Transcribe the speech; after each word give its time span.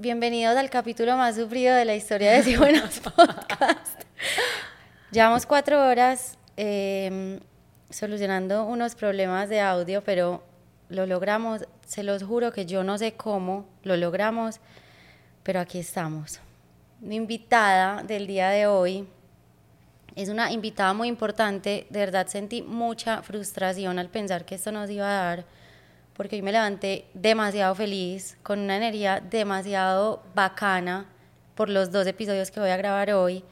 bienvenidos 0.00 0.56
al 0.56 0.70
capítulo 0.70 1.14
más 1.18 1.36
sufrido 1.36 1.76
de 1.76 1.84
la 1.84 1.94
historia 1.94 2.32
de 2.32 2.42
Si 2.42 2.56
Buenos 2.56 3.00
Podcast. 3.00 4.00
Llevamos 5.10 5.44
cuatro 5.44 5.86
horas 5.86 6.38
em, 6.56 7.38
solucionando 7.90 8.64
unos 8.64 8.94
problemas 8.94 9.50
de 9.50 9.60
audio, 9.60 10.02
pero 10.02 10.42
lo 10.88 11.04
logramos. 11.04 11.66
Se 11.86 12.02
los 12.02 12.22
juro 12.22 12.50
que 12.50 12.64
yo 12.64 12.82
no 12.82 12.96
sé 12.96 13.12
cómo 13.12 13.66
lo 13.82 13.94
logramos, 13.98 14.60
pero 15.42 15.60
aquí 15.60 15.80
estamos. 15.80 16.40
Mi 17.00 17.16
invitada 17.16 18.02
del 18.02 18.26
día 18.26 18.48
de 18.48 18.66
hoy 18.66 19.06
es 20.16 20.30
una 20.30 20.50
invitada 20.50 20.94
muy 20.94 21.08
importante. 21.08 21.86
De 21.90 21.98
verdad 21.98 22.26
sentí 22.26 22.62
mucha 22.62 23.20
frustración 23.22 23.98
al 23.98 24.08
pensar 24.08 24.46
que 24.46 24.54
esto 24.54 24.72
nos 24.72 24.88
iba 24.88 25.06
a 25.06 25.24
dar 25.24 25.44
porque 26.20 26.36
hoy 26.36 26.42
me 26.42 26.52
levanté 26.52 27.06
demasiado 27.14 27.74
feliz, 27.74 28.36
con 28.42 28.58
una 28.58 28.76
energía 28.76 29.20
demasiado 29.20 30.22
bacana 30.34 31.06
por 31.54 31.70
los 31.70 31.92
dos 31.92 32.06
episodios 32.06 32.50
que 32.50 32.60
voy 32.60 32.68
a 32.68 32.76
grabar 32.76 33.10
hoy. 33.12 33.42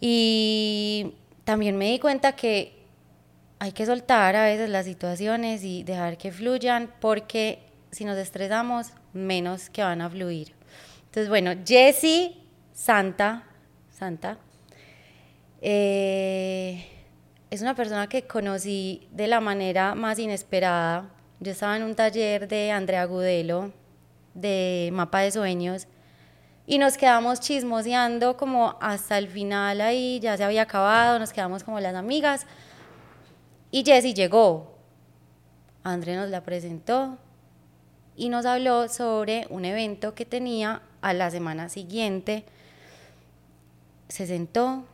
Y 0.00 1.12
también 1.44 1.76
me 1.76 1.90
di 1.90 1.98
cuenta 1.98 2.32
que 2.32 2.78
hay 3.58 3.72
que 3.72 3.84
soltar 3.84 4.34
a 4.34 4.44
veces 4.44 4.70
las 4.70 4.86
situaciones 4.86 5.62
y 5.62 5.82
dejar 5.82 6.16
que 6.16 6.32
fluyan, 6.32 6.90
porque 7.02 7.58
si 7.90 8.06
nos 8.06 8.16
estresamos, 8.16 8.92
menos 9.12 9.68
que 9.68 9.82
van 9.82 10.00
a 10.00 10.08
fluir. 10.08 10.54
Entonces, 11.04 11.28
bueno, 11.28 11.52
Jessie 11.66 12.34
Santa, 12.72 13.42
Santa, 13.90 14.38
eh, 15.60 16.86
es 17.50 17.60
una 17.60 17.74
persona 17.74 18.06
que 18.08 18.22
conocí 18.22 19.06
de 19.10 19.26
la 19.26 19.40
manera 19.40 19.94
más 19.94 20.18
inesperada 20.18 21.10
yo 21.40 21.52
estaba 21.52 21.76
en 21.76 21.82
un 21.82 21.94
taller 21.94 22.48
de 22.48 22.70
Andrea 22.70 23.04
Gudelo, 23.04 23.72
de 24.34 24.90
Mapa 24.92 25.20
de 25.20 25.32
Sueños, 25.32 25.86
y 26.66 26.78
nos 26.78 26.96
quedamos 26.96 27.40
chismoseando 27.40 28.36
como 28.36 28.76
hasta 28.80 29.18
el 29.18 29.28
final 29.28 29.80
ahí, 29.80 30.18
ya 30.20 30.36
se 30.36 30.44
había 30.44 30.62
acabado, 30.62 31.18
nos 31.18 31.32
quedamos 31.32 31.62
como 31.62 31.78
las 31.78 31.94
amigas. 31.94 32.46
Y 33.70 33.84
Jessie 33.84 34.14
llegó. 34.14 34.74
Andrea 35.84 36.20
nos 36.20 36.30
la 36.30 36.42
presentó 36.42 37.18
y 38.16 38.30
nos 38.30 38.46
habló 38.46 38.88
sobre 38.88 39.46
un 39.50 39.64
evento 39.64 40.16
que 40.16 40.24
tenía 40.24 40.82
a 41.02 41.12
la 41.12 41.30
semana 41.30 41.68
siguiente. 41.68 42.44
Se 44.08 44.26
sentó 44.26 44.84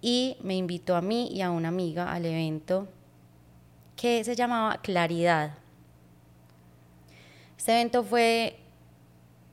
y 0.00 0.36
me 0.42 0.56
invitó 0.56 0.96
a 0.96 1.00
mí 1.00 1.28
y 1.32 1.42
a 1.42 1.52
una 1.52 1.68
amiga 1.68 2.10
al 2.12 2.26
evento 2.26 2.88
que 4.02 4.24
se 4.24 4.34
llamaba 4.34 4.78
Claridad. 4.82 5.52
Este 7.56 7.70
evento 7.70 8.02
fue 8.02 8.56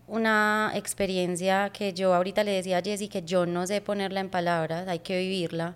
una 0.07 0.71
experiencia 0.73 1.69
que 1.71 1.93
yo 1.93 2.15
ahorita 2.15 2.43
le 2.43 2.53
decía 2.53 2.79
a 2.79 2.81
Jessie 2.81 3.09
que 3.09 3.21
yo 3.21 3.45
no 3.45 3.67
sé 3.67 3.79
ponerla 3.79 4.21
en 4.21 4.29
palabras, 4.29 4.87
hay 4.87 4.99
que 4.99 5.19
vivirla. 5.19 5.75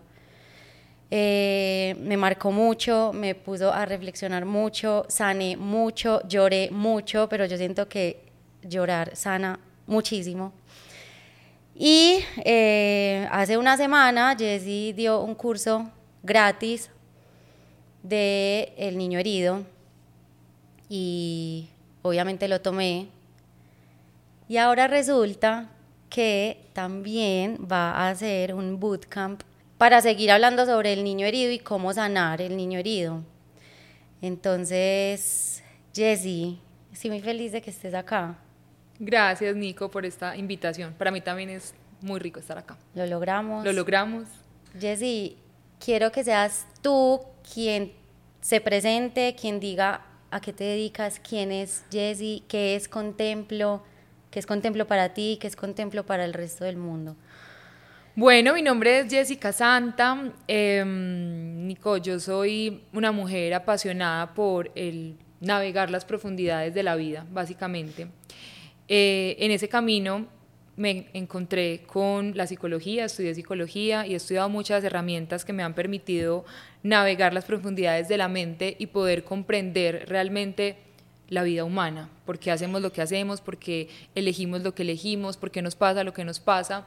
Eh, 1.12 1.96
me 2.00 2.18
marcó 2.18 2.52
mucho, 2.52 3.12
me 3.14 3.36
puso 3.36 3.72
a 3.72 3.86
reflexionar 3.86 4.44
mucho, 4.44 5.06
sané 5.08 5.56
mucho, 5.56 6.28
lloré 6.28 6.72
mucho, 6.72 7.30
pero 7.30 7.46
yo 7.46 7.58
siento 7.58 7.88
que 7.88 8.26
llorar 8.64 9.16
sana 9.16 9.60
muchísimo. 9.86 10.52
Y 11.76 12.26
eh, 12.44 13.28
hace 13.32 13.56
una 13.56 13.78
semana 13.78 14.36
Jessie 14.36 14.94
dio 14.94 15.22
un 15.22 15.36
curso 15.36 15.92
gratis 16.24 16.90
de 18.04 18.74
El 18.78 18.98
Niño 18.98 19.18
Herido 19.18 19.64
y 20.90 21.70
obviamente 22.04 22.48
lo 22.48 22.62
tomé. 22.62 23.08
Y 24.48 24.58
ahora 24.58 24.88
resulta 24.88 25.70
que 26.10 26.68
también 26.74 27.58
va 27.72 27.92
a 27.92 28.10
hacer 28.10 28.54
un 28.54 28.80
bootcamp 28.80 29.42
para 29.80 30.02
seguir 30.02 30.30
hablando 30.32 30.66
sobre 30.66 30.94
el 30.94 31.04
niño 31.04 31.26
herido 31.26 31.52
y 31.52 31.60
cómo 31.60 31.92
sanar 31.92 32.42
el 32.42 32.56
niño 32.56 32.78
herido. 32.78 33.24
Entonces, 34.22 35.64
Jessie, 35.94 36.60
estoy 36.92 37.10
muy 37.10 37.22
feliz 37.22 37.52
de 37.52 37.62
que 37.62 37.72
estés 37.72 37.94
acá. 37.94 38.38
Gracias, 39.00 39.56
Nico, 39.56 39.90
por 39.90 40.06
esta 40.06 40.38
invitación. 40.38 40.94
Para 40.94 41.10
mí 41.10 41.20
también 41.20 41.50
es 41.50 41.74
muy 42.02 42.20
rico 42.20 42.40
estar 42.40 42.58
acá. 42.58 42.78
Lo 42.94 43.06
logramos. 43.08 43.66
Lo 43.66 43.74
logramos. 43.74 44.28
Jessie, 44.80 45.38
quiero 45.84 46.12
que 46.12 46.24
seas 46.24 46.68
tú 46.82 47.20
quien 47.54 47.92
se 48.42 48.62
presente, 48.62 49.36
quien 49.40 49.60
diga 49.60 50.06
a 50.32 50.42
qué 50.42 50.52
te 50.52 50.64
dedicas, 50.64 51.20
quién 51.20 51.52
es 51.52 51.84
Jessie, 51.92 52.44
qué 52.48 52.76
es 52.76 52.88
Contemplo, 52.88 53.84
qué 54.32 54.40
es 54.40 54.46
Contemplo 54.46 54.88
para 54.88 55.14
ti, 55.14 55.38
qué 55.40 55.48
es 55.48 55.56
Contemplo 55.56 56.06
para 56.06 56.26
el 56.26 56.34
resto 56.34 56.66
del 56.66 56.78
mundo. 56.78 57.16
Bueno, 58.16 58.54
mi 58.54 58.62
nombre 58.62 59.00
es 59.00 59.10
Jessica 59.10 59.52
Santa. 59.52 60.32
Em, 60.48 61.66
Nico, 61.68 61.98
yo 61.98 62.20
soy 62.20 62.84
una 62.94 63.12
mujer 63.12 63.54
apasionada 63.54 64.34
por 64.34 64.72
el 64.76 65.18
navegar 65.40 65.90
las 65.90 66.06
profundidades 66.06 66.74
de 66.74 66.84
la 66.84 66.96
vida, 66.96 67.26
básicamente. 67.32 68.08
Eh, 68.88 69.36
en 69.40 69.52
ese 69.52 69.68
camino 69.68 70.28
me 70.76 71.08
encontré 71.14 71.84
con 71.86 72.36
la 72.36 72.48
psicología, 72.48 73.06
estudié 73.06 73.36
psicología 73.36 74.06
y 74.08 74.14
he 74.14 74.16
estudiado 74.16 74.50
muchas 74.50 74.84
herramientas 74.84 75.46
que 75.46 75.54
me 75.54 75.64
han 75.64 75.74
permitido 75.74 76.46
navegar 76.84 77.34
las 77.34 77.46
profundidades 77.46 78.08
de 78.08 78.18
la 78.18 78.28
mente 78.28 78.76
y 78.78 78.88
poder 78.88 79.24
comprender 79.24 80.06
realmente 80.08 80.78
la 81.30 81.44
vida 81.44 81.64
humana, 81.64 82.10
por 82.26 82.38
qué 82.38 82.52
hacemos 82.52 82.82
lo 82.82 82.92
que 82.92 83.02
hacemos, 83.02 83.42
por 83.42 83.58
qué 83.58 83.90
elegimos 84.14 84.62
lo 84.62 84.76
que 84.76 84.84
elegimos, 84.84 85.38
por 85.38 85.52
qué 85.52 85.62
nos 85.62 85.76
pasa 85.76 86.04
lo 86.04 86.14
que 86.14 86.26
nos 86.26 86.40
pasa. 86.40 86.86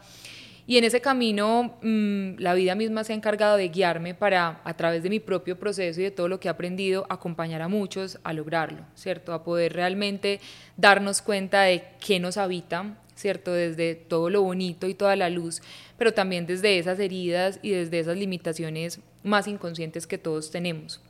Y 0.68 0.78
en 0.78 0.84
ese 0.84 1.00
camino 1.00 1.76
mm, 1.80 2.38
la 2.38 2.54
vida 2.54 2.74
misma 2.74 3.04
se 3.04 3.12
ha 3.12 3.16
encargado 3.16 3.56
de 3.56 3.68
guiarme 3.68 4.14
para, 4.14 4.60
a 4.64 4.74
través 4.74 5.02
de 5.02 5.10
mi 5.10 5.20
propio 5.20 5.58
proceso 5.58 6.00
y 6.00 6.04
de 6.04 6.10
todo 6.10 6.28
lo 6.28 6.40
que 6.40 6.48
he 6.48 6.50
aprendido, 6.50 7.06
acompañar 7.08 7.62
a 7.62 7.68
muchos 7.68 8.18
a 8.24 8.32
lograrlo, 8.32 8.84
¿cierto? 8.94 9.32
A 9.32 9.44
poder 9.44 9.74
realmente 9.74 10.40
darnos 10.76 11.22
cuenta 11.22 11.62
de 11.62 11.84
qué 12.04 12.18
nos 12.18 12.36
habita, 12.36 12.96
¿cierto? 13.14 13.52
Desde 13.52 13.94
todo 13.94 14.28
lo 14.28 14.42
bonito 14.42 14.88
y 14.88 14.94
toda 14.94 15.14
la 15.14 15.30
luz, 15.30 15.62
pero 15.98 16.12
también 16.12 16.46
desde 16.46 16.78
esas 16.78 16.98
heridas 16.98 17.60
y 17.62 17.70
desde 17.70 18.00
esas 18.00 18.16
limitaciones 18.16 19.00
más 19.26 19.46
inconscientes 19.48 20.06
que 20.06 20.18
todos 20.18 20.50
tenemos. 20.50 21.00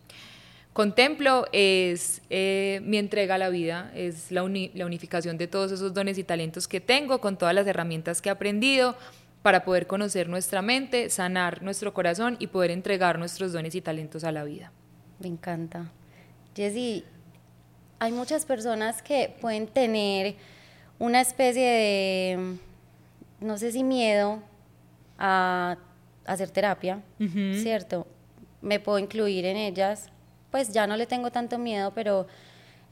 Contemplo 0.73 1.47
es 1.53 2.21
eh, 2.29 2.81
mi 2.85 2.99
entrega 2.99 3.37
a 3.37 3.39
la 3.39 3.49
vida, 3.49 3.91
es 3.95 4.31
la, 4.31 4.43
la 4.75 4.85
unificación 4.85 5.39
de 5.39 5.47
todos 5.47 5.73
esos 5.73 5.95
dones 5.95 6.19
y 6.19 6.25
talentos 6.25 6.69
que 6.69 6.81
tengo 6.81 7.21
con 7.21 7.39
todas 7.39 7.55
las 7.55 7.67
herramientas 7.67 8.21
que 8.21 8.29
he 8.29 8.33
aprendido 8.33 8.95
para 9.41 9.65
poder 9.65 9.87
conocer 9.87 10.29
nuestra 10.29 10.61
mente, 10.61 11.09
sanar 11.09 11.63
nuestro 11.63 11.95
corazón 11.95 12.37
y 12.41 12.49
poder 12.49 12.73
entregar 12.73 13.19
nuestros 13.19 13.53
dones 13.53 13.75
y 13.75 13.81
talentos 13.81 14.25
a 14.25 14.33
la 14.33 14.45
vida. 14.45 14.73
Me 15.19 15.29
encanta. 15.29 15.91
Jessie, 16.55 17.05
hay 17.99 18.13
muchas 18.13 18.45
personas 18.45 19.03
que 19.03 19.35
pueden 19.41 19.69
tener 19.69 20.37
una 20.99 21.21
especie 21.21 21.63
de, 21.63 22.57
no 23.41 23.57
sé 23.57 23.73
si 23.73 23.83
miedo 23.83 24.43
a 25.19 25.79
hacer 26.27 26.51
terapia, 26.51 27.03
¿cierto? 27.63 28.07
Me 28.61 28.81
puedo 28.81 28.99
incluir 28.99 29.45
en 29.45 29.57
ellas, 29.57 30.11
pues 30.51 30.73
ya 30.73 30.87
no 30.87 30.97
le 30.97 31.07
tengo 31.07 31.31
tanto 31.31 31.59
miedo, 31.59 31.93
pero 31.95 32.27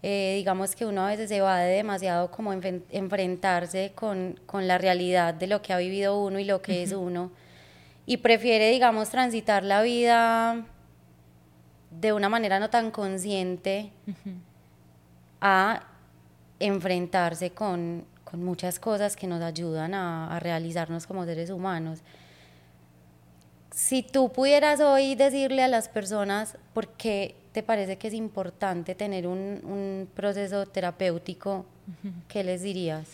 eh, 0.07 0.35
digamos 0.37 0.77
que 0.77 0.85
uno 0.85 1.07
a 1.07 1.09
veces 1.09 1.31
se 1.31 1.41
va 1.41 1.61
de 1.61 1.77
demasiado 1.77 2.31
como 2.31 2.53
enfrentarse 2.53 3.93
con, 3.95 4.39
la 4.53 4.77
realidad 4.77 5.33
de 5.33 5.47
lo 5.47 5.63
que 5.63 5.73
ha 5.73 5.79
vivido 5.79 6.21
uno 6.21 6.39
y 6.39 6.45
lo 6.45 6.61
que 6.61 6.83
es 6.83 6.93
uno, 6.93 7.31
y 8.05 8.19
prefiere, 8.19 8.71
digamos, 8.71 9.09
transitar 9.09 9.65
la 9.65 9.81
vida 9.81 10.67
de 11.91 12.13
una 12.13 12.29
manera 12.29 12.61
no 12.61 12.69
tan 12.69 12.91
consciente 12.91 13.93
a 15.41 15.83
enfrentarse 16.59 17.51
con, 17.51 18.05
muchas 18.33 18.79
cosas 18.81 19.17
que 19.17 19.27
nos 19.27 19.41
ayudan 19.43 19.95
a, 19.95 20.39
realizarnos 20.39 21.07
como 21.07 21.25
seres 21.25 21.49
humanos. 21.49 22.01
Si 23.75 24.05
tú 24.05 24.33
pudieras 24.33 24.79
hoy 24.79 25.17
decirle 25.17 25.61
a 25.65 25.69
las 25.69 25.89
personas 25.89 26.57
por 26.75 26.87
qué 26.91 27.35
te 27.51 27.65
parece 27.65 27.99
que 27.99 28.07
es 28.07 28.15
importante 28.15 28.95
tener 28.95 29.27
un, 29.27 30.09
proceso 30.15 30.65
terapéutico, 30.65 31.67
¿qué 32.29 32.45
les 32.45 32.63
dirías? 32.63 33.09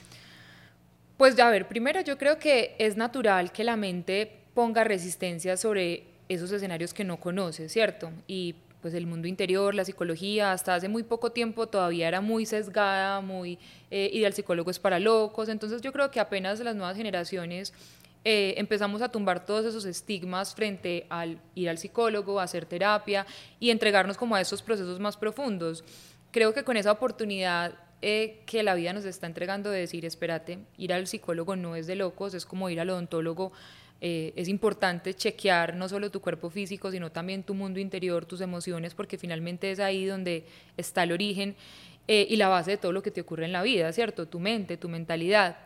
Pues 1.17 1.39
a 1.39 1.49
ver, 1.49 1.67
primero 1.67 2.03
yo 2.03 2.19
creo 2.19 2.39
que 2.39 2.77
es 2.79 2.99
natural 2.99 3.53
que 3.53 3.65
la 3.65 3.77
mente 3.77 4.31
ponga 4.53 4.85
resistencia 4.85 5.57
sobre 5.57 6.05
esos 6.29 6.53
escenarios 6.53 6.93
que 6.93 7.05
no 7.05 7.19
conoce, 7.19 7.71
¿cierto? 7.71 8.11
Y 8.27 8.55
pues 8.83 8.93
el 8.93 9.07
mundo 9.07 9.29
interior, 9.29 9.75
la 9.75 9.87
psicología, 9.87 10.53
hasta 10.53 10.75
hace 10.75 10.91
muy 10.91 11.05
poco 11.05 11.33
tiempo 11.33 11.69
todavía 11.69 12.07
era 12.07 12.21
muy 12.21 12.45
sesgada, 12.45 13.23
muy 13.23 13.59
eh, 13.91 14.11
y 14.13 14.21
del 14.21 14.35
psicólogo 14.35 14.71
es 14.71 14.79
para 14.79 14.99
locos, 14.99 15.49
entonces 15.49 15.81
yo 15.81 15.91
creo 15.91 16.11
que 16.11 16.21
apenas 16.21 16.61
las 16.61 16.77
nuevas 16.77 16.99
generaciones 16.99 17.73
eh, 18.23 18.55
empezamos 18.59 19.01
a 19.01 19.09
tumbar 19.09 19.47
todos 19.47 19.65
esos 19.65 19.87
estigmas 19.87 20.55
frente 20.55 21.07
al 21.09 21.41
ir 21.55 21.71
al 21.71 21.79
psicólogo, 21.79 22.39
hacer 22.39 22.67
terapia 22.67 23.27
y 23.59 23.71
entregarnos 23.71 24.19
como 24.19 24.35
a 24.35 24.41
esos 24.41 24.63
procesos 24.63 25.01
más 25.01 25.17
profundos. 25.17 25.85
Creo 26.31 26.53
que 26.53 26.63
con 26.63 26.77
esa 26.77 26.93
oportunidad 26.93 27.75
eh, 28.03 28.43
que 28.45 28.63
la 28.63 28.75
vida 28.75 28.93
nos 28.93 29.07
está 29.07 29.27
entregando 29.27 29.71
de 29.71 29.81
decir, 29.81 30.05
espérate, 30.05 30.59
ir 30.77 30.93
al 30.93 31.07
psicólogo 31.07 31.57
no 31.57 31.77
es 31.77 31.87
de 31.87 31.97
locos, 31.97 32.35
es 32.35 32.45
como 32.45 32.69
ir 32.69 32.81
al 32.81 32.91
odontólogo. 32.91 33.53
Eh, 34.03 34.33
es 34.37 34.49
importante 34.49 35.15
chequear 35.15 35.75
no 35.75 35.89
solo 35.89 36.11
tu 36.11 36.21
cuerpo 36.21 36.51
físico, 36.51 36.91
sino 36.91 37.11
también 37.11 37.43
tu 37.43 37.55
mundo 37.55 37.81
interior, 37.81 38.27
tus 38.27 38.43
emociones, 38.43 38.95
porque 38.95 39.17
finalmente 39.17 39.71
es 39.71 39.81
ahí 39.81 40.05
donde 40.05 40.45
está 40.77 41.05
el 41.05 41.13
origen 41.13 41.57
y 42.07 42.35
la 42.35 42.49
base 42.49 42.73
de 42.73 42.77
todo 42.77 42.91
lo 42.91 43.05
que 43.05 43.13
te 43.13 43.21
ocurre 43.21 43.45
en 43.45 43.53
la 43.53 43.63
vida, 43.63 43.93
¿cierto? 43.93 44.27
Tu 44.27 44.41
mente, 44.41 44.77
tu 44.77 44.89
mentalidad. 44.89 45.59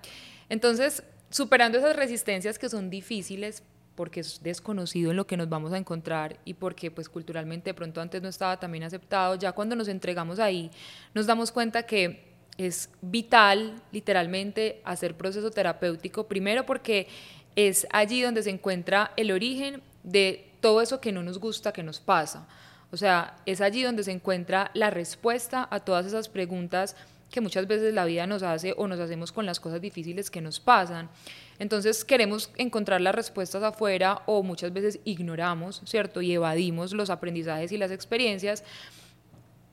Entonces, 0.51 1.03
superando 1.34 1.78
esas 1.78 1.96
resistencias 1.96 2.60
que 2.60 2.69
son 2.69 2.90
difíciles, 2.90 3.64
porque 3.96 4.20
es 4.20 4.40
desconocido 4.44 5.10
en 5.10 5.16
lo 5.16 5.26
que 5.26 5.36
nos 5.36 5.48
vamos 5.48 5.72
a 5.72 5.78
encontrar 5.78 6.38
y 6.44 6.54
porque 6.54 6.92
pues 6.92 7.08
culturalmente 7.08 7.70
de 7.70 7.75
pronto 7.75 8.00
antes 8.00 8.22
no 8.22 8.28
estaba 8.28 8.60
también 8.60 8.84
aceptado, 8.84 9.34
ya 9.34 9.50
cuando 9.50 9.75
nos 9.75 9.88
entregamos 9.88 10.38
ahí 10.38 10.70
nos 11.12 11.26
damos 11.26 11.50
cuenta 11.50 11.86
que 11.86 12.34
es 12.56 12.88
vital 13.02 13.82
literalmente 13.90 14.81
hacer 14.84 15.16
proceso 15.16 15.50
terapéutico, 15.50 16.28
primero 16.28 16.66
porque 16.66 17.08
es 17.56 17.84
allí 17.90 18.22
donde 18.22 18.44
se 18.44 18.50
encuentra 18.50 19.10
el 19.16 19.32
origen 19.32 19.82
de 20.04 20.52
todo 20.60 20.82
eso 20.82 21.00
que 21.00 21.10
no 21.10 21.25
nos 21.25 21.40
gusta 21.40 21.72
que 21.72 21.82
nos 21.82 21.98
pasa. 21.98 22.46
O 22.92 22.96
sea, 22.96 23.38
es 23.44 23.60
allí 23.60 23.82
donde 23.82 24.04
se 24.04 24.12
encuentra 24.12 24.70
la 24.72 24.90
respuesta 24.90 25.66
a 25.69 25.81
todas 25.81 26.06
esas 26.06 26.28
preguntas 26.28 26.94
que 27.34 27.40
muchas 27.40 27.66
veces 27.66 27.92
la 27.92 28.04
vida 28.04 28.28
nos 28.28 28.44
hace 28.44 28.75
o 28.76 28.86
nos 28.86 29.00
hacemos 29.00 29.32
con 29.32 29.44
las 29.44 29.58
cosas 29.58 29.81
difíciles 29.81 30.31
que 30.31 30.40
nos 30.40 30.60
pasan. 30.60 31.10
Entonces 31.58 32.04
queremos 32.04 32.52
encontrar 32.58 33.00
las 33.00 33.12
respuestas 33.12 33.64
afuera 33.64 34.22
o 34.26 34.44
muchas 34.44 34.72
veces 34.72 35.00
ignoramos, 35.04 35.82
¿cierto? 35.84 36.22
Y 36.22 36.32
evadimos 36.32 36.92
los 36.92 37.10
aprendizajes 37.10 37.72
y 37.72 37.76
las 37.76 37.90
experiencias 37.90 38.62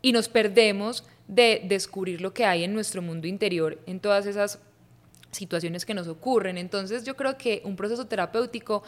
y 0.01 0.11
nos 0.11 0.27
perdemos 0.27 1.03
de 1.27 1.61
descubrir 1.63 2.19
lo 2.19 2.33
que 2.33 2.45
hay 2.45 2.63
en 2.63 2.73
nuestro 2.73 3.03
mundo 3.03 3.27
interior, 3.27 3.77
en 3.85 3.99
todas 3.99 4.25
esas 4.25 4.57
situaciones 5.29 5.85
que 5.85 5.93
nos 5.93 6.07
ocurren. 6.07 6.57
Entonces 6.57 7.03
yo 7.03 7.15
creo 7.15 7.37
que 7.37 7.61
un 7.63 7.75
proceso 7.75 8.07
terapéutico 8.07 8.81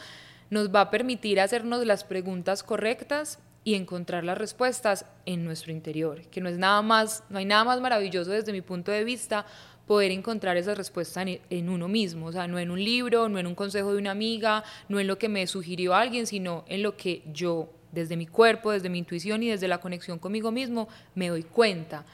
nos 0.50 0.74
va 0.74 0.80
a 0.80 0.90
permitir 0.90 1.38
hacernos 1.38 1.86
las 1.86 2.02
preguntas 2.02 2.64
correctas 2.64 3.38
y 3.64 3.74
encontrar 3.74 4.24
las 4.24 4.36
respuestas 4.36 5.06
en 5.24 5.44
nuestro 5.44 5.72
interior, 5.72 6.20
que 6.28 6.42
no 6.42 6.48
es 6.50 6.58
nada 6.58 6.82
más, 6.82 7.24
no 7.30 7.38
hay 7.38 7.46
nada 7.46 7.64
más 7.64 7.80
maravilloso 7.80 8.30
desde 8.30 8.52
mi 8.52 8.60
punto 8.60 8.92
de 8.92 9.04
vista 9.04 9.46
poder 9.86 10.10
encontrar 10.10 10.56
esas 10.56 10.76
respuestas 10.76 11.26
en, 11.50 11.68
uno 11.68 11.88
mismo, 11.88 12.26
o 12.26 12.32
sea, 12.32 12.46
no 12.46 12.58
en 12.58 12.70
un 12.70 12.82
libro, 12.82 13.28
no 13.28 13.38
en 13.38 13.46
un 13.46 13.54
consejo 13.54 13.92
de 13.92 13.98
una 13.98 14.10
amiga, 14.10 14.64
no 14.88 15.00
en 15.00 15.06
lo 15.06 15.18
que 15.18 15.28
me 15.28 15.46
sugirió 15.46 15.94
alguien, 15.94 16.26
sino 16.26 16.64
en 16.68 16.82
lo 16.82 16.96
que 16.96 17.22
yo, 17.32 17.70
desde 17.92 18.16
mi 18.16 18.26
cuerpo, 18.26 18.70
desde 18.70 18.88
mi 18.88 18.98
intuición 18.98 19.42
y 19.42 19.48
desde 19.48 19.68
la 19.68 19.78
conexión 19.78 20.18
conmigo 20.18 20.50
mismo, 20.50 20.88
me 21.14 21.28
doy 21.28 21.42
cuenta. 21.42 22.04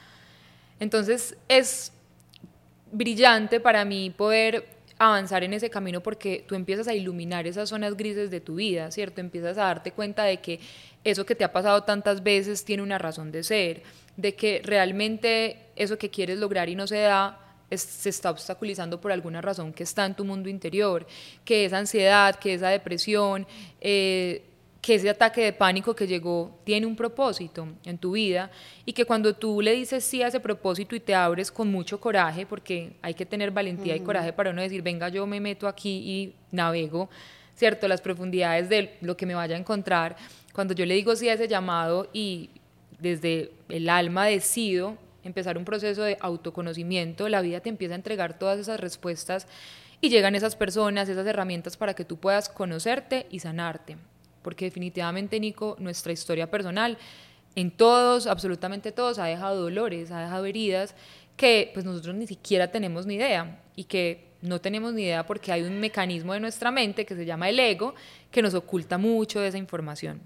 Entonces 0.79 1.37
es 1.47 1.93
brillante 2.91 3.59
para 3.59 3.85
mí 3.85 4.09
poder 4.09 4.80
avanzar 5.07 5.43
en 5.43 5.53
ese 5.53 5.69
camino 5.69 6.01
porque 6.01 6.45
tú 6.47 6.55
empiezas 6.55 6.87
a 6.87 6.93
iluminar 6.93 7.47
esas 7.47 7.69
zonas 7.69 7.97
grises 7.97 8.29
de 8.29 8.39
tu 8.39 8.55
vida, 8.55 8.91
¿cierto? 8.91 9.19
Empiezas 9.21 9.57
a 9.57 9.63
darte 9.63 9.91
cuenta 9.91 10.23
de 10.23 10.37
que 10.37 10.59
eso 11.03 11.25
que 11.25 11.35
te 11.35 11.43
ha 11.43 11.51
pasado 11.51 11.83
tantas 11.83 12.21
veces 12.21 12.63
tiene 12.63 12.83
una 12.83 12.97
razón 12.97 13.31
de 13.31 13.43
ser, 13.43 13.83
de 14.15 14.35
que 14.35 14.61
realmente 14.63 15.57
eso 15.75 15.97
que 15.97 16.09
quieres 16.09 16.37
lograr 16.37 16.69
y 16.69 16.75
no 16.75 16.85
se 16.85 16.97
da 16.97 17.37
se 17.73 18.09
está 18.09 18.29
obstaculizando 18.29 18.99
por 18.99 19.13
alguna 19.13 19.41
razón 19.41 19.71
que 19.71 19.83
está 19.83 20.05
en 20.05 20.13
tu 20.13 20.25
mundo 20.25 20.49
interior, 20.49 21.07
que 21.45 21.63
esa 21.63 21.77
ansiedad, 21.77 22.35
que 22.35 22.53
esa 22.53 22.67
depresión, 22.67 23.47
eh, 23.79 24.43
que 24.81 24.95
ese 24.95 25.09
ataque 25.09 25.43
de 25.43 25.53
pánico 25.53 25.95
que 25.95 26.07
llegó 26.07 26.59
tiene 26.63 26.87
un 26.87 26.95
propósito 26.95 27.67
en 27.85 27.99
tu 27.99 28.13
vida 28.13 28.49
y 28.83 28.93
que 28.93 29.05
cuando 29.05 29.35
tú 29.35 29.61
le 29.61 29.73
dices 29.73 30.03
sí 30.03 30.23
a 30.23 30.27
ese 30.27 30.39
propósito 30.39 30.95
y 30.95 30.99
te 30.99 31.13
abres 31.13 31.51
con 31.51 31.71
mucho 31.71 31.99
coraje, 31.99 32.47
porque 32.47 32.93
hay 33.03 33.13
que 33.13 33.25
tener 33.25 33.51
valentía 33.51 33.95
y 33.95 33.99
coraje 33.99 34.33
para 34.33 34.51
no 34.51 34.61
decir, 34.61 34.81
venga, 34.81 35.09
yo 35.09 35.27
me 35.27 35.39
meto 35.39 35.67
aquí 35.67 35.89
y 35.89 36.35
navego, 36.51 37.09
¿cierto? 37.55 37.87
Las 37.87 38.01
profundidades 38.01 38.69
de 38.69 38.97
lo 39.01 39.15
que 39.15 39.27
me 39.27 39.35
vaya 39.35 39.55
a 39.55 39.59
encontrar. 39.59 40.15
Cuando 40.51 40.73
yo 40.73 40.85
le 40.87 40.95
digo 40.95 41.15
sí 41.15 41.29
a 41.29 41.33
ese 41.33 41.47
llamado 41.47 42.09
y 42.11 42.49
desde 42.97 43.51
el 43.69 43.87
alma 43.87 44.25
decido 44.25 44.97
empezar 45.23 45.59
un 45.59 45.65
proceso 45.65 46.01
de 46.01 46.17
autoconocimiento, 46.19 47.29
la 47.29 47.41
vida 47.41 47.59
te 47.59 47.69
empieza 47.69 47.93
a 47.93 47.97
entregar 47.97 48.39
todas 48.39 48.57
esas 48.57 48.79
respuestas 48.79 49.47
y 50.01 50.09
llegan 50.09 50.33
esas 50.33 50.55
personas, 50.55 51.07
esas 51.07 51.27
herramientas 51.27 51.77
para 51.77 51.93
que 51.93 52.03
tú 52.03 52.17
puedas 52.17 52.49
conocerte 52.49 53.27
y 53.29 53.39
sanarte. 53.39 53.97
Porque 54.41 54.65
definitivamente, 54.65 55.39
Nico, 55.39 55.75
nuestra 55.79 56.11
historia 56.11 56.49
personal, 56.49 56.97
en 57.55 57.71
todos, 57.71 58.27
absolutamente 58.27 58.91
todos, 58.91 59.19
ha 59.19 59.25
dejado 59.25 59.61
dolores, 59.61 60.11
ha 60.11 60.21
dejado 60.21 60.45
heridas 60.45 60.95
que 61.35 61.71
pues 61.73 61.85
nosotros 61.85 62.15
ni 62.15 62.27
siquiera 62.27 62.71
tenemos 62.71 63.05
ni 63.05 63.15
idea 63.15 63.61
y 63.75 63.85
que 63.85 64.31
no 64.41 64.59
tenemos 64.59 64.93
ni 64.93 65.03
idea 65.03 65.25
porque 65.25 65.51
hay 65.51 65.63
un 65.63 65.79
mecanismo 65.79 66.33
de 66.33 66.39
nuestra 66.39 66.71
mente 66.71 67.05
que 67.05 67.15
se 67.15 67.25
llama 67.25 67.49
el 67.49 67.59
ego 67.59 67.95
que 68.31 68.41
nos 68.41 68.53
oculta 68.53 68.97
mucho 68.97 69.39
de 69.39 69.47
esa 69.47 69.57
información. 69.57 70.21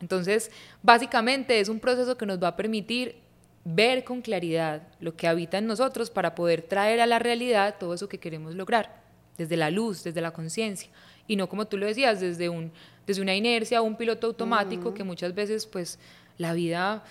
Entonces, 0.00 0.50
básicamente 0.82 1.58
es 1.60 1.68
un 1.68 1.80
proceso 1.80 2.16
que 2.16 2.26
nos 2.26 2.42
va 2.42 2.48
a 2.48 2.56
permitir 2.56 3.16
ver 3.64 4.04
con 4.04 4.20
claridad 4.20 4.86
lo 5.00 5.16
que 5.16 5.26
habita 5.26 5.58
en 5.58 5.66
nosotros 5.66 6.10
para 6.10 6.34
poder 6.34 6.62
traer 6.62 7.00
a 7.00 7.06
la 7.06 7.18
realidad 7.18 7.76
todo 7.80 7.94
eso 7.94 8.08
que 8.08 8.18
queremos 8.18 8.54
lograr, 8.54 9.02
desde 9.38 9.56
la 9.56 9.70
luz, 9.70 10.04
desde 10.04 10.20
la 10.20 10.32
conciencia, 10.32 10.88
y 11.26 11.36
no 11.36 11.48
como 11.48 11.66
tú 11.66 11.76
lo 11.76 11.86
decías, 11.86 12.20
desde, 12.20 12.48
un, 12.48 12.70
desde 13.06 13.22
una 13.22 13.34
inercia 13.34 13.82
un 13.82 13.96
piloto 13.96 14.26
automático 14.26 14.92
que 14.92 15.04
muchas 15.04 15.34
veces 15.34 15.66
pues 15.66 15.98
la 16.38 16.52
vida 16.52 17.04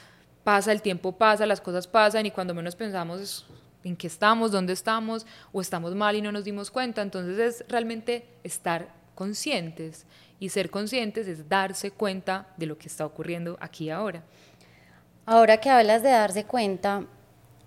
pasa, 0.44 0.71
el 0.71 0.81
tiempo 0.81 1.13
pasa, 1.13 1.45
las 1.45 1.62
cosas 1.62 1.88
pasan 1.88 2.25
y 2.25 2.31
cuando 2.31 2.53
menos 2.53 2.75
pensamos 2.75 3.45
en 3.83 3.95
qué 3.95 4.07
estamos, 4.07 4.51
dónde 4.51 4.74
estamos, 4.74 5.25
o 5.51 5.62
estamos 5.62 5.94
mal 5.95 6.15
y 6.15 6.21
no 6.21 6.31
nos 6.31 6.44
dimos 6.44 6.71
cuenta, 6.71 7.01
entonces 7.01 7.38
es 7.38 7.65
realmente 7.69 8.25
estar 8.44 8.89
conscientes 9.13 10.06
y 10.39 10.50
ser 10.50 10.69
conscientes 10.69 11.27
es 11.27 11.47
darse 11.47 11.92
cuenta 11.92 12.48
de 12.57 12.65
lo 12.65 12.77
que 12.77 12.88
está 12.88 13.06
ocurriendo 13.06 13.57
aquí 13.62 13.89
ahora. 13.89 14.24
Ahora 15.25 15.57
que 15.57 15.69
hablas 15.69 16.03
de 16.03 16.09
darse 16.09 16.45
cuenta, 16.45 17.06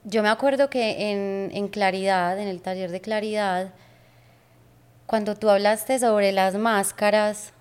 yo 0.05 0.23
me 0.23 0.29
acuerdo 0.29 0.71
que 0.71 1.11
en, 1.11 1.51
en 1.53 1.69
Claridad, 1.69 2.39
en 2.39 2.49
el 2.49 2.63
taller 2.63 2.91
de 2.91 3.01
Claridad, 3.01 3.75
cuando 5.07 5.35
tú 5.35 5.49
hablaste 5.49 5.99
sobre 5.99 6.33
las 6.33 6.55
máscaras, 6.57 7.53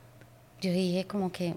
yo 0.61 0.71
dije 0.71 1.05
como 1.05 1.31
que, 1.31 1.55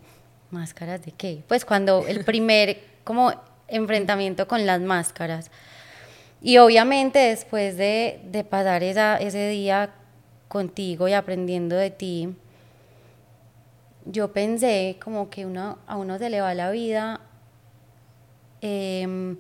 ¿máscaras 0.51 1.05
de 1.05 1.13
qué? 1.13 1.43
Pues 1.49 1.65
cuando 1.65 2.07
el 2.07 2.25
primer 2.27 2.83
como 3.05 3.33
enfrentamiento 3.69 4.47
con 4.49 4.67
las 4.67 4.81
máscaras. 4.81 5.51
Y 6.43 6.59
obviamente 6.59 7.19
después 7.19 7.77
de, 7.77 8.21
de 8.25 8.45
pasar 8.45 8.83
esa, 8.83 9.17
ese 9.17 9.49
día 9.49 9.91
contigo 10.49 11.07
y 11.09 11.13
aprendiendo 11.13 11.77
de 11.77 11.91
ti, 11.91 12.35
yo 14.07 14.33
pensé 14.33 14.97
como 15.03 15.29
que 15.29 15.45
uno, 15.45 15.79
a 15.87 15.97
uno 15.97 16.19
se 16.19 16.31
le 16.31 16.41
va 16.41 16.55
la 16.55 16.71
vida 16.71 17.21
Em, 18.63 19.39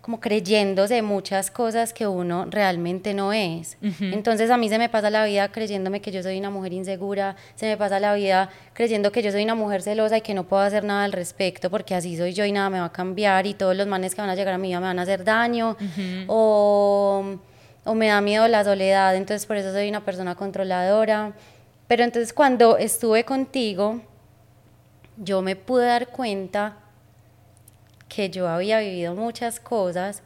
como 0.00 0.18
creyéndose 0.18 1.02
muchas 1.02 1.50
cosas 1.50 1.92
que 1.92 2.06
uno 2.06 2.46
realmente 2.48 3.12
no 3.12 3.34
es. 3.34 3.76
Entonces 4.00 4.50
a 4.50 4.56
mí 4.56 4.68
se 4.70 4.78
me 4.78 4.88
pasa 4.88 5.10
la 5.10 5.24
vida 5.26 5.52
creyéndome 5.52 6.00
que 6.00 6.10
yo 6.10 6.22
soy 6.22 6.38
una 6.38 6.48
mujer 6.48 6.72
insegura, 6.72 7.36
se 7.54 7.66
me 7.66 7.76
pasa 7.76 8.00
la 8.00 8.14
vida 8.14 8.48
creyendo 8.72 9.12
que 9.12 9.22
yo 9.22 9.30
soy 9.30 9.44
una 9.44 9.54
mujer 9.54 9.82
celosa 9.82 10.16
y 10.16 10.20
que 10.22 10.32
no 10.32 10.44
puedo 10.44 10.62
hacer 10.62 10.84
nada 10.84 11.04
al 11.04 11.12
respecto 11.12 11.70
porque 11.70 11.94
así 11.94 12.16
soy 12.16 12.32
yo 12.32 12.46
y 12.46 12.52
nada 12.52 12.70
me 12.70 12.80
va 12.80 12.86
a 12.86 12.92
cambiar 12.92 13.46
y 13.46 13.52
todos 13.52 13.76
los 13.76 13.86
manes 13.86 14.14
que 14.14 14.22
van 14.22 14.30
a 14.30 14.34
llegar 14.34 14.54
a 14.54 14.58
mi 14.58 14.68
vida 14.68 14.80
me 14.80 14.86
van 14.86 14.98
a 14.98 15.02
hacer 15.02 15.22
daño 15.22 15.76
o, 16.28 17.36
o 17.84 17.94
me 17.94 18.08
da 18.08 18.20
miedo 18.22 18.48
la 18.48 18.64
soledad, 18.64 19.14
entonces 19.16 19.44
por 19.44 19.58
eso 19.58 19.70
soy 19.72 19.88
una 19.88 20.04
persona 20.04 20.34
controladora. 20.34 21.34
Pero 21.88 22.04
entonces 22.04 22.32
cuando 22.32 22.78
estuve 22.78 23.24
contigo, 23.24 24.00
yo 25.18 25.42
me 25.42 25.56
pude 25.56 25.86
dar 25.86 26.08
cuenta 26.08 26.76
que 28.10 28.28
yo 28.28 28.48
había 28.48 28.80
vivido 28.80 29.14
muchas 29.14 29.60
cosas 29.60 30.22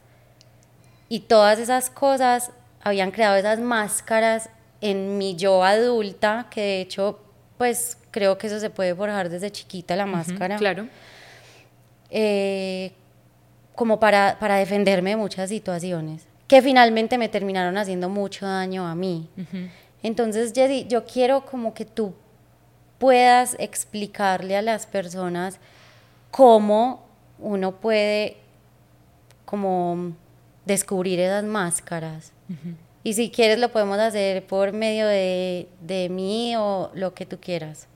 y 1.08 1.20
todas 1.20 1.60
esas 1.60 1.90
cosas 1.90 2.50
habían 2.82 3.12
creado 3.12 3.36
esas 3.36 3.60
máscaras 3.60 4.50
en 4.80 5.16
mi 5.18 5.36
yo 5.36 5.62
adulta, 5.62 6.48
que 6.50 6.60
de 6.60 6.80
hecho, 6.80 7.20
pues 7.56 7.96
creo 8.10 8.36
que 8.36 8.48
eso 8.48 8.58
se 8.58 8.70
puede 8.70 8.94
forjar 8.94 9.28
desde 9.28 9.52
chiquita 9.52 9.94
la 9.94 10.06
máscara. 10.06 10.56
claro. 10.56 10.88
Eh, 12.10 12.92
como 13.74 13.98
para, 13.98 14.38
para, 14.38 14.56
defenderme 14.56 15.10
de 15.10 15.16
muchas 15.16 15.48
situaciones, 15.48 16.26
que 16.46 16.62
finalmente 16.62 17.18
me 17.18 17.28
terminaron 17.28 17.76
haciendo 17.76 18.08
mucho 18.08 18.46
daño 18.46 18.86
a 18.86 18.94
mí. 18.94 19.28
Entonces, 20.02 20.52
Jessy, 20.54 20.86
yo 20.86 21.04
quiero 21.06 21.44
como 21.44 21.74
que 21.74 21.84
tú 21.84 22.14
puedas 22.98 23.56
explicarle 23.58 24.56
a 24.56 24.62
las 24.62 24.86
personas 24.86 25.58
cómo 26.30 27.03
uno 27.38 27.72
puede 27.76 28.36
como 29.44 30.12
descubrir 30.64 31.20
esas 31.20 31.44
máscaras. 31.44 32.32
Y 33.02 33.14
si 33.14 33.30
quieres 33.30 33.58
lo 33.58 33.70
podemos 33.70 33.98
hacer 33.98 34.46
por 34.46 34.72
medio 34.72 35.06
de, 35.06 35.68
de 35.80 36.08
mí 36.08 36.54
o 36.56 36.90
lo 36.94 37.14
que 37.14 37.26
tú 37.26 37.38
quieras. 37.38 37.86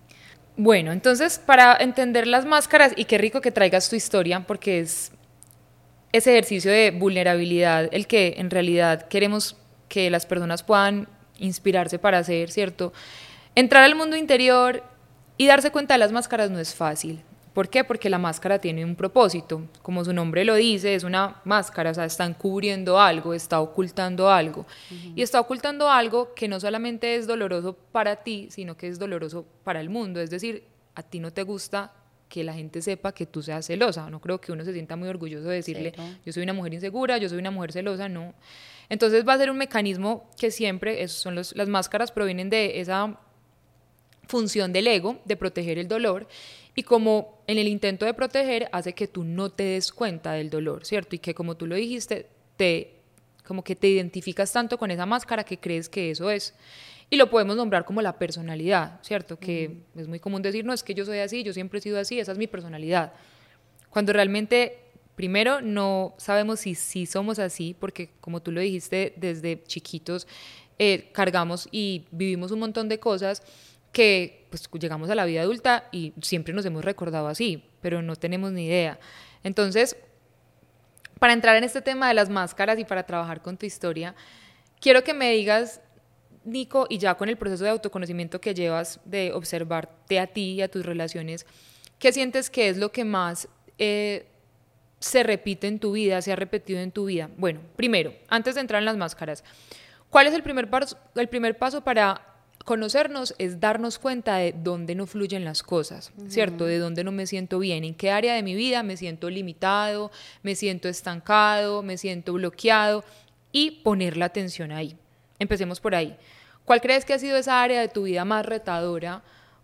Bueno, 0.57 0.93
entonces 0.93 1.39
para 1.39 1.77
entender 1.77 2.27
las 2.27 2.45
máscaras, 2.45 2.93
y 2.97 3.05
qué 3.05 3.17
rico 3.17 3.41
que 3.41 3.51
traigas 3.51 3.89
tu 3.89 3.97
historia, 3.97 4.45
porque 4.47 4.81
es 4.81 5.13
ese 6.13 6.33
ejercicio 6.33 6.71
de 6.71 6.91
vulnerabilidad 6.91 7.89
el 7.93 8.07
que 8.07 8.35
en 8.39 8.51
realidad 8.51 9.09
queremos 9.09 9.57
que 9.89 10.11
las 10.11 10.27
personas 10.27 10.63
puedan 10.63 11.09
inspirarse 11.39 11.99
para 11.99 12.19
hacer, 12.19 12.51
¿cierto? 12.51 12.93
Entrar 13.55 13.85
al 13.85 13.95
mundo 13.95 14.17
interior 14.17 14.83
y 15.37 15.47
darse 15.47 15.71
cuenta 15.71 15.95
de 15.95 15.99
las 15.99 16.13
máscaras 16.13 16.51
no 16.51 16.59
es 16.59 16.75
fácil. 16.75 17.23
¿Por 17.59 17.69
qué? 17.69 17.83
Porque 17.83 18.09
la 18.09 18.19
máscara 18.19 18.61
tiene 18.61 18.85
un 18.85 18.95
propósito. 18.95 19.67
Como 19.83 20.05
su 20.05 20.13
nombre 20.13 20.45
lo 20.45 20.55
dice, 20.55 20.95
es 20.95 21.03
una 21.03 21.41
máscara, 21.45 21.91
o 21.91 21.95
sea, 21.95 22.05
está 22.05 22.25
encubriendo 22.25 23.01
algo, 23.01 23.35
está 23.35 23.61
ocultando 23.61 24.31
algo. 24.31 24.65
Y 25.17 25.23
está 25.23 25.41
ocultando 25.41 25.91
algo 25.91 26.35
que 26.35 26.47
no 26.47 26.61
solamente 26.61 27.17
es 27.17 27.27
doloroso 27.27 27.77
para 27.91 28.15
ti, 28.23 28.47
sino 28.53 28.77
que 28.77 28.87
es 28.87 29.01
doloroso 29.01 29.45
para 29.65 29.81
el 29.81 29.91
mundo. 29.91 30.21
Es 30.21 30.31
decir, 30.31 30.69
a 30.95 31.03
ti 31.03 31.19
no 31.19 31.33
te 31.33 31.43
gusta 31.43 31.93
que 32.29 32.45
la 32.45 32.55
gente 32.55 32.81
sepa 32.81 33.11
que 33.11 33.27
tú 33.27 33.43
seas 33.43 33.67
celosa. 33.67 34.09
No 34.09 34.21
creo 34.21 34.41
que 34.41 34.53
uno 34.53 34.65
se 34.65 34.73
sienta 34.73 34.95
muy 34.95 35.09
orgulloso 35.09 35.49
de 35.49 35.57
decirle, 35.57 35.95
yo 36.25 36.33
soy 36.33 36.45
una 36.45 36.53
mujer 36.53 36.75
insegura, 36.75 37.19
yo 37.19 37.29
soy 37.29 37.39
una 37.39 37.51
mujer 37.51 37.73
celosa, 37.73 38.09
no. 38.09 38.35
Entonces 38.89 39.27
va 39.27 39.33
a 39.33 39.39
ser 39.39 39.51
un 39.51 39.59
mecanismo 39.59 40.31
que 40.39 40.53
siempre, 40.53 41.09
son 41.09 41.35
las 41.35 41.69
máscaras 41.69 42.13
provienen 42.13 42.51
de 42.51 42.79
esa 42.79 43.19
función 44.29 44.73
del 44.73 44.87
ego, 44.87 45.19
de 45.25 45.37
proteger 45.37 45.79
el 45.79 45.89
dolor, 45.89 46.29
y 46.79 46.85
como 46.85 47.43
en 47.49 47.59
el 47.59 47.67
intento 47.67 48.07
de 48.07 48.15
proteger 48.15 48.69
hace 48.71 48.93
que 48.93 49.09
tú 49.09 49.25
no 49.25 49.51
te 49.51 49.65
des 49.65 49.91
cuenta 49.91 50.35
del 50.35 50.49
dolor, 50.49 50.87
¿cierto? 50.87 51.17
Y 51.17 51.19
que 51.19 51.35
como 51.35 51.57
tú 51.57 51.67
lo 51.67 51.75
dijiste, 51.75 52.29
te 52.57 53.01
como 53.45 53.65
que 53.65 53.75
te 53.75 53.89
identificas 53.89 54.53
tanto 54.53 54.79
con 54.79 54.93
esa 54.93 55.05
máscara 55.05 55.43
que 55.43 55.59
crees 55.59 55.89
que 55.89 56.13
eso 56.13 56.31
es. 56.31 56.55
Y 57.11 57.17
lo 57.17 57.31
podemos 57.31 57.57
nombrar 57.57 57.85
como 57.85 58.01
la 58.01 58.17
personalidad, 58.17 59.01
¿cierto? 59.03 59.41
Que 59.41 59.79
es 59.97 60.07
muy 60.07 60.21
común 60.21 60.41
decir, 60.41 60.65
no, 60.65 60.73
es 60.73 60.85
que 60.85 60.95
yo 60.95 61.05
soy 61.05 61.19
así, 61.19 61.43
yo 61.43 61.53
siempre 61.53 61.81
he 61.81 61.83
sido 61.83 61.99
así, 61.99 62.21
esa 62.21 62.31
es 62.31 62.39
mi 62.39 62.47
personalidad. 62.47 63.13
Cuando 63.91 64.13
realmente, 64.13 64.79
primero, 65.17 65.61
no 65.61 66.15
sabemos 66.17 66.61
si 66.61 66.77
sí 66.77 67.07
somos 67.07 67.41
así, 67.41 67.75
porque 67.77 68.11
como 68.21 68.41
tú 68.41 68.53
lo 68.53 68.61
dijiste, 68.61 69.15
desde 69.17 69.65
chiquitos 69.65 70.29
eh, 70.79 71.11
cargamos 71.11 71.69
y 71.73 72.05
vivimos 72.13 72.53
un 72.53 72.61
montón 72.61 72.89
de 72.89 73.01
cosas 73.01 73.43
que 73.93 74.47
pues 74.51 74.69
llegamos 74.81 75.11
a 75.11 75.15
la 75.15 75.25
vida 75.25 75.43
adulta 75.43 75.89
y 75.93 76.13
siempre 76.23 76.55
nos 76.55 76.65
hemos 76.65 76.85
recordado 76.85 77.29
así, 77.29 77.65
pero 77.81 78.03
no 78.03 78.17
tenemos 78.17 78.53
ni 78.53 78.67
idea. 78.67 78.99
Entonces, 79.43 79.97
para 81.19 81.33
entrar 81.33 81.57
en 81.57 81.65
este 81.65 81.83
tema 81.83 82.09
de 82.09 82.15
las 82.15 82.31
máscaras 82.31 82.79
y 82.79 82.85
para 82.85 83.05
trabajar 83.05 83.43
con 83.43 83.57
tu 83.57 83.67
historia, 83.67 84.15
quiero 84.81 85.05
que 85.05 85.15
me 85.15 85.33
digas, 85.33 85.81
Nico, 86.45 86.87
y 86.89 86.99
ya 86.99 87.15
con 87.17 87.29
el 87.29 87.37
proceso 87.37 87.65
de 87.65 87.71
autoconocimiento 87.71 88.41
que 88.41 88.55
llevas 88.55 89.01
de 89.05 89.33
observarte 89.33 90.19
a 90.19 90.27
ti 90.27 90.53
y 90.53 90.63
a 90.63 90.69
tus 90.69 90.87
relaciones, 90.87 91.47
¿qué 91.99 92.13
sientes 92.13 92.51
que 92.51 92.69
es 92.69 92.79
lo 92.79 92.93
que 92.93 93.05
más 93.05 93.49
eh, 93.79 94.27
se 95.01 95.23
repite 95.23 95.67
en 95.67 95.79
tu 95.79 95.93
vida, 95.93 96.23
se 96.23 96.33
ha 96.33 96.37
repetido 96.37 96.81
en 96.81 96.93
tu 96.93 97.07
vida? 97.07 97.29
Bueno, 97.37 97.61
primero, 97.77 98.15
antes 98.29 98.55
de 98.55 98.63
entrar 98.63 98.81
en 98.81 98.87
las 98.87 98.97
máscaras, 98.97 99.45
¿cuál 100.11 100.27
es 100.27 100.35
el 100.35 100.43
primer 100.43 100.69
el 101.17 101.29
primer 101.29 101.59
paso 101.59 101.83
para 101.83 102.38
conocernos 102.69 103.35
es 103.39 103.61
darnos 103.61 103.99
cuenta 103.99 104.37
de 104.37 104.53
dónde 104.53 104.95
no 104.95 105.07
fluyen 105.07 105.43
las 105.43 105.63
cosas, 105.63 106.13
¿cierto? 106.29 106.67
De 106.67 106.79
dónde 106.79 107.03
no 107.03 107.13
me 107.13 107.27
siento 107.27 107.59
bien, 107.59 107.83
en 107.83 107.95
qué 107.95 108.11
área 108.11 108.35
de 108.35 108.43
mi 108.43 108.55
vida 108.55 108.83
me 108.83 108.99
siento 108.99 109.31
limitado, 109.31 110.11
me 110.43 110.55
siento 110.55 110.87
estancado, 110.87 111.83
me 111.83 111.97
siento 111.97 112.35
bloqueado 112.35 113.05
y 113.53 113.81
poner 113.83 114.19
la 114.19 114.27
atención 114.27 114.71
ahí. 114.71 114.99
Empecemos 115.39 115.81
por 115.81 115.95
ahí. 115.95 116.15
¿Cuál 116.67 116.83
crees 116.83 117.07
que 117.07 117.15
ha 117.15 117.19
sido 117.19 117.39
esa 117.39 117.63
área 117.63 117.81
de 117.81 117.89
tu 117.89 118.03
vida 118.03 118.27
más 118.27 118.45
retadora 118.45 119.23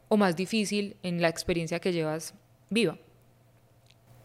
o 0.09 0.17
más 0.17 0.35
difícil 0.35 0.97
en 1.03 1.21
la 1.21 1.29
experiencia 1.29 1.81
que 1.81 1.93
llevas 1.93 2.33
viva? 2.71 2.97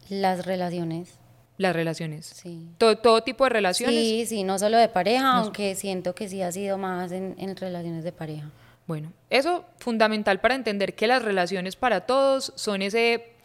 Las 0.08 0.46
relaciones. 0.46 1.18
Las 1.58 1.76
relaciones. 1.76 2.24
Sí. 2.24 2.66
Todo, 2.78 3.22
tipo 3.22 3.44
de 3.44 3.50
relaciones. 3.50 3.94
Sí, 3.94 4.24
sí, 4.24 4.42
no 4.42 4.58
solo 4.58 4.78
de 4.78 4.88
pareja, 4.88 5.34
aunque 5.34 5.74
siento 5.74 6.14
que 6.14 6.30
sí 6.30 6.40
ha 6.40 6.50
sido 6.50 6.78
más 6.78 7.12
en 7.12 7.56
relaciones 7.56 8.04
de 8.04 8.12
pareja. 8.12 8.50
Bueno, 8.90 9.12
eso 9.30 9.66
fundamental 9.78 10.40
para 10.40 10.56
entender 10.56 10.96
que 10.96 11.06
las 11.06 11.22
relaciones 11.22 11.76
para 11.76 12.06
todos 12.06 12.52
son 12.56 12.82
ese 12.82 13.36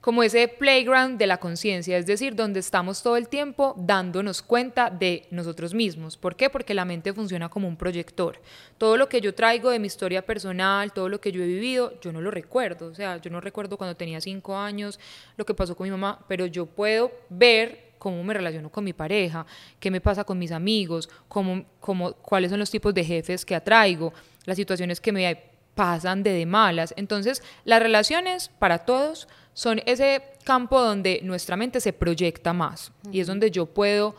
como 0.00 0.22
ese 0.22 0.46
playground 0.46 1.18
de 1.18 1.26
la 1.26 1.38
conciencia, 1.38 1.98
es 1.98 2.06
decir, 2.06 2.36
donde 2.36 2.60
estamos 2.60 3.02
todo 3.02 3.16
el 3.16 3.28
tiempo 3.28 3.74
dándonos 3.76 4.42
cuenta 4.42 4.90
de 4.90 5.26
nosotros 5.32 5.74
mismos. 5.74 6.16
¿Por 6.16 6.36
qué? 6.36 6.50
Porque 6.50 6.72
la 6.72 6.84
mente 6.84 7.12
funciona 7.12 7.48
como 7.48 7.66
un 7.66 7.76
proyector. 7.76 8.40
Todo 8.78 8.96
lo 8.96 9.08
que 9.08 9.20
yo 9.20 9.34
traigo 9.34 9.70
de 9.70 9.80
mi 9.80 9.88
historia 9.88 10.24
personal, 10.24 10.92
todo 10.92 11.08
lo 11.08 11.20
que 11.20 11.32
yo 11.32 11.42
he 11.42 11.48
vivido, 11.48 11.98
yo 12.00 12.12
no 12.12 12.20
lo 12.20 12.30
recuerdo. 12.30 12.86
O 12.86 12.94
sea, 12.94 13.16
yo 13.16 13.28
no 13.28 13.40
recuerdo 13.40 13.76
cuando 13.76 13.96
tenía 13.96 14.20
cinco 14.20 14.56
años 14.56 15.00
lo 15.36 15.44
que 15.44 15.52
pasó 15.52 15.74
con 15.74 15.84
mi 15.84 15.90
mamá, 15.90 16.24
pero 16.28 16.46
yo 16.46 16.66
puedo 16.66 17.10
ver 17.28 17.90
cómo 17.98 18.22
me 18.22 18.34
relaciono 18.34 18.70
con 18.70 18.82
mi 18.82 18.92
pareja, 18.92 19.46
qué 19.78 19.88
me 19.90 20.00
pasa 20.00 20.22
con 20.24 20.38
mis 20.38 20.50
amigos, 20.50 21.08
cómo, 21.28 21.64
cómo, 21.78 22.12
cuáles 22.14 22.50
son 22.50 22.58
los 22.58 22.70
tipos 22.70 22.92
de 22.92 23.04
jefes 23.04 23.44
que 23.44 23.54
atraigo, 23.54 24.12
las 24.44 24.56
situaciones 24.56 25.00
que 25.00 25.12
me 25.12 25.52
pasan 25.74 26.22
de, 26.22 26.32
de 26.32 26.46
malas. 26.46 26.94
Entonces, 26.96 27.42
las 27.64 27.82
relaciones 27.82 28.50
para 28.58 28.80
todos 28.80 29.28
son 29.54 29.82
ese 29.86 30.22
campo 30.44 30.80
donde 30.80 31.20
nuestra 31.22 31.56
mente 31.56 31.80
se 31.80 31.92
proyecta 31.92 32.52
más 32.52 32.92
y 33.10 33.20
es 33.20 33.26
donde 33.26 33.50
yo 33.50 33.66
puedo 33.66 34.16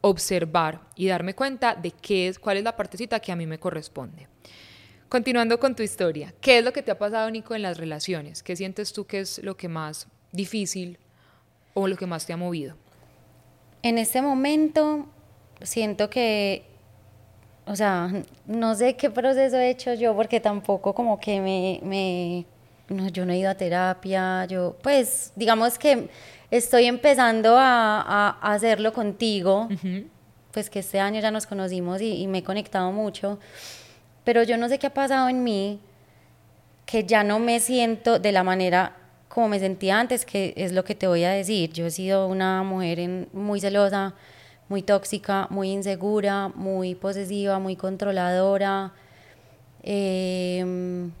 observar 0.00 0.80
y 0.94 1.06
darme 1.08 1.34
cuenta 1.34 1.74
de 1.74 1.90
qué 1.90 2.28
es, 2.28 2.38
cuál 2.38 2.58
es 2.58 2.64
la 2.64 2.76
partecita 2.76 3.20
que 3.20 3.32
a 3.32 3.36
mí 3.36 3.46
me 3.46 3.58
corresponde. 3.58 4.28
Continuando 5.08 5.58
con 5.60 5.74
tu 5.74 5.82
historia, 5.82 6.34
¿qué 6.40 6.58
es 6.58 6.64
lo 6.64 6.72
que 6.72 6.82
te 6.82 6.90
ha 6.90 6.98
pasado, 6.98 7.30
Nico, 7.30 7.54
en 7.54 7.62
las 7.62 7.78
relaciones? 7.78 8.42
¿Qué 8.42 8.56
sientes 8.56 8.92
tú 8.92 9.06
que 9.06 9.20
es 9.20 9.42
lo 9.42 9.56
que 9.56 9.68
más 9.68 10.08
difícil 10.32 10.98
o 11.74 11.86
lo 11.86 11.96
que 11.96 12.06
más 12.06 12.26
te 12.26 12.32
ha 12.32 12.36
movido? 12.36 12.76
En 13.82 13.98
este 13.98 14.20
momento 14.20 15.06
siento 15.62 16.10
que, 16.10 16.64
o 17.66 17.76
sea, 17.76 18.10
no 18.46 18.74
sé 18.74 18.94
qué 18.96 19.10
proceso 19.10 19.56
he 19.56 19.70
hecho 19.70 19.94
yo 19.94 20.14
porque 20.14 20.40
tampoco 20.40 20.94
como 20.94 21.18
que 21.18 21.40
me, 21.40 21.80
me 21.82 22.46
no, 22.88 23.08
yo 23.08 23.26
no 23.26 23.32
he 23.32 23.38
ido 23.38 23.50
a 23.50 23.54
terapia, 23.54 24.44
yo 24.46 24.76
pues 24.82 25.32
digamos 25.36 25.78
que 25.78 26.08
estoy 26.50 26.86
empezando 26.86 27.56
a, 27.58 28.00
a 28.00 28.52
hacerlo 28.54 28.92
contigo, 28.92 29.68
pues 30.52 30.70
que 30.70 30.78
este 30.78 31.00
año 31.00 31.20
ya 31.20 31.30
nos 31.30 31.46
conocimos 31.46 32.00
y, 32.00 32.22
y 32.22 32.26
me 32.28 32.38
he 32.38 32.42
conectado 32.44 32.92
mucho, 32.92 33.38
pero 34.24 34.42
yo 34.44 34.56
no 34.56 34.68
sé 34.68 34.78
qué 34.78 34.86
ha 34.86 34.94
pasado 34.94 35.28
en 35.28 35.42
mí, 35.42 35.80
que 36.86 37.04
ya 37.04 37.24
no 37.24 37.40
me 37.40 37.58
siento 37.58 38.18
de 38.20 38.30
la 38.30 38.44
manera 38.44 38.96
como 39.28 39.48
me 39.48 39.58
sentía 39.58 40.00
antes, 40.00 40.24
que 40.24 40.54
es 40.56 40.72
lo 40.72 40.82
que 40.82 40.94
te 40.94 41.06
voy 41.06 41.24
a 41.24 41.30
decir. 41.30 41.70
Yo 41.70 41.84
he 41.86 41.90
sido 41.90 42.26
una 42.26 42.62
mujer 42.62 43.26
muy 43.34 43.60
celosa, 43.60 44.14
muy 44.68 44.82
tóxica, 44.82 45.46
muy 45.50 45.70
insegura, 45.70 46.48
muy 46.48 46.94
posesiva, 46.94 47.58
muy 47.58 47.76
controladora. 47.76 48.92
Em, 49.82 51.12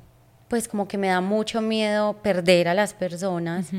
pues 0.48 0.68
como 0.68 0.88
que 0.88 0.98
me 0.98 1.08
da 1.08 1.20
mucho 1.20 1.60
miedo 1.60 2.14
perder 2.22 2.68
a 2.68 2.74
las 2.74 2.94
personas. 2.94 3.70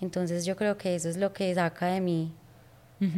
Entonces 0.00 0.44
yo 0.44 0.56
creo 0.56 0.76
que 0.76 0.94
eso 0.94 1.08
es 1.08 1.16
lo 1.16 1.32
que 1.32 1.54
saca 1.54 1.86
de 1.86 2.00
mí 2.00 2.32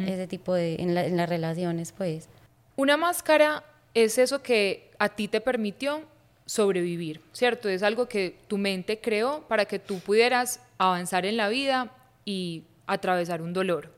ese 0.06 0.26
tipo 0.26 0.54
de, 0.54 0.76
en, 0.76 0.96
en 0.96 1.16
las 1.16 1.28
relaciones, 1.28 1.92
pues. 1.92 2.28
Una 2.74 2.96
máscara 2.96 3.62
es 3.92 4.16
eso 4.16 4.42
que 4.42 4.90
a 4.98 5.10
ti 5.10 5.28
te 5.28 5.42
permitió 5.42 6.02
sobrevivir, 6.46 7.20
¿cierto? 7.32 7.68
Es 7.68 7.82
algo 7.82 8.08
que 8.08 8.38
tu 8.48 8.58
mente 8.58 9.00
creó 9.00 9.44
para 9.48 9.66
que 9.66 9.78
tú 9.78 9.98
pudieras 10.00 10.60
avanzar 10.78 11.26
en 11.26 11.36
la 11.36 11.48
vida 11.48 11.90
y 12.24 12.64
atravesar 12.86 13.42
un 13.42 13.52
dolor. 13.52 13.92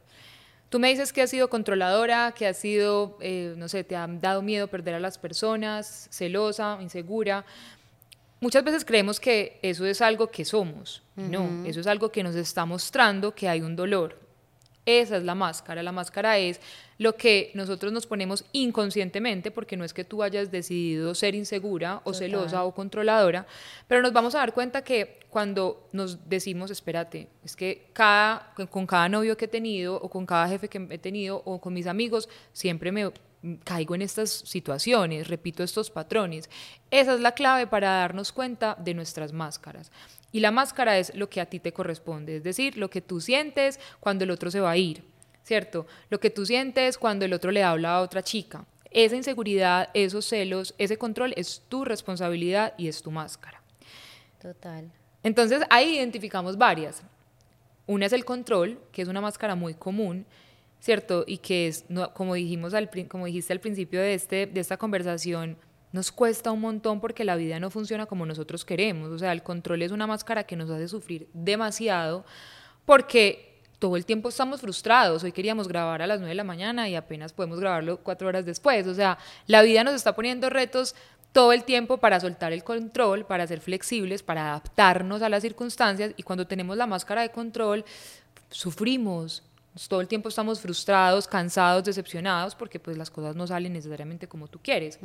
Tú 0.68 0.78
me 0.78 0.88
dices 0.88 1.12
que 1.12 1.22
has 1.22 1.30
sido 1.30 1.48
controladora, 1.48 2.32
que 2.32 2.46
has 2.46 2.56
sido, 2.56 3.16
eh, 3.20 3.54
no 3.56 3.68
sé, 3.68 3.84
te 3.84 3.94
ha 3.94 4.06
dado 4.06 4.42
miedo 4.42 4.66
perder 4.66 4.94
a 4.94 5.00
las 5.00 5.16
personas, 5.16 6.08
celosa, 6.10 6.78
insegura. 6.80 7.44
Muchas 8.40 8.64
veces 8.64 8.84
creemos 8.84 9.20
que 9.20 9.58
eso 9.62 9.86
es 9.86 10.00
algo 10.00 10.30
que 10.30 10.44
somos. 10.44 11.02
No, 11.14 11.64
eso 11.64 11.80
es 11.80 11.86
algo 11.86 12.10
que 12.12 12.22
nos 12.22 12.34
está 12.34 12.66
mostrando 12.66 13.34
que 13.34 13.48
hay 13.48 13.62
un 13.62 13.74
dolor. 13.74 14.25
Esa 14.86 15.16
es 15.16 15.24
la 15.24 15.34
máscara. 15.34 15.82
La 15.82 15.90
máscara 15.92 16.38
es 16.38 16.60
lo 16.98 17.16
que 17.16 17.50
nosotros 17.54 17.92
nos 17.92 18.06
ponemos 18.06 18.44
inconscientemente, 18.52 19.50
porque 19.50 19.76
no 19.76 19.84
es 19.84 19.92
que 19.92 20.04
tú 20.04 20.22
hayas 20.22 20.50
decidido 20.50 21.14
ser 21.14 21.34
insegura 21.34 22.00
o 22.04 22.14
celosa 22.14 22.64
o 22.64 22.72
controladora, 22.72 23.46
pero 23.88 24.00
nos 24.00 24.12
vamos 24.12 24.34
a 24.36 24.38
dar 24.38 24.54
cuenta 24.54 24.82
que 24.82 25.18
cuando 25.28 25.88
nos 25.92 26.28
decimos, 26.28 26.70
espérate, 26.70 27.28
es 27.44 27.56
que 27.56 27.90
cada, 27.92 28.54
con 28.70 28.86
cada 28.86 29.08
novio 29.08 29.36
que 29.36 29.46
he 29.46 29.48
tenido 29.48 29.96
o 29.96 30.08
con 30.08 30.24
cada 30.24 30.48
jefe 30.48 30.68
que 30.68 30.86
he 30.88 30.98
tenido 30.98 31.42
o 31.44 31.60
con 31.60 31.74
mis 31.74 31.86
amigos, 31.86 32.28
siempre 32.52 32.92
me 32.92 33.10
caigo 33.64 33.94
en 33.94 34.02
estas 34.02 34.30
situaciones, 34.30 35.28
repito 35.28 35.62
estos 35.62 35.90
patrones. 35.90 36.48
Esa 36.90 37.14
es 37.14 37.20
la 37.20 37.32
clave 37.32 37.66
para 37.66 37.90
darnos 37.90 38.32
cuenta 38.32 38.76
de 38.80 38.94
nuestras 38.94 39.32
máscaras. 39.32 39.90
Y 40.36 40.40
la 40.40 40.50
máscara 40.50 40.98
es 40.98 41.14
lo 41.14 41.30
que 41.30 41.40
a 41.40 41.46
ti 41.46 41.60
te 41.60 41.72
corresponde, 41.72 42.36
es 42.36 42.42
decir, 42.42 42.76
lo 42.76 42.90
que 42.90 43.00
tú 43.00 43.22
sientes 43.22 43.80
cuando 44.00 44.24
el 44.24 44.30
otro 44.30 44.50
se 44.50 44.60
va 44.60 44.72
a 44.72 44.76
ir, 44.76 45.02
¿cierto? 45.42 45.86
Lo 46.10 46.20
que 46.20 46.28
tú 46.28 46.44
sientes 46.44 46.98
cuando 46.98 47.24
el 47.24 47.32
otro 47.32 47.50
le 47.50 47.62
habla 47.62 47.94
a 47.94 48.02
otra 48.02 48.20
chica. 48.22 48.66
Esa 48.90 49.16
inseguridad, 49.16 49.88
esos 49.94 50.26
celos, 50.26 50.74
ese 50.76 50.98
control 50.98 51.32
es 51.38 51.62
tu 51.70 51.86
responsabilidad 51.86 52.74
y 52.76 52.88
es 52.88 53.00
tu 53.00 53.10
máscara. 53.10 53.62
Total. 54.38 54.92
Entonces 55.22 55.62
ahí 55.70 55.96
identificamos 55.96 56.58
varias. 56.58 57.02
Una 57.86 58.04
es 58.04 58.12
el 58.12 58.26
control, 58.26 58.78
que 58.92 59.00
es 59.00 59.08
una 59.08 59.22
máscara 59.22 59.54
muy 59.54 59.72
común, 59.72 60.26
¿cierto? 60.80 61.24
Y 61.26 61.38
que 61.38 61.68
es, 61.68 61.86
como, 62.12 62.34
dijimos 62.34 62.74
al, 62.74 62.90
como 63.08 63.24
dijiste 63.24 63.54
al 63.54 63.60
principio 63.60 64.02
de, 64.02 64.12
este, 64.12 64.44
de 64.44 64.60
esta 64.60 64.76
conversación, 64.76 65.56
nos 65.96 66.12
cuesta 66.12 66.52
un 66.52 66.60
montón 66.60 67.00
porque 67.00 67.24
la 67.24 67.36
vida 67.36 67.58
no 67.58 67.70
funciona 67.70 68.04
como 68.04 68.26
nosotros 68.26 68.66
queremos. 68.66 69.10
O 69.10 69.18
sea, 69.18 69.32
el 69.32 69.42
control 69.42 69.80
es 69.80 69.92
una 69.92 70.06
máscara 70.06 70.44
que 70.44 70.54
nos 70.54 70.68
hace 70.68 70.88
sufrir 70.88 71.26
demasiado 71.32 72.26
porque 72.84 73.62
todo 73.78 73.96
el 73.96 74.04
tiempo 74.04 74.28
estamos 74.28 74.60
frustrados. 74.60 75.24
Hoy 75.24 75.32
queríamos 75.32 75.68
grabar 75.68 76.02
a 76.02 76.06
las 76.06 76.18
9 76.18 76.28
de 76.28 76.34
la 76.34 76.44
mañana 76.44 76.86
y 76.86 76.94
apenas 76.94 77.32
podemos 77.32 77.58
grabarlo 77.60 77.96
cuatro 78.02 78.28
horas 78.28 78.44
después. 78.44 78.86
O 78.86 78.94
sea, 78.94 79.16
la 79.46 79.62
vida 79.62 79.84
nos 79.84 79.94
está 79.94 80.14
poniendo 80.14 80.50
retos 80.50 80.94
todo 81.32 81.54
el 81.54 81.64
tiempo 81.64 81.96
para 81.96 82.20
soltar 82.20 82.52
el 82.52 82.62
control, 82.62 83.24
para 83.24 83.46
ser 83.46 83.60
flexibles, 83.60 84.22
para 84.22 84.50
adaptarnos 84.50 85.22
a 85.22 85.30
las 85.30 85.42
circunstancias 85.42 86.12
y 86.18 86.22
cuando 86.24 86.46
tenemos 86.46 86.76
la 86.76 86.86
máscara 86.86 87.22
de 87.22 87.30
control, 87.30 87.86
sufrimos, 88.50 89.42
todo 89.88 90.00
el 90.00 90.08
tiempo 90.08 90.28
estamos 90.28 90.60
frustrados, 90.60 91.28
cansados, 91.28 91.84
decepcionados 91.84 92.54
porque 92.54 92.80
pues 92.80 92.96
las 92.96 93.10
cosas 93.10 93.36
no 93.36 93.46
salen 93.46 93.72
necesariamente 93.72 94.26
como 94.26 94.48
tú 94.48 94.58
quieres. 94.62 94.98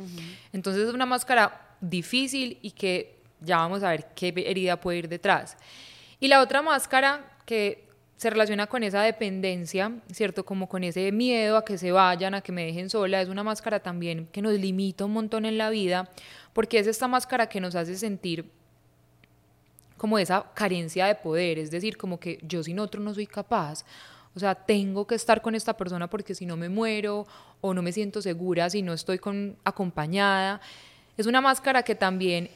Entonces 0.52 0.88
es 0.88 0.94
una 0.94 1.06
máscara 1.06 1.76
difícil 1.80 2.58
y 2.62 2.70
que 2.70 3.18
ya 3.40 3.58
vamos 3.58 3.82
a 3.82 3.90
ver 3.90 4.06
qué 4.14 4.32
herida 4.46 4.80
puede 4.80 4.98
ir 4.98 5.08
detrás. 5.08 5.56
Y 6.20 6.28
la 6.28 6.40
otra 6.40 6.62
máscara 6.62 7.36
que 7.44 7.88
se 8.16 8.30
relaciona 8.30 8.68
con 8.68 8.84
esa 8.84 9.02
dependencia, 9.02 9.92
¿cierto? 10.12 10.44
Como 10.44 10.68
con 10.68 10.84
ese 10.84 11.10
miedo 11.10 11.56
a 11.56 11.64
que 11.64 11.76
se 11.76 11.90
vayan, 11.90 12.34
a 12.34 12.40
que 12.40 12.52
me 12.52 12.64
dejen 12.64 12.88
sola, 12.88 13.20
es 13.20 13.28
una 13.28 13.42
máscara 13.42 13.80
también 13.80 14.28
que 14.30 14.40
nos 14.40 14.52
limita 14.52 15.04
un 15.04 15.12
montón 15.12 15.44
en 15.44 15.58
la 15.58 15.70
vida, 15.70 16.08
porque 16.52 16.78
es 16.78 16.86
esta 16.86 17.08
máscara 17.08 17.48
que 17.48 17.60
nos 17.60 17.74
hace 17.74 17.96
sentir 17.96 18.48
como 19.96 20.18
esa 20.18 20.52
carencia 20.54 21.06
de 21.06 21.16
poder, 21.16 21.58
es 21.58 21.72
decir, 21.72 21.96
como 21.96 22.20
que 22.20 22.38
yo 22.42 22.62
sin 22.62 22.78
otro 22.78 23.00
no 23.00 23.12
soy 23.12 23.26
capaz, 23.26 23.84
o 24.34 24.40
sea, 24.40 24.54
tengo 24.54 25.06
que 25.06 25.14
estar 25.14 25.42
con 25.42 25.54
esta 25.54 25.76
persona 25.76 26.08
porque 26.08 26.34
si 26.34 26.46
no 26.46 26.56
me 26.56 26.68
muero 26.68 27.26
o 27.60 27.74
no 27.74 27.82
me 27.82 27.92
siento 27.92 28.22
segura 28.22 28.70
si 28.70 28.82
no 28.82 28.92
estoy 28.92 29.18
con, 29.18 29.56
acompañada. 29.64 30.60
Es 31.16 31.26
una 31.26 31.40
máscara 31.40 31.82
que 31.82 31.94
también 31.94 32.50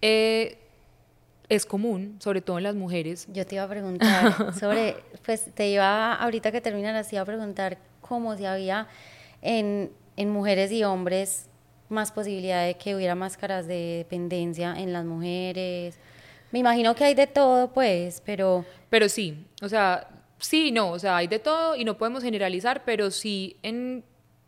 eh, 0.00 0.58
es 1.48 1.66
común, 1.66 2.16
sobre 2.20 2.40
todo 2.40 2.58
en 2.58 2.64
las 2.64 2.76
mujeres. 2.76 3.26
Yo 3.32 3.44
te 3.44 3.56
iba 3.56 3.64
a 3.64 3.68
preguntar 3.68 4.54
sobre, 4.58 4.96
pues 5.24 5.52
te 5.54 5.70
iba, 5.70 6.14
ahorita 6.14 6.52
que 6.52 6.60
terminas, 6.60 7.08
te 7.08 7.16
iba 7.16 7.22
a 7.22 7.26
preguntar 7.26 7.78
cómo 8.00 8.36
si 8.36 8.44
había 8.44 8.86
en, 9.40 9.90
en 10.16 10.30
mujeres 10.30 10.70
y 10.70 10.84
hombres 10.84 11.48
más 11.88 12.12
posibilidad 12.12 12.64
de 12.64 12.74
que 12.74 12.94
hubiera 12.94 13.14
máscaras 13.14 13.66
de 13.66 13.98
dependencia 13.98 14.74
en 14.78 14.92
las 14.92 15.04
mujeres. 15.04 15.98
Me 16.52 16.60
imagino 16.60 16.94
que 16.94 17.04
hay 17.04 17.14
de 17.14 17.26
todo, 17.26 17.72
pues, 17.72 18.22
pero... 18.24 18.64
Pero 18.88 19.08
sí, 19.08 19.46
o 19.62 19.68
sea, 19.68 20.08
sí, 20.42 20.72
no, 20.72 20.90
o 20.90 20.98
sea, 20.98 21.16
hay 21.16 21.28
de 21.28 21.38
todo 21.38 21.76
y 21.76 21.84
no 21.84 21.96
podemos 21.96 22.22
generalizar, 22.22 22.84
pero 22.84 23.10
sí 23.10 23.56
en, 23.62 24.04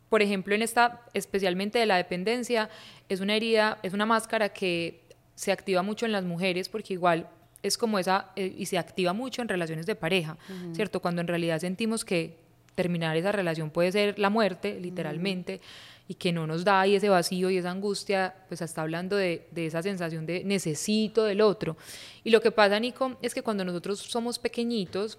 por 0.09 0.21
ejemplo, 0.21 0.53
en 0.53 0.61
esta, 0.61 1.01
especialmente 1.13 1.79
de 1.79 1.85
la 1.85 1.97
dependencia, 1.97 2.69
es 3.09 3.21
una 3.21 3.35
herida, 3.35 3.79
es 3.81 3.93
una 3.93 4.05
máscara 4.05 4.49
que 4.49 5.01
se 5.35 5.51
activa 5.51 5.81
mucho 5.81 6.05
en 6.05 6.11
las 6.11 6.23
mujeres 6.23 6.69
porque 6.69 6.93
igual 6.93 7.29
es 7.63 7.77
como 7.77 7.97
esa, 7.97 8.31
eh, 8.35 8.53
y 8.55 8.67
se 8.67 8.77
activa 8.77 9.13
mucho 9.13 9.41
en 9.41 9.47
relaciones 9.47 9.85
de 9.85 9.95
pareja, 9.95 10.37
¿cierto? 10.73 10.99
Cuando 10.99 11.21
en 11.21 11.27
realidad 11.27 11.59
sentimos 11.59 12.05
que 12.05 12.37
terminar 12.75 13.17
esa 13.17 13.31
relación 13.31 13.71
puede 13.71 13.91
ser 13.91 14.19
la 14.19 14.29
muerte, 14.29 14.79
literalmente, 14.79 15.61
y 16.07 16.13
que 16.13 16.31
no 16.31 16.45
nos 16.45 16.63
da 16.63 16.81
ahí 16.81 16.93
ese 16.93 17.09
vacío 17.09 17.49
y 17.49 17.57
esa 17.57 17.71
angustia, 17.71 18.35
pues 18.47 18.61
está 18.61 18.83
hablando 18.83 19.15
de, 19.15 19.47
de, 19.49 19.65
esa 19.65 19.81
sensación 19.81 20.27
de 20.27 20.43
necesito 20.43 21.23
del 21.23 21.41
otro. 21.41 21.75
Y 22.23 22.29
lo 22.29 22.41
que 22.41 22.51
pasa, 22.51 22.79
Nico, 22.79 23.17
es 23.23 23.33
que 23.33 23.41
cuando 23.41 23.65
nosotros 23.65 23.99
somos 23.99 24.37
pequeñitos, 24.37 25.17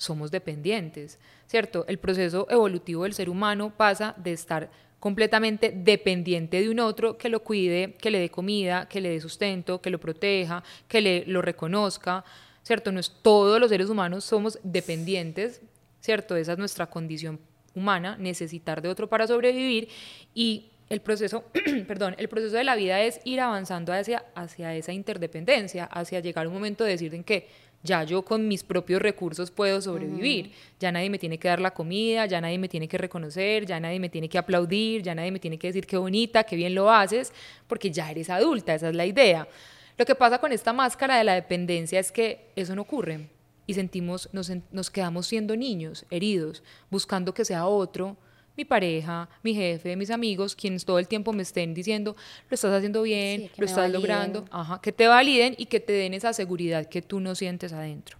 somos 0.00 0.30
dependientes, 0.30 1.18
¿cierto? 1.46 1.84
El 1.86 1.98
proceso 1.98 2.46
evolutivo 2.48 3.04
del 3.04 3.12
ser 3.12 3.28
humano 3.28 3.72
pasa 3.76 4.14
de 4.16 4.32
estar 4.32 4.70
completamente 4.98 5.72
dependiente 5.74 6.60
de 6.60 6.70
un 6.70 6.80
otro 6.80 7.18
que 7.18 7.28
lo 7.28 7.42
cuide, 7.42 7.94
que 8.00 8.10
le 8.10 8.18
dé 8.18 8.30
comida, 8.30 8.88
que 8.88 9.00
le 9.00 9.10
dé 9.10 9.20
sustento, 9.20 9.80
que 9.80 9.90
lo 9.90 10.00
proteja, 10.00 10.62
que 10.88 11.00
le 11.00 11.24
lo 11.26 11.42
reconozca, 11.42 12.24
¿cierto? 12.62 12.92
No 12.92 13.00
es 13.00 13.10
todos 13.22 13.60
los 13.60 13.68
seres 13.68 13.90
humanos 13.90 14.24
somos 14.24 14.58
dependientes, 14.62 15.60
¿cierto? 16.00 16.34
Esa 16.36 16.52
es 16.52 16.58
nuestra 16.58 16.86
condición 16.86 17.38
humana, 17.74 18.16
necesitar 18.18 18.80
de 18.80 18.88
otro 18.88 19.08
para 19.08 19.26
sobrevivir 19.26 19.88
y 20.34 20.70
el 20.88 21.00
proceso, 21.00 21.44
perdón, 21.86 22.16
el 22.18 22.28
proceso 22.28 22.56
de 22.56 22.64
la 22.64 22.74
vida 22.74 23.00
es 23.02 23.20
ir 23.24 23.40
avanzando 23.40 23.92
hacia, 23.92 24.24
hacia 24.34 24.74
esa 24.74 24.92
interdependencia, 24.92 25.84
hacia 25.84 26.20
llegar 26.20 26.48
un 26.48 26.54
momento 26.54 26.84
de 26.84 26.90
decir 26.90 27.14
en 27.14 27.22
que 27.22 27.48
ya 27.82 28.04
yo 28.04 28.22
con 28.22 28.46
mis 28.46 28.62
propios 28.62 29.00
recursos 29.00 29.50
puedo 29.50 29.80
sobrevivir, 29.80 30.52
ya 30.78 30.92
nadie 30.92 31.08
me 31.08 31.18
tiene 31.18 31.38
que 31.38 31.48
dar 31.48 31.60
la 31.60 31.72
comida, 31.72 32.26
ya 32.26 32.40
nadie 32.40 32.58
me 32.58 32.68
tiene 32.68 32.88
que 32.88 32.98
reconocer, 32.98 33.64
ya 33.64 33.80
nadie 33.80 33.98
me 33.98 34.08
tiene 34.08 34.28
que 34.28 34.38
aplaudir, 34.38 35.02
ya 35.02 35.14
nadie 35.14 35.30
me 35.30 35.38
tiene 35.38 35.58
que 35.58 35.68
decir 35.68 35.86
qué 35.86 35.96
bonita, 35.96 36.44
qué 36.44 36.56
bien 36.56 36.74
lo 36.74 36.90
haces, 36.90 37.32
porque 37.66 37.90
ya 37.90 38.10
eres 38.10 38.28
adulta, 38.28 38.74
esa 38.74 38.90
es 38.90 38.94
la 38.94 39.06
idea. 39.06 39.48
Lo 39.96 40.04
que 40.04 40.14
pasa 40.14 40.38
con 40.38 40.52
esta 40.52 40.72
máscara 40.72 41.18
de 41.18 41.24
la 41.24 41.34
dependencia 41.34 41.98
es 41.98 42.12
que 42.12 42.50
eso 42.56 42.74
no 42.74 42.82
ocurre 42.82 43.28
y 43.66 43.74
sentimos, 43.74 44.28
nos, 44.32 44.50
nos 44.72 44.90
quedamos 44.90 45.26
siendo 45.26 45.56
niños, 45.56 46.04
heridos, 46.10 46.62
buscando 46.90 47.32
que 47.32 47.44
sea 47.44 47.66
otro, 47.66 48.16
mi 48.60 48.66
pareja, 48.66 49.26
mi 49.42 49.54
jefe, 49.54 49.96
mis 49.96 50.10
amigos, 50.10 50.54
quienes 50.54 50.84
todo 50.84 50.98
el 50.98 51.08
tiempo 51.08 51.32
me 51.32 51.42
estén 51.42 51.72
diciendo, 51.72 52.14
lo 52.50 52.54
estás 52.54 52.74
haciendo 52.74 53.00
bien, 53.00 53.50
lo 53.56 53.64
estás 53.64 53.90
logrando, 53.90 54.44
ajá, 54.50 54.82
que 54.82 54.92
te 54.92 55.06
validen 55.06 55.54
y 55.56 55.64
que 55.64 55.80
te 55.80 55.94
den 55.94 56.12
esa 56.12 56.34
seguridad 56.34 56.84
que 56.84 57.00
tú 57.00 57.20
no 57.20 57.34
sientes 57.34 57.72
adentro. 57.72 58.18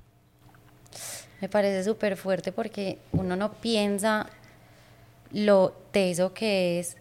Me 1.42 1.50
parece 1.50 1.84
súper 1.84 2.16
fuerte 2.16 2.52
porque 2.52 2.98
uno 3.12 3.36
no 3.36 3.52
piensa 3.52 4.30
lo 5.30 5.74
teso 5.92 6.32
que 6.32 6.78
es 6.78 6.96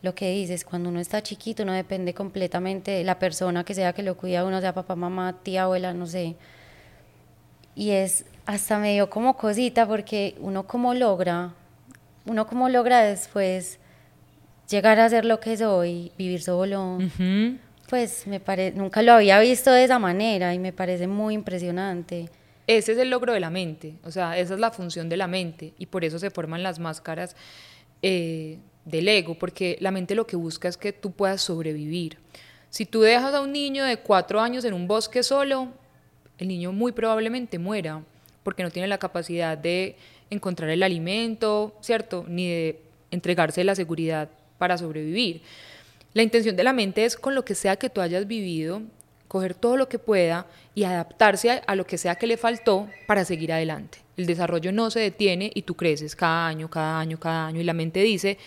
lo 0.00 0.14
que 0.14 0.30
dices, 0.30 0.64
cuando 0.64 0.88
uno 0.88 1.00
está 1.00 1.22
chiquito 1.22 1.62
uno 1.62 1.72
depende 1.72 2.14
completamente 2.14 2.90
de 2.92 3.04
la 3.04 3.18
persona 3.18 3.64
que 3.64 3.74
sea 3.74 3.92
que 3.92 4.02
lo 4.02 4.16
cuida, 4.16 4.46
uno 4.46 4.60
sea 4.62 4.72
papá, 4.72 4.96
mamá, 4.96 5.42
tía, 5.42 5.64
abuela, 5.64 5.92
no 5.92 6.06
sé. 6.06 6.36
Y 7.74 7.90
es 7.90 8.24
hasta 8.46 8.78
medio 8.78 9.10
como 9.10 9.36
cosita 9.36 9.86
porque 9.86 10.36
uno 10.38 10.66
como 10.66 10.94
logra 10.94 11.54
uno 12.26 12.46
cómo 12.46 12.68
logra 12.68 13.02
después 13.02 13.78
llegar 14.68 14.98
a 15.00 15.08
ser 15.08 15.24
lo 15.24 15.40
que 15.40 15.56
soy, 15.56 16.12
vivir 16.18 16.42
solo. 16.42 16.98
Pues 17.88 18.26
me 18.26 18.40
parece, 18.40 18.76
nunca 18.76 19.00
lo 19.02 19.12
había 19.12 19.38
visto 19.38 19.70
de 19.70 19.84
esa 19.84 19.98
manera 19.98 20.52
y 20.52 20.58
me 20.58 20.72
parece 20.72 21.06
muy 21.06 21.34
impresionante. 21.34 22.28
Ese 22.66 22.92
es 22.92 22.98
el 22.98 23.10
logro 23.10 23.32
de 23.32 23.38
la 23.38 23.48
mente, 23.48 23.94
o 24.02 24.10
sea, 24.10 24.36
esa 24.36 24.54
es 24.54 24.60
la 24.60 24.72
función 24.72 25.08
de 25.08 25.16
la 25.16 25.28
mente 25.28 25.72
y 25.78 25.86
por 25.86 26.04
eso 26.04 26.18
se 26.18 26.30
forman 26.30 26.64
las 26.64 26.80
máscaras 26.80 27.36
eh, 28.02 28.58
del 28.84 29.06
ego, 29.06 29.36
porque 29.38 29.78
la 29.80 29.92
mente 29.92 30.16
lo 30.16 30.26
que 30.26 30.34
busca 30.34 30.66
es 30.66 30.76
que 30.76 30.92
tú 30.92 31.12
puedas 31.12 31.42
sobrevivir. 31.42 32.18
Si 32.70 32.84
tú 32.84 33.02
dejas 33.02 33.34
a 33.34 33.40
un 33.40 33.52
niño 33.52 33.84
de 33.84 33.98
cuatro 33.98 34.40
años 34.40 34.64
en 34.64 34.74
un 34.74 34.88
bosque 34.88 35.22
solo, 35.22 35.68
el 36.38 36.48
niño 36.48 36.72
muy 36.72 36.90
probablemente 36.90 37.60
muera, 37.60 38.02
porque 38.42 38.64
no 38.64 38.70
tiene 38.70 38.88
la 38.88 38.98
capacidad 38.98 39.56
de 39.56 39.96
encontrar 40.30 40.70
el 40.70 40.82
alimento, 40.82 41.74
¿cierto? 41.80 42.24
Ni 42.28 42.48
de 42.48 42.80
entregarse 43.10 43.64
la 43.64 43.74
seguridad 43.74 44.28
para 44.58 44.78
sobrevivir. 44.78 45.42
La 46.14 46.22
intención 46.22 46.56
de 46.56 46.64
la 46.64 46.72
mente 46.72 47.04
es 47.04 47.16
con 47.16 47.34
lo 47.34 47.44
que 47.44 47.54
sea 47.54 47.76
que 47.76 47.90
tú 47.90 48.00
hayas 48.00 48.26
vivido, 48.26 48.82
coger 49.28 49.54
todo 49.54 49.76
lo 49.76 49.88
que 49.88 49.98
pueda 49.98 50.46
y 50.74 50.84
adaptarse 50.84 51.62
a, 51.66 51.74
lo 51.74 51.86
que 51.86 51.98
sea 51.98 52.14
que 52.14 52.26
le 52.26 52.36
faltó 52.36 52.88
para 53.06 53.24
seguir 53.24 53.52
adelante. 53.52 53.98
El 54.16 54.26
desarrollo 54.26 54.72
no 54.72 54.90
se 54.90 55.00
detiene 55.00 55.50
y 55.54 55.62
tú 55.62 55.74
creces 55.74 56.16
cada 56.16 56.46
año, 56.46 56.70
cada 56.70 56.98
año, 56.98 57.20
cada 57.20 57.46
año 57.48 57.60
y 57.60 57.64
la 57.64 57.74
mente 57.74 58.00
dice, 58.00 58.38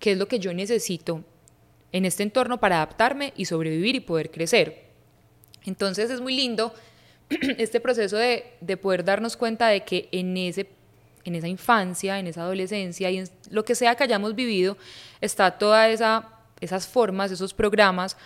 ¿qué 0.00 0.12
es 0.12 0.18
lo 0.18 0.26
que 0.26 0.40
yo 0.40 0.52
necesito 0.52 1.22
en 1.92 2.06
este 2.06 2.24
entorno 2.24 2.58
para 2.58 2.76
adaptarme 2.76 3.32
y 3.36 3.44
sobrevivir 3.44 3.94
y 3.94 4.00
poder 4.00 4.30
crecer? 4.30 4.86
Entonces 5.64 6.10
es 6.10 6.20
muy 6.20 6.34
lindo 6.34 6.74
este 7.58 7.78
proceso 7.78 8.16
de, 8.16 8.46
de 8.60 8.76
poder 8.76 9.04
darnos 9.04 9.36
cuenta 9.36 9.68
de 9.68 9.84
que 9.84 10.08
en 10.10 10.36
ese 10.36 10.66
en 11.24 11.34
esa 11.34 11.48
infancia, 11.48 12.18
en 12.18 12.26
esa 12.26 12.42
adolescencia 12.42 13.10
y 13.10 13.18
en 13.18 13.28
lo 13.50 13.64
que 13.64 13.74
sea 13.74 13.94
que 13.94 14.04
hayamos 14.04 14.34
vivido, 14.34 14.76
está 15.20 15.50
toda 15.52 15.88
esa 15.88 16.32
esas 16.62 16.86
formas, 16.86 17.32
esos 17.32 17.52
programas 17.52 18.16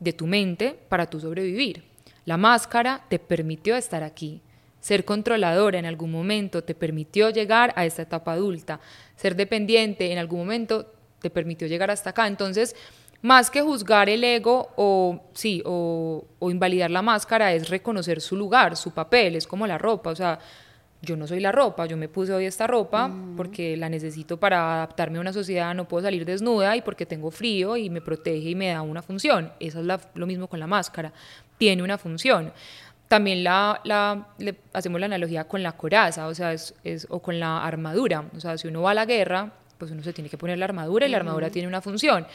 de 0.00 0.12
tu 0.12 0.26
mente 0.26 0.76
para 0.88 1.06
tu 1.06 1.20
sobrevivir. 1.20 1.84
La 2.24 2.36
máscara 2.36 3.04
te 3.08 3.18
permitió 3.18 3.76
estar 3.76 4.02
aquí. 4.02 4.42
Ser 4.80 5.04
controladora 5.04 5.78
en 5.78 5.86
algún 5.86 6.10
momento 6.10 6.64
te 6.64 6.74
permitió 6.74 7.30
llegar 7.30 7.72
a 7.76 7.86
esta 7.86 8.02
etapa 8.02 8.32
adulta. 8.32 8.80
Ser 9.16 9.36
dependiente 9.36 10.10
en 10.12 10.18
algún 10.18 10.40
momento 10.40 10.92
te 11.20 11.30
permitió 11.30 11.68
llegar 11.68 11.90
hasta 11.90 12.10
acá. 12.10 12.26
Entonces, 12.26 12.74
más 13.22 13.48
que 13.48 13.62
juzgar 13.62 14.08
el 14.08 14.24
ego 14.24 14.70
o 14.76 15.30
sí, 15.32 15.62
o, 15.64 16.26
o 16.40 16.50
invalidar 16.50 16.90
la 16.90 17.00
máscara, 17.00 17.52
es 17.54 17.68
reconocer 17.68 18.20
su 18.20 18.36
lugar, 18.36 18.76
su 18.76 18.90
papel, 18.90 19.36
es 19.36 19.46
como 19.46 19.68
la 19.68 19.78
ropa. 19.78 20.10
O 20.10 20.16
sea, 20.16 20.40
yo 21.04 21.16
no 21.16 21.26
soy 21.26 21.40
la 21.40 21.52
ropa, 21.52 21.86
yo 21.86 21.96
me 21.96 22.08
puse 22.08 22.32
hoy 22.32 22.46
esta 22.46 22.66
ropa 22.66 23.10
porque 23.36 23.76
la 23.76 23.88
necesito 23.88 24.38
para 24.38 24.74
adaptarme 24.76 25.18
a 25.18 25.20
una 25.20 25.32
sociedad, 25.32 25.74
no 25.74 25.86
puedo 25.86 26.04
salir 26.04 26.24
desnuda 26.24 26.76
y 26.76 26.82
porque 26.82 27.06
tengo 27.06 27.30
frío 27.30 27.76
y 27.76 27.90
me 27.90 28.00
protege 28.00 28.50
y 28.50 28.54
me 28.54 28.68
da 28.68 28.82
una 28.82 29.02
función. 29.02 29.52
Eso 29.60 29.80
es 29.80 30.00
lo 30.14 30.26
mismo 30.26 30.46
con 30.48 30.60
la 30.60 30.66
máscara, 30.66 31.12
tiene 31.58 31.82
una 31.82 31.98
función. 31.98 32.52
también 33.08 33.44
la, 33.44 33.80
la, 33.84 34.28
le 34.38 34.56
hacemos 34.72 34.98
la 34.98 35.06
analogía 35.06 35.44
con 35.46 35.62
la 35.62 35.72
coraza, 35.72 36.26
o 36.26 36.34
sea, 36.34 36.52
es, 36.52 36.74
es, 36.84 37.06
o 37.10 37.20
con 37.20 37.38
la 37.38 37.64
armadura. 37.64 38.24
O 38.36 38.40
sea, 38.40 38.56
si 38.58 38.66
uno 38.68 38.82
va 38.82 38.90
a 38.92 38.94
la 38.94 39.04
guerra, 39.04 39.52
pues 39.78 39.90
uno 39.90 40.02
se 40.02 40.12
tiene 40.12 40.30
que 40.30 40.38
poner 40.38 40.58
la 40.58 40.64
armadura 40.64 41.06
y 41.06 41.10
la 41.10 41.18
armadura 41.18 41.50
tiene 41.50 41.68
una 41.68 41.80
función. 41.80 42.26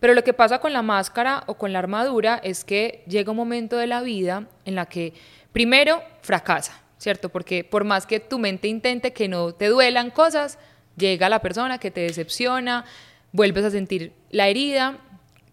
Pero 0.00 0.14
lo 0.14 0.22
que 0.22 0.32
pasa 0.32 0.58
con 0.58 0.72
la 0.72 0.82
máscara 0.82 1.42
o 1.46 1.54
con 1.54 1.72
la 1.72 1.78
armadura 1.78 2.40
es 2.42 2.64
que 2.64 3.02
llega 3.06 3.30
un 3.30 3.36
momento 3.36 3.76
de 3.76 3.86
la 3.86 4.02
vida 4.02 4.46
en 4.64 4.74
la 4.74 4.86
que 4.86 5.12
primero 5.52 6.02
fracasa, 6.22 6.82
¿cierto? 6.98 7.28
Porque 7.28 7.64
por 7.64 7.84
más 7.84 8.06
que 8.06 8.20
tu 8.20 8.38
mente 8.38 8.68
intente 8.68 9.12
que 9.12 9.28
no 9.28 9.52
te 9.52 9.68
duelan 9.68 10.10
cosas, 10.10 10.58
llega 10.96 11.28
la 11.28 11.40
persona 11.40 11.78
que 11.78 11.90
te 11.90 12.00
decepciona, 12.00 12.84
vuelves 13.32 13.64
a 13.64 13.70
sentir 13.70 14.12
la 14.30 14.48
herida, 14.48 14.98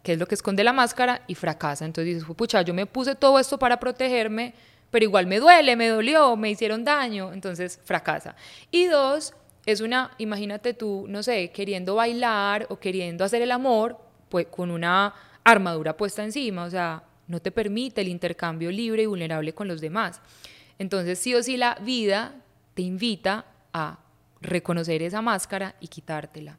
que 0.04 0.14
es 0.14 0.20
lo 0.20 0.28
que 0.28 0.36
esconde 0.36 0.64
la 0.64 0.74
máscara, 0.74 1.22
y 1.28 1.36
fracasa. 1.36 1.86
Entonces 1.86 2.16
dices, 2.16 2.36
pucha, 2.36 2.62
yo 2.62 2.74
me 2.74 2.86
puse 2.86 3.16
todo 3.16 3.40
esto 3.40 3.58
para 3.58 3.80
protegerme, 3.80 4.54
pero 4.92 5.04
igual 5.04 5.28
me 5.28 5.40
duele, 5.40 5.76
me 5.76 5.88
dolió, 5.88 6.36
me 6.36 6.50
hicieron 6.50 6.84
daño, 6.84 7.34
entonces 7.34 7.80
fracasa. 7.84 8.36
Y 8.72 8.86
dos, 8.86 9.34
es 9.66 9.82
una, 9.82 10.12
imagínate 10.18 10.74
tú, 10.74 11.06
no 11.08 11.24
sé, 11.24 11.52
queriendo 11.52 11.96
bailar 11.96 12.68
o 12.70 12.80
queriendo 12.80 13.24
hacer 13.24 13.42
el 13.42 13.52
amor, 13.52 13.98
pues 14.30 14.48
con 14.48 14.72
una 14.72 15.14
armadura 15.44 15.98
puesta 15.98 16.24
encima, 16.24 16.66
o 16.66 16.70
sea, 16.70 17.04
no 17.28 17.40
te 17.40 17.52
permite 17.52 18.02
el 18.02 18.08
intercambio 18.08 18.72
libre 18.72 19.04
y 19.04 19.06
vulnerable 19.06 19.54
con 19.54 19.68
los 19.68 19.82
demás. 19.82 20.22
Entonces, 20.80 21.20
sí 21.20 21.34
o 21.36 21.42
sí, 21.42 21.58
la 21.58 21.76
vida 21.82 22.36
te 22.74 22.82
invita 22.82 23.46
a 23.74 24.00
reconocer 24.42 25.02
esa 25.02 25.22
máscara 25.22 25.76
y 25.80 25.88
quitártela, 25.88 26.58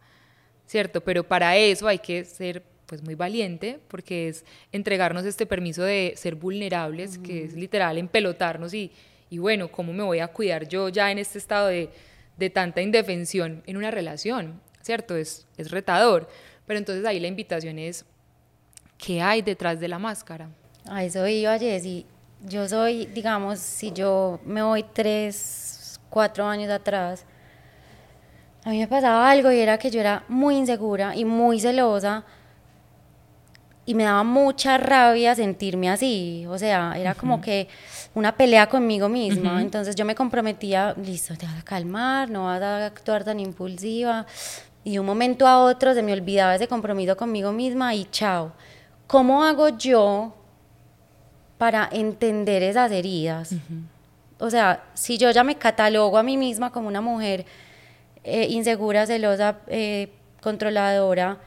¿cierto? 0.66 1.02
Pero 1.02 1.24
para 1.24 1.56
eso 1.56 1.86
hay 1.86 1.98
que 1.98 2.24
ser 2.24 2.62
pues 2.86 3.02
muy 3.02 3.14
valiente, 3.14 3.80
porque 3.88 4.28
es 4.28 4.44
entregarnos 4.72 5.24
este 5.24 5.44
permiso 5.44 5.82
de 5.82 6.14
ser 6.16 6.36
vulnerables, 6.36 7.18
que 7.18 7.44
es 7.44 7.54
literal 7.54 7.98
empelotarnos 7.98 8.72
y, 8.74 8.92
y 9.28 9.38
bueno, 9.38 9.68
¿cómo 9.70 9.92
me 9.92 10.04
voy 10.04 10.20
a 10.20 10.28
cuidar 10.28 10.68
yo 10.68 10.88
ya 10.88 11.10
en 11.10 11.18
este 11.18 11.38
estado 11.38 11.66
de, 11.66 11.90
de 12.36 12.50
tanta 12.50 12.80
indefensión 12.80 13.62
en 13.66 13.76
una 13.76 13.90
relación? 13.90 14.60
¿Cierto? 14.82 15.16
Es, 15.16 15.46
es 15.56 15.72
retador. 15.72 16.28
Pero 16.64 16.78
entonces 16.78 17.04
ahí 17.04 17.18
la 17.18 17.26
invitación 17.26 17.78
es, 17.78 18.04
¿qué 18.98 19.20
hay 19.20 19.42
detrás 19.42 19.80
de 19.80 19.88
la 19.88 19.98
máscara? 19.98 20.48
A 20.88 21.04
eso 21.04 21.26
iba, 21.26 21.58
Jessy. 21.58 22.06
Yo 22.44 22.68
soy, 22.68 23.06
digamos, 23.06 23.58
si 23.58 23.92
yo 23.92 24.40
me 24.44 24.62
voy 24.62 24.84
tres, 24.92 25.98
cuatro 26.10 26.46
años 26.46 26.70
atrás, 26.70 27.24
a 28.64 28.70
mí 28.70 28.78
me 28.78 28.88
pasaba 28.88 29.30
algo 29.30 29.50
y 29.50 29.58
era 29.58 29.78
que 29.78 29.90
yo 29.90 30.00
era 30.00 30.24
muy 30.28 30.56
insegura 30.56 31.14
y 31.16 31.24
muy 31.24 31.60
celosa 31.60 32.24
y 33.86 33.94
me 33.94 34.02
daba 34.02 34.24
mucha 34.24 34.76
rabia 34.78 35.34
sentirme 35.36 35.88
así, 35.88 36.44
o 36.48 36.58
sea, 36.58 36.94
era 36.96 37.14
como 37.14 37.40
que 37.40 37.68
una 38.14 38.36
pelea 38.36 38.68
conmigo 38.68 39.08
misma, 39.08 39.62
entonces 39.62 39.94
yo 39.94 40.04
me 40.04 40.16
comprometía, 40.16 40.94
listo, 40.96 41.36
te 41.36 41.46
vas 41.46 41.60
a 41.60 41.62
calmar, 41.62 42.28
no 42.28 42.46
vas 42.46 42.60
a 42.60 42.86
actuar 42.86 43.22
tan 43.22 43.38
impulsiva, 43.38 44.26
y 44.82 44.94
de 44.94 45.00
un 45.00 45.06
momento 45.06 45.46
a 45.46 45.62
otro 45.62 45.94
se 45.94 46.02
me 46.02 46.12
olvidaba 46.12 46.56
ese 46.56 46.66
compromiso 46.66 47.16
conmigo 47.16 47.52
misma 47.52 47.94
y 47.94 48.06
chao. 48.06 48.52
¿Cómo 49.06 49.44
hago 49.44 49.68
yo 49.68 50.34
para 51.58 51.88
entender 51.90 52.62
esas 52.62 52.90
heridas? 52.92 53.54
O 54.38 54.50
sea, 54.50 54.84
si 54.94 55.18
yo 55.18 55.30
ya 55.30 55.44
me 55.44 55.56
catalogo 55.56 56.18
a 56.18 56.22
mí 56.22 56.36
misma 56.36 56.70
como 56.70 56.88
una 56.88 57.00
mujer 57.00 57.46
eh, 58.24 58.46
insegura, 58.50 59.06
celosa, 59.06 59.58
eh, 59.68 60.10
controladora, 60.40 61.38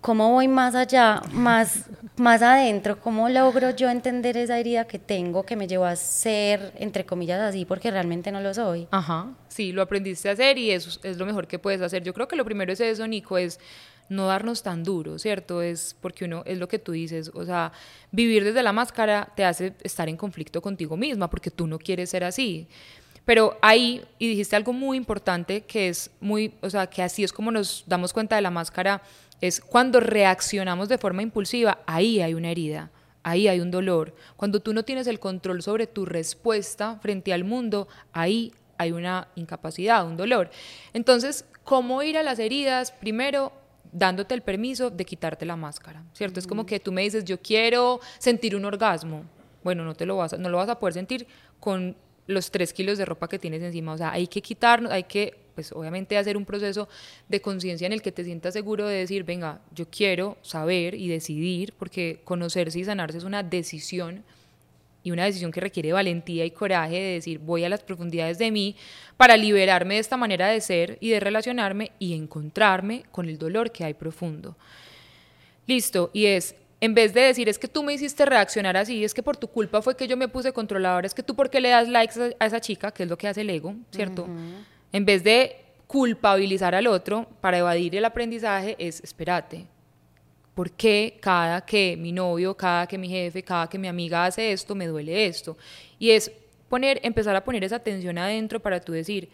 ¿cómo 0.00 0.30
voy 0.32 0.48
más 0.48 0.74
allá, 0.74 1.22
más, 1.32 1.86
más 2.16 2.42
adentro? 2.42 3.00
¿Cómo 3.00 3.28
logro 3.28 3.70
yo 3.70 3.88
entender 3.88 4.36
esa 4.36 4.58
herida 4.58 4.84
que 4.86 4.98
tengo 4.98 5.44
que 5.44 5.56
me 5.56 5.66
llevó 5.66 5.84
a 5.84 5.96
ser, 5.96 6.72
entre 6.76 7.06
comillas, 7.06 7.40
así, 7.40 7.64
porque 7.64 7.90
realmente 7.90 8.32
no 8.32 8.40
lo 8.40 8.52
soy? 8.52 8.88
Ajá, 8.90 9.28
sí, 9.48 9.72
lo 9.72 9.82
aprendiste 9.82 10.28
a 10.28 10.32
hacer 10.32 10.58
y 10.58 10.70
eso 10.70 10.98
es 11.02 11.16
lo 11.16 11.26
mejor 11.26 11.46
que 11.46 11.58
puedes 11.58 11.80
hacer. 11.80 12.02
Yo 12.02 12.12
creo 12.12 12.28
que 12.28 12.36
lo 12.36 12.44
primero 12.44 12.72
es 12.72 12.80
eso, 12.80 13.06
Nico, 13.06 13.38
es 13.38 13.58
no 14.10 14.26
darnos 14.26 14.62
tan 14.62 14.82
duro, 14.82 15.18
¿cierto? 15.18 15.62
Es 15.62 15.96
porque 16.00 16.26
uno, 16.26 16.42
es 16.44 16.58
lo 16.58 16.68
que 16.68 16.78
tú 16.78 16.92
dices, 16.92 17.30
o 17.32 17.44
sea, 17.44 17.72
vivir 18.10 18.44
desde 18.44 18.62
la 18.62 18.72
máscara 18.72 19.32
te 19.36 19.44
hace 19.44 19.72
estar 19.82 20.08
en 20.08 20.16
conflicto 20.16 20.60
contigo 20.60 20.96
misma 20.96 21.30
porque 21.30 21.50
tú 21.50 21.66
no 21.66 21.78
quieres 21.78 22.10
ser 22.10 22.24
así. 22.24 22.66
Pero 23.24 23.56
ahí, 23.62 24.02
y 24.18 24.28
dijiste 24.28 24.56
algo 24.56 24.72
muy 24.72 24.96
importante, 24.96 25.62
que 25.62 25.88
es 25.88 26.10
muy, 26.20 26.52
o 26.60 26.68
sea, 26.68 26.88
que 26.88 27.02
así 27.02 27.22
es 27.22 27.32
como 27.32 27.52
nos 27.52 27.84
damos 27.86 28.12
cuenta 28.12 28.34
de 28.34 28.42
la 28.42 28.50
máscara, 28.50 29.00
es 29.40 29.60
cuando 29.60 30.00
reaccionamos 30.00 30.88
de 30.88 30.98
forma 30.98 31.22
impulsiva, 31.22 31.78
ahí 31.86 32.20
hay 32.20 32.34
una 32.34 32.50
herida, 32.50 32.90
ahí 33.22 33.46
hay 33.46 33.60
un 33.60 33.70
dolor. 33.70 34.14
Cuando 34.36 34.58
tú 34.58 34.74
no 34.74 34.84
tienes 34.84 35.06
el 35.06 35.20
control 35.20 35.62
sobre 35.62 35.86
tu 35.86 36.04
respuesta 36.04 36.98
frente 37.00 37.32
al 37.32 37.44
mundo, 37.44 37.86
ahí 38.12 38.52
hay 38.76 38.90
una 38.90 39.28
incapacidad, 39.36 40.04
un 40.04 40.16
dolor. 40.16 40.50
Entonces, 40.94 41.44
¿cómo 41.62 42.02
ir 42.02 42.18
a 42.18 42.24
las 42.24 42.40
heridas? 42.40 42.90
Primero, 42.90 43.52
dándote 43.92 44.34
el 44.34 44.42
permiso 44.42 44.90
de 44.90 45.04
quitarte 45.04 45.44
la 45.44 45.56
máscara, 45.56 46.04
¿cierto? 46.12 46.38
Es 46.38 46.46
como 46.46 46.66
que 46.66 46.80
tú 46.80 46.92
me 46.92 47.02
dices, 47.02 47.24
yo 47.24 47.40
quiero 47.40 48.00
sentir 48.18 48.56
un 48.56 48.64
orgasmo. 48.64 49.24
Bueno, 49.62 49.84
no, 49.84 49.94
te 49.94 50.06
lo 50.06 50.16
vas 50.16 50.38
no 50.38 50.48
lo 50.48 50.56
vas 50.56 50.68
a 50.68 50.78
poder 50.78 50.94
sentir 50.94 51.26
con 51.58 51.96
los 52.26 52.50
tres 52.50 52.72
kilos 52.72 52.96
de 52.98 53.04
ropa 53.04 53.28
que 53.28 53.38
tienes 53.38 53.62
encima. 53.62 53.92
O 53.92 53.98
sea, 53.98 54.12
hay 54.12 54.26
que 54.26 54.40
quitarnos, 54.40 54.92
hay 54.92 55.04
que, 55.04 55.36
pues 55.54 55.72
obviamente 55.72 56.16
hacer 56.16 56.36
un 56.36 56.44
proceso 56.44 56.88
de 57.28 57.40
conciencia 57.40 57.86
en 57.86 57.92
el 57.92 58.02
que 58.02 58.12
te 58.12 58.24
sientas 58.24 58.54
seguro 58.54 58.86
de 58.86 58.96
decir, 58.96 59.24
venga, 59.24 59.60
yo 59.74 59.86
quiero 59.90 60.38
saber 60.42 60.94
y 60.94 61.08
decidir, 61.08 61.74
porque 61.78 62.20
conocerse 62.24 62.78
y 62.78 62.84
sanarse 62.84 63.18
es 63.18 63.24
una 63.24 63.42
decisión 63.42 64.24
y 65.02 65.10
una 65.10 65.24
decisión 65.24 65.50
que 65.50 65.60
requiere 65.60 65.92
valentía 65.92 66.44
y 66.44 66.50
coraje 66.50 66.96
de 66.96 67.12
decir, 67.14 67.38
voy 67.38 67.64
a 67.64 67.68
las 67.68 67.82
profundidades 67.82 68.38
de 68.38 68.50
mí 68.50 68.76
para 69.16 69.36
liberarme 69.36 69.94
de 69.94 70.00
esta 70.00 70.16
manera 70.16 70.48
de 70.48 70.60
ser 70.60 70.98
y 71.00 71.10
de 71.10 71.20
relacionarme 71.20 71.92
y 71.98 72.14
encontrarme 72.14 73.04
con 73.10 73.28
el 73.28 73.38
dolor 73.38 73.72
que 73.72 73.84
hay 73.84 73.94
profundo. 73.94 74.56
Listo, 75.66 76.10
y 76.12 76.26
es 76.26 76.54
en 76.80 76.94
vez 76.94 77.12
de 77.12 77.20
decir, 77.20 77.48
es 77.48 77.58
que 77.58 77.68
tú 77.68 77.82
me 77.82 77.92
hiciste 77.92 78.24
reaccionar 78.24 78.76
así, 78.76 79.04
es 79.04 79.12
que 79.12 79.22
por 79.22 79.36
tu 79.36 79.48
culpa 79.48 79.82
fue 79.82 79.96
que 79.96 80.08
yo 80.08 80.16
me 80.16 80.28
puse 80.28 80.52
controladora, 80.52 81.06
es 81.06 81.14
que 81.14 81.22
tú 81.22 81.36
por 81.36 81.50
qué 81.50 81.60
le 81.60 81.68
das 81.68 81.88
likes 81.88 82.34
a 82.38 82.46
esa 82.46 82.60
chica, 82.60 82.90
que 82.90 83.02
es 83.02 83.08
lo 83.08 83.18
que 83.18 83.28
hace 83.28 83.42
el 83.42 83.50
ego, 83.50 83.74
¿cierto? 83.90 84.26
En 84.92 85.04
vez 85.04 85.22
de 85.22 85.56
culpabilizar 85.86 86.74
al 86.74 86.86
otro 86.86 87.26
para 87.40 87.58
evadir 87.58 87.96
el 87.96 88.04
aprendizaje, 88.04 88.76
es 88.78 89.02
espérate. 89.02 89.66
¿Por 90.54 90.70
qué 90.72 91.18
cada 91.20 91.64
que 91.64 91.96
mi 91.96 92.12
novio, 92.12 92.56
cada 92.56 92.86
que 92.86 92.98
mi 92.98 93.08
jefe, 93.08 93.42
cada 93.42 93.68
que 93.68 93.78
mi 93.78 93.88
amiga 93.88 94.26
hace 94.26 94.52
esto, 94.52 94.74
me 94.74 94.86
duele 94.86 95.26
esto? 95.26 95.56
Y 95.98 96.10
es 96.10 96.30
poner, 96.68 97.00
empezar 97.02 97.34
a 97.36 97.44
poner 97.44 97.64
esa 97.64 97.76
atención 97.76 98.18
adentro 98.18 98.60
para 98.60 98.80
tú 98.80 98.92
decir, 98.92 99.28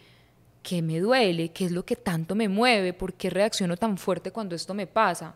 ¿qué 0.63 0.81
me 0.81 0.99
duele? 0.99 1.49
¿Qué 1.49 1.65
es 1.65 1.71
lo 1.71 1.83
que 1.85 1.95
tanto 1.95 2.35
me 2.35 2.47
mueve? 2.47 2.93
¿Por 2.93 3.13
qué 3.13 3.29
reacciono 3.29 3.77
tan 3.77 3.97
fuerte 3.97 4.31
cuando 4.31 4.55
esto 4.55 4.73
me 4.73 4.87
pasa? 4.87 5.35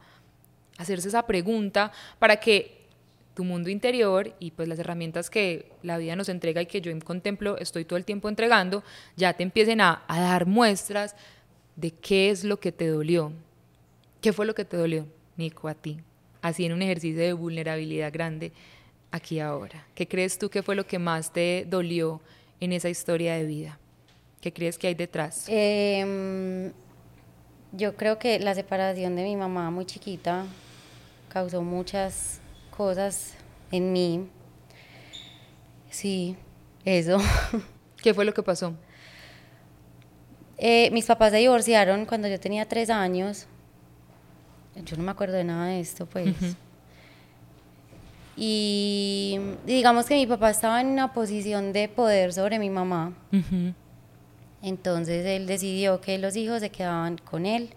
hacerse 0.81 1.09
esa 1.09 1.25
pregunta 1.25 1.91
para 2.19 2.37
que 2.37 2.81
tu 3.33 3.43
mundo 3.43 3.69
interior 3.69 4.33
y 4.39 4.51
pues 4.51 4.67
las 4.67 4.79
herramientas 4.79 5.29
que 5.29 5.71
la 5.83 5.97
vida 5.97 6.15
nos 6.15 6.27
entrega 6.27 6.61
y 6.61 6.65
que 6.65 6.81
yo 6.81 6.91
contemplo, 6.99 7.57
estoy 7.57 7.85
todo 7.85 7.97
el 7.97 8.03
tiempo 8.03 8.27
entregando, 8.27 8.83
ya 9.15 9.33
te 9.33 9.43
empiecen 9.43 9.79
a, 9.79 10.03
a 10.07 10.19
dar 10.19 10.45
muestras 10.45 11.15
de 11.75 11.91
qué 11.91 12.29
es 12.29 12.43
lo 12.43 12.59
que 12.59 12.71
te 12.71 12.87
dolió. 12.87 13.31
¿Qué 14.19 14.33
fue 14.33 14.45
lo 14.45 14.53
que 14.53 14.65
te 14.65 14.77
dolió, 14.77 15.07
Nico, 15.37 15.67
a 15.67 15.73
ti? 15.73 15.99
Así 16.41 16.65
en 16.65 16.73
un 16.73 16.81
ejercicio 16.81 17.21
de 17.21 17.33
vulnerabilidad 17.33 18.11
grande 18.11 18.51
aquí 19.11 19.39
ahora. 19.39 19.85
¿Qué 19.95 20.07
crees 20.07 20.37
tú 20.37 20.49
que 20.49 20.63
fue 20.63 20.75
lo 20.75 20.85
que 20.85 20.99
más 20.99 21.31
te 21.31 21.65
dolió 21.69 22.21
en 22.59 22.71
esa 22.73 22.89
historia 22.89 23.35
de 23.35 23.45
vida? 23.45 23.79
¿Qué 24.41 24.51
crees 24.51 24.77
que 24.77 24.87
hay 24.87 24.95
detrás? 24.95 25.45
Eh, 25.47 26.71
yo 27.73 27.95
creo 27.95 28.17
que 28.17 28.39
la 28.39 28.55
separación 28.55 29.15
de 29.15 29.23
mi 29.23 29.35
mamá 29.35 29.69
muy 29.69 29.85
chiquita 29.85 30.45
causó 31.29 31.61
muchas 31.61 32.41
cosas 32.75 33.35
en 33.71 33.93
mí. 33.93 34.27
Sí, 35.89 36.35
eso. 36.83 37.19
¿Qué 38.01 38.13
fue 38.13 38.25
lo 38.25 38.33
que 38.33 38.43
pasó? 38.43 38.73
Eh, 40.57 40.89
mis 40.91 41.05
papás 41.05 41.31
se 41.31 41.37
divorciaron 41.37 42.05
cuando 42.05 42.27
yo 42.27 42.39
tenía 42.39 42.67
tres 42.67 42.89
años. 42.89 43.47
Yo 44.75 44.97
no 44.97 45.03
me 45.03 45.11
acuerdo 45.11 45.35
de 45.35 45.43
nada 45.43 45.67
de 45.67 45.79
esto, 45.79 46.05
pues. 46.05 46.35
y, 48.37 49.39
digamos 49.65 50.05
que 50.05 50.15
mi 50.15 50.25
papá 50.25 50.49
estaba 50.49 50.81
en 50.81 50.87
una 50.87 51.13
posición 51.13 51.73
de 51.73 51.89
poder 51.89 52.33
sobre 52.33 52.57
mi 52.57 52.69
mamá. 52.69 53.13
Entonces 54.61 55.25
él 55.25 55.47
decidió 55.47 56.01
que 56.01 56.17
los 56.17 56.35
hijos 56.35 56.61
se 56.61 56.69
quedaban 56.69 57.17
con 57.17 57.45
él. 57.45 57.69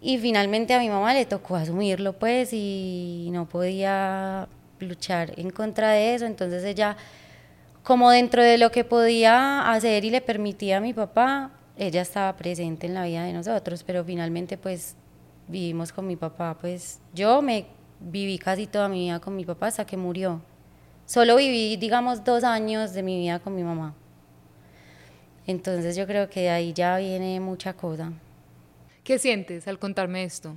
Y 0.00 0.18
finalmente 0.18 0.74
a 0.74 0.78
mi 0.78 0.88
mamá 0.88 1.14
le 1.14 1.24
tocó 1.24 1.56
asumirlo, 1.56 2.12
pues, 2.12 2.50
y 2.52 3.28
no 3.32 3.48
podía 3.48 4.46
luchar 4.78 5.32
en 5.36 5.50
contra 5.50 5.90
de 5.90 6.14
eso. 6.14 6.26
Entonces 6.26 6.62
ella, 6.64 6.96
como 7.82 8.10
dentro 8.10 8.42
de 8.42 8.58
lo 8.58 8.70
que 8.70 8.84
podía 8.84 9.72
hacer 9.72 10.04
y 10.04 10.10
le 10.10 10.20
permitía 10.20 10.76
a 10.76 10.80
mi 10.80 10.92
papá, 10.92 11.50
ella 11.78 12.02
estaba 12.02 12.36
presente 12.36 12.86
en 12.86 12.94
la 12.94 13.04
vida 13.04 13.24
de 13.24 13.32
nosotros, 13.32 13.82
pero 13.82 14.04
finalmente 14.04 14.56
pues 14.56 14.96
vivimos 15.48 15.92
con 15.92 16.06
mi 16.06 16.16
papá, 16.16 16.56
pues 16.60 17.00
yo 17.14 17.40
me 17.42 17.66
viví 18.00 18.38
casi 18.38 18.66
toda 18.66 18.88
mi 18.88 19.04
vida 19.04 19.20
con 19.20 19.36
mi 19.36 19.44
papá 19.44 19.68
hasta 19.68 19.86
que 19.86 19.96
murió. 19.96 20.40
solo 21.06 21.36
viví, 21.36 21.76
digamos, 21.76 22.24
dos 22.24 22.42
años 22.42 22.92
de 22.92 23.02
mi 23.02 23.18
vida 23.20 23.38
con 23.38 23.54
mi 23.54 23.62
mamá. 23.62 23.94
Entonces 25.46 25.94
yo 25.94 26.06
creo 26.06 26.28
que 26.28 26.40
de 26.40 26.50
ahí 26.50 26.72
ya 26.72 26.98
viene 26.98 27.38
mucha 27.38 27.72
cosa. 27.74 28.12
¿Qué 29.04 29.18
sientes 29.20 29.68
al 29.68 29.78
contarme 29.78 30.24
esto? 30.24 30.56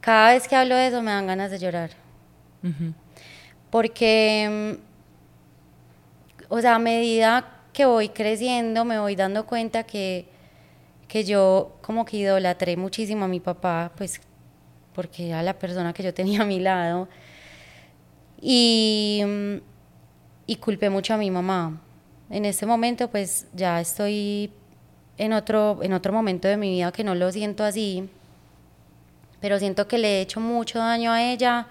Cada 0.00 0.32
vez 0.32 0.48
que 0.48 0.56
hablo 0.56 0.74
de 0.74 0.86
eso 0.86 1.02
me 1.02 1.10
dan 1.10 1.26
ganas 1.26 1.50
de 1.50 1.58
llorar. 1.58 1.90
Porque, 3.68 4.78
mm, 4.80 6.44
o 6.48 6.60
sea, 6.62 6.76
a 6.76 6.78
medida 6.78 7.60
que 7.74 7.84
voy 7.84 8.08
creciendo 8.08 8.86
me 8.86 8.98
voy 8.98 9.16
dando 9.16 9.44
cuenta 9.44 9.82
que, 9.82 10.26
que 11.14 11.22
yo 11.22 11.76
como 11.80 12.04
que 12.04 12.16
idolatré 12.16 12.76
muchísimo 12.76 13.26
a 13.26 13.28
mi 13.28 13.38
papá, 13.38 13.92
pues 13.96 14.20
porque 14.92 15.28
era 15.28 15.44
la 15.44 15.56
persona 15.56 15.92
que 15.92 16.02
yo 16.02 16.12
tenía 16.12 16.42
a 16.42 16.44
mi 16.44 16.58
lado. 16.58 17.08
Y, 18.40 19.22
mm, 19.24 19.54
y 20.48 20.56
culpé 20.56 20.90
mucho 20.90 21.14
a 21.14 21.16
mi 21.16 21.30
mamá. 21.30 21.80
En 22.30 22.44
este 22.44 22.66
momento 22.66 23.08
pues 23.08 23.46
ya 23.54 23.80
estoy 23.80 24.50
en 25.16 25.32
otro, 25.34 25.78
en 25.84 25.92
otro 25.92 26.12
momento 26.12 26.48
de 26.48 26.56
mi 26.56 26.70
vida 26.70 26.90
que 26.90 27.04
no 27.04 27.14
lo 27.14 27.30
siento 27.30 27.62
así, 27.62 28.08
pero 29.40 29.60
siento 29.60 29.86
que 29.86 29.98
le 29.98 30.18
he 30.18 30.20
hecho 30.20 30.40
mucho 30.40 30.80
daño 30.80 31.12
a 31.12 31.22
ella 31.22 31.68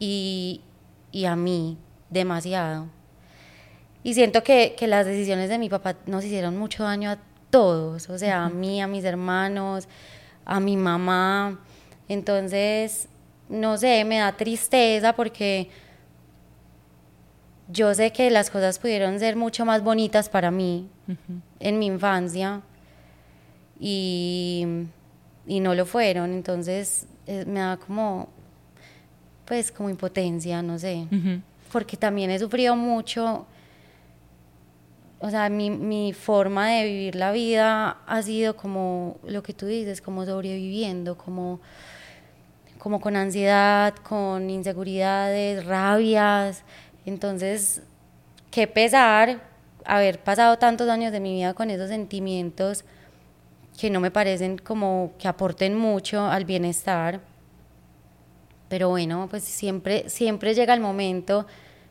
y, 0.00 0.60
y 1.12 1.26
a 1.26 1.36
mí, 1.36 1.78
demasiado. 2.10 2.88
Y 4.02 4.14
siento 4.14 4.42
que, 4.42 4.74
que, 4.76 4.88
las 4.88 5.06
decisiones 5.06 5.50
de 5.50 5.58
mi 5.58 5.68
papá 5.68 5.94
nos 6.06 6.24
hicieron 6.24 6.58
mucho 6.58 6.82
daño 6.82 7.12
a 7.12 7.18
todos, 7.56 8.10
o 8.10 8.18
sea, 8.18 8.44
a 8.44 8.50
mí, 8.50 8.82
a 8.82 8.86
mis 8.86 9.02
hermanos, 9.02 9.88
a 10.44 10.60
mi 10.60 10.76
mamá. 10.76 11.58
Entonces, 12.06 13.08
no 13.48 13.78
sé, 13.78 14.04
me 14.04 14.18
da 14.18 14.36
tristeza 14.36 15.14
porque 15.14 15.70
yo 17.68 17.94
sé 17.94 18.12
que 18.12 18.30
las 18.30 18.50
cosas 18.50 18.78
pudieron 18.78 19.18
ser 19.18 19.36
mucho 19.36 19.64
más 19.64 19.82
bonitas 19.82 20.28
para 20.28 20.50
mí 20.50 20.90
en 21.58 21.78
mi 21.78 21.86
infancia 21.86 22.60
y, 23.80 24.66
y, 25.46 25.60
no 25.60 25.74
lo 25.74 25.86
fueron, 25.86 26.34
entonces 26.34 27.06
eh, 27.26 27.46
me 27.46 27.60
da 27.60 27.78
como, 27.78 28.28
pues 29.46 29.72
como 29.72 29.88
impotencia, 29.88 30.60
no 30.60 30.78
sé, 30.78 31.06
porque 31.72 31.96
también 31.96 32.30
he 32.30 32.38
sufrido 32.38 32.76
mucho, 32.76 33.46
o 35.18 35.30
sea, 35.30 35.48
mi, 35.48 35.70
mi 35.70 36.12
forma 36.12 36.68
de 36.70 36.84
vivir 36.84 37.16
la 37.16 37.32
vida 37.32 37.98
ha 38.06 38.22
sido 38.22 38.56
como 38.56 39.16
lo 39.26 39.42
que 39.42 39.52
tú 39.54 39.66
dices, 39.66 40.00
como 40.00 40.24
sobreviviendo, 40.24 41.16
como 41.16 41.60
como 42.78 43.00
con 43.00 43.16
ansiedad, 43.16 43.96
con 43.96 44.48
inseguridades, 44.48 45.66
rabias, 45.66 46.62
entonces, 47.06 47.82
qué 48.50 48.66
pesar 48.66 49.40
haber 49.84 50.18
pasado 50.18 50.58
tantos 50.58 50.88
años 50.88 51.12
de 51.12 51.20
mi 51.20 51.34
vida 51.34 51.54
con 51.54 51.70
esos 51.70 51.88
sentimientos 51.88 52.84
que 53.78 53.90
no 53.90 54.00
me 54.00 54.10
parecen 54.10 54.58
como 54.58 55.12
que 55.18 55.28
aporten 55.28 55.76
mucho 55.76 56.26
al 56.26 56.44
bienestar. 56.44 57.20
Pero 58.68 58.88
bueno, 58.88 59.28
pues 59.30 59.44
siempre, 59.44 60.08
siempre 60.10 60.54
llega 60.54 60.74
el 60.74 60.80
momento 60.80 61.46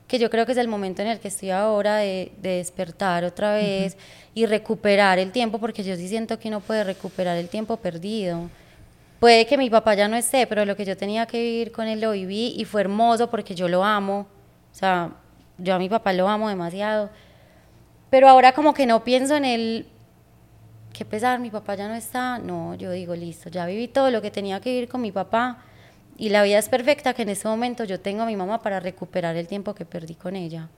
que 0.08 0.20
yo 0.20 0.30
creo 0.30 0.46
que 0.46 0.52
es 0.52 0.58
el 0.58 0.68
momento 0.68 1.02
en 1.02 1.08
el 1.08 1.20
que 1.20 1.28
estoy 1.28 1.50
ahora 1.50 1.98
de, 1.98 2.32
despertar 2.42 3.24
otra 3.24 3.54
vez 3.54 3.98
y 4.34 4.46
recuperar 4.46 5.20
el 5.20 5.32
tiempo, 5.32 5.60
porque 5.60 5.84
yo 5.84 5.96
sí 5.96 6.08
siento 6.08 6.38
que 6.40 6.48
uno 6.48 6.60
puede 6.60 6.84
recuperar 6.84 7.38
el 7.38 7.50
tiempo 7.50 7.78
perdido. 7.78 8.50
Puede 9.20 9.46
que 9.46 9.58
mi 9.58 9.70
papá 9.70 9.96
ya 9.96 10.08
no 10.08 10.16
esté, 10.16 10.46
pero 10.46 10.66
lo 10.66 10.76
que 10.76 10.86
yo 10.86 10.96
tenía 10.96 11.26
que 11.26 11.42
vivir 11.42 11.72
con 11.72 11.88
él 11.88 12.02
lo 12.02 12.12
viví 12.12 12.54
y 12.58 12.66
fue 12.66 12.82
hermoso 12.82 13.30
porque 13.30 13.56
yo 13.56 13.68
lo 13.68 13.84
amo 13.84 14.28
o 14.76 14.78
sea, 14.78 15.12
yo 15.58 15.74
a 15.74 15.80
mi 15.80 15.88
papá 15.88 16.12
lo 16.12 16.28
amo 16.28 16.50
demasiado. 16.50 17.10
Pero 18.10 18.28
ahora 18.28 18.52
como 18.52 18.74
que 18.74 18.86
no 18.86 19.06
pienso 19.06 19.38
en 19.38 19.46
él, 19.46 19.88
qué 20.92 21.06
pesar, 21.06 21.40
mi 21.40 21.50
papá 21.50 21.76
ya 21.76 21.88
no 21.88 21.96
está. 21.96 22.40
No, 22.40 22.76
yo 22.76 22.92
digo, 22.92 23.16
listo, 23.16 23.50
ya 23.50 23.66
viví 23.66 23.88
todo 23.88 24.12
lo 24.12 24.22
que 24.22 24.32
tenía 24.32 24.60
que 24.60 24.72
vivir 24.72 24.90
con 24.90 25.00
mi 25.00 25.14
papá 25.14 25.60
y 26.18 26.30
la 26.30 26.44
vida 26.44 26.58
es 26.58 26.70
perfecta 26.70 27.14
que 27.14 27.24
en 27.24 27.30
este 27.30 27.48
momento 27.48 27.84
yo 27.84 28.00
tengo 28.00 28.24
a 28.24 28.26
mi 28.26 28.36
mamá 28.36 28.62
para 28.62 28.80
recuperar 28.80 29.36
el 29.36 29.48
tiempo 29.48 29.76
que 29.76 29.86
perdí 29.86 30.16
con 30.16 30.36
ella. 30.36 30.70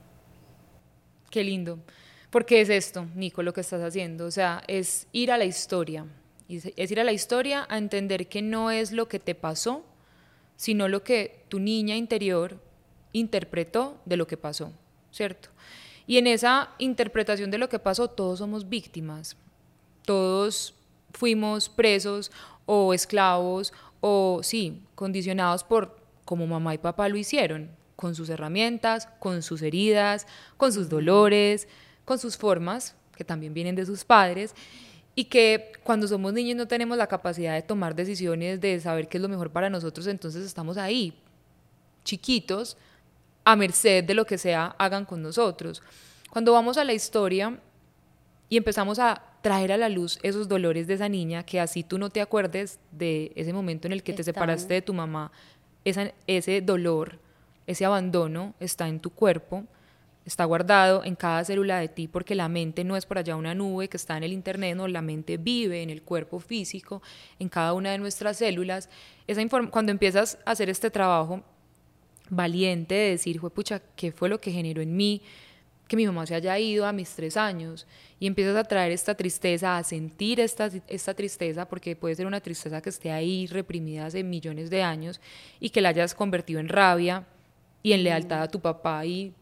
Qué 1.30 1.44
lindo. 1.44 1.80
Porque 2.30 2.62
es 2.62 2.70
esto, 2.70 3.06
Nico, 3.16 3.44
lo 3.44 3.54
que 3.54 3.62
estás 3.62 3.82
haciendo. 3.82 4.26
O 4.26 4.32
sea, 4.32 4.64
es 4.68 5.08
ir 5.12 5.32
a 5.32 5.38
la 5.38 5.46
historia. 5.46 6.06
Es 6.50 6.92
ir 6.92 7.00
a 7.00 7.04
la 7.04 7.12
historia 7.12 7.68
a 7.70 7.78
entender 7.78 8.28
que 8.28 8.42
no 8.42 8.72
es 8.72 8.92
lo 8.92 9.08
que 9.08 9.20
te 9.20 9.36
pasó, 9.36 9.86
sino 10.56 10.88
lo 10.88 11.04
que 11.04 11.44
tu 11.50 11.60
niña 11.60 11.96
interior 11.96 12.60
interpretó 13.14 13.98
de 14.06 14.18
lo 14.18 14.28
que 14.28 14.38
pasó, 14.38 14.72
¿cierto? 15.12 15.50
Y 16.08 16.18
en 16.18 16.28
esa 16.28 16.72
interpretación 16.78 17.52
de 17.52 17.58
lo 17.58 17.70
que 17.70 17.80
pasó, 17.80 18.10
todos 18.10 18.40
somos 18.40 18.70
víctimas, 18.70 19.36
todos 20.06 20.74
fuimos 21.14 21.70
presos 21.70 22.32
o 22.66 22.94
esclavos 22.94 23.74
o, 24.02 24.42
sí, 24.44 24.84
condicionados 24.96 25.64
por 25.64 25.98
como 26.26 26.46
mamá 26.46 26.74
y 26.74 26.78
papá 26.78 27.08
lo 27.10 27.18
hicieron, 27.18 27.72
con 27.96 28.14
sus 28.14 28.30
herramientas, 28.30 29.08
con 29.20 29.42
sus 29.42 29.62
heridas, 29.62 30.28
con 30.58 30.72
sus 30.74 30.90
dolores, 30.90 31.68
con 32.06 32.20
sus 32.20 32.38
formas, 32.38 32.96
que 33.16 33.24
también 33.24 33.54
vienen 33.54 33.76
de 33.76 33.86
sus 33.86 34.04
padres, 34.04 34.54
y 35.16 35.26
que 35.26 35.72
cuando 35.84 36.08
somos 36.08 36.34
niños 36.34 36.56
no 36.56 36.68
tenemos 36.68 36.98
la 36.98 37.08
capacidad 37.08 37.56
de 37.56 37.64
tomar 37.64 37.96
decisiones, 37.96 38.62
de 38.62 38.80
saber 38.80 39.08
qué 39.08 39.18
es 39.18 39.22
lo 39.22 39.30
mejor 39.30 39.52
para 39.52 39.70
nosotros, 39.70 40.06
entonces 40.08 40.46
estamos 40.46 40.78
ahí, 40.78 41.18
chiquitos, 42.04 42.78
a 43.44 43.56
merced 43.56 44.04
de 44.04 44.14
lo 44.14 44.26
que 44.26 44.38
sea 44.38 44.76
hagan 44.78 45.06
con 45.06 45.22
nosotros. 45.22 45.82
Cuando 46.30 46.54
vamos 46.54 46.78
a 46.78 46.84
la 46.84 46.94
historia 46.94 47.58
y 48.50 48.58
empezamos 48.58 49.00
a 49.00 49.24
traer 49.42 49.72
a 49.72 49.78
la 49.78 49.90
luz 49.90 50.20
esos 50.24 50.48
dolores 50.48 50.88
de 50.88 50.96
esa 50.96 51.10
niña, 51.10 51.44
que 51.44 51.60
así 51.60 51.84
tú 51.84 51.98
no 51.98 52.10
te 52.10 52.22
acuerdes 52.22 52.80
de 52.92 53.32
ese 53.36 53.54
momento 53.54 53.88
en 53.88 53.94
el 53.94 54.04
que 54.04 54.14
te 54.14 54.24
separaste 54.24 54.74
de 54.74 54.82
tu 54.82 54.94
mamá, 54.94 55.32
ese 55.84 56.62
dolor, 56.62 57.20
ese 57.66 57.86
abandono 57.86 58.56
está 58.60 58.88
en 58.88 59.00
tu 59.00 59.10
cuerpo, 59.10 59.64
está 60.26 60.44
guardado 60.44 61.06
en 61.06 61.16
cada 61.16 61.46
célula 61.46 61.80
de 61.80 61.88
ti, 61.88 62.10
porque 62.10 62.36
la 62.36 62.50
mente 62.50 62.84
no 62.84 62.98
es 62.98 63.06
por 63.06 63.18
allá 63.18 63.38
una 63.38 63.56
nube 63.56 63.88
que 63.88 63.96
está 63.96 64.18
en 64.18 64.24
el 64.24 64.34
internet, 64.34 64.76
no, 64.76 64.88
la 64.88 65.02
mente 65.02 65.38
vive 65.38 65.82
en 65.82 65.90
el 65.90 66.02
cuerpo 66.02 66.40
físico, 66.40 67.02
en 67.40 67.48
cada 67.48 67.72
una 67.72 67.92
de 67.92 67.98
nuestras 67.98 68.38
células. 68.38 68.90
Esa 69.28 69.42
cuando 69.48 69.92
empiezas 69.92 70.38
a 70.46 70.52
hacer 70.52 70.70
este 70.70 70.92
trabajo, 70.92 71.44
valiente 72.30 72.96
de 72.96 73.10
decir, 73.12 73.40
pucha, 73.40 73.82
¿qué 73.96 74.12
fue 74.12 74.28
lo 74.28 74.42
que 74.42 74.52
generó 74.52 74.82
en 74.82 74.98
mí 74.98 75.22
que 75.88 75.96
mi 75.96 76.06
mamá 76.06 76.26
se 76.26 76.36
haya 76.36 76.58
ido 76.60 76.86
a 76.86 76.94
mis 76.94 77.10
tres 77.16 77.38
años? 77.38 77.88
Y 78.20 78.28
empiezas 78.28 78.56
a 78.56 78.64
traer 78.64 78.92
esta 78.92 79.16
tristeza, 79.16 79.78
a 79.78 79.84
sentir 79.84 80.40
esta, 80.40 80.70
esta 80.88 81.14
tristeza, 81.14 81.68
porque 81.68 81.96
puede 81.96 82.16
ser 82.16 82.26
una 82.26 82.42
tristeza 82.42 82.82
que 82.82 82.90
esté 82.90 83.12
ahí 83.12 83.48
reprimida 83.48 84.06
hace 84.06 84.24
millones 84.24 84.70
de 84.70 84.84
años 84.84 85.22
y 85.60 85.70
que 85.70 85.82
la 85.82 85.90
hayas 85.90 86.14
convertido 86.14 86.60
en 86.60 86.70
rabia 86.70 87.26
y 87.84 87.94
en 87.94 88.04
lealtad 88.04 88.42
a 88.42 88.48
tu 88.48 88.60
papá 88.60 89.06
y 89.06 89.34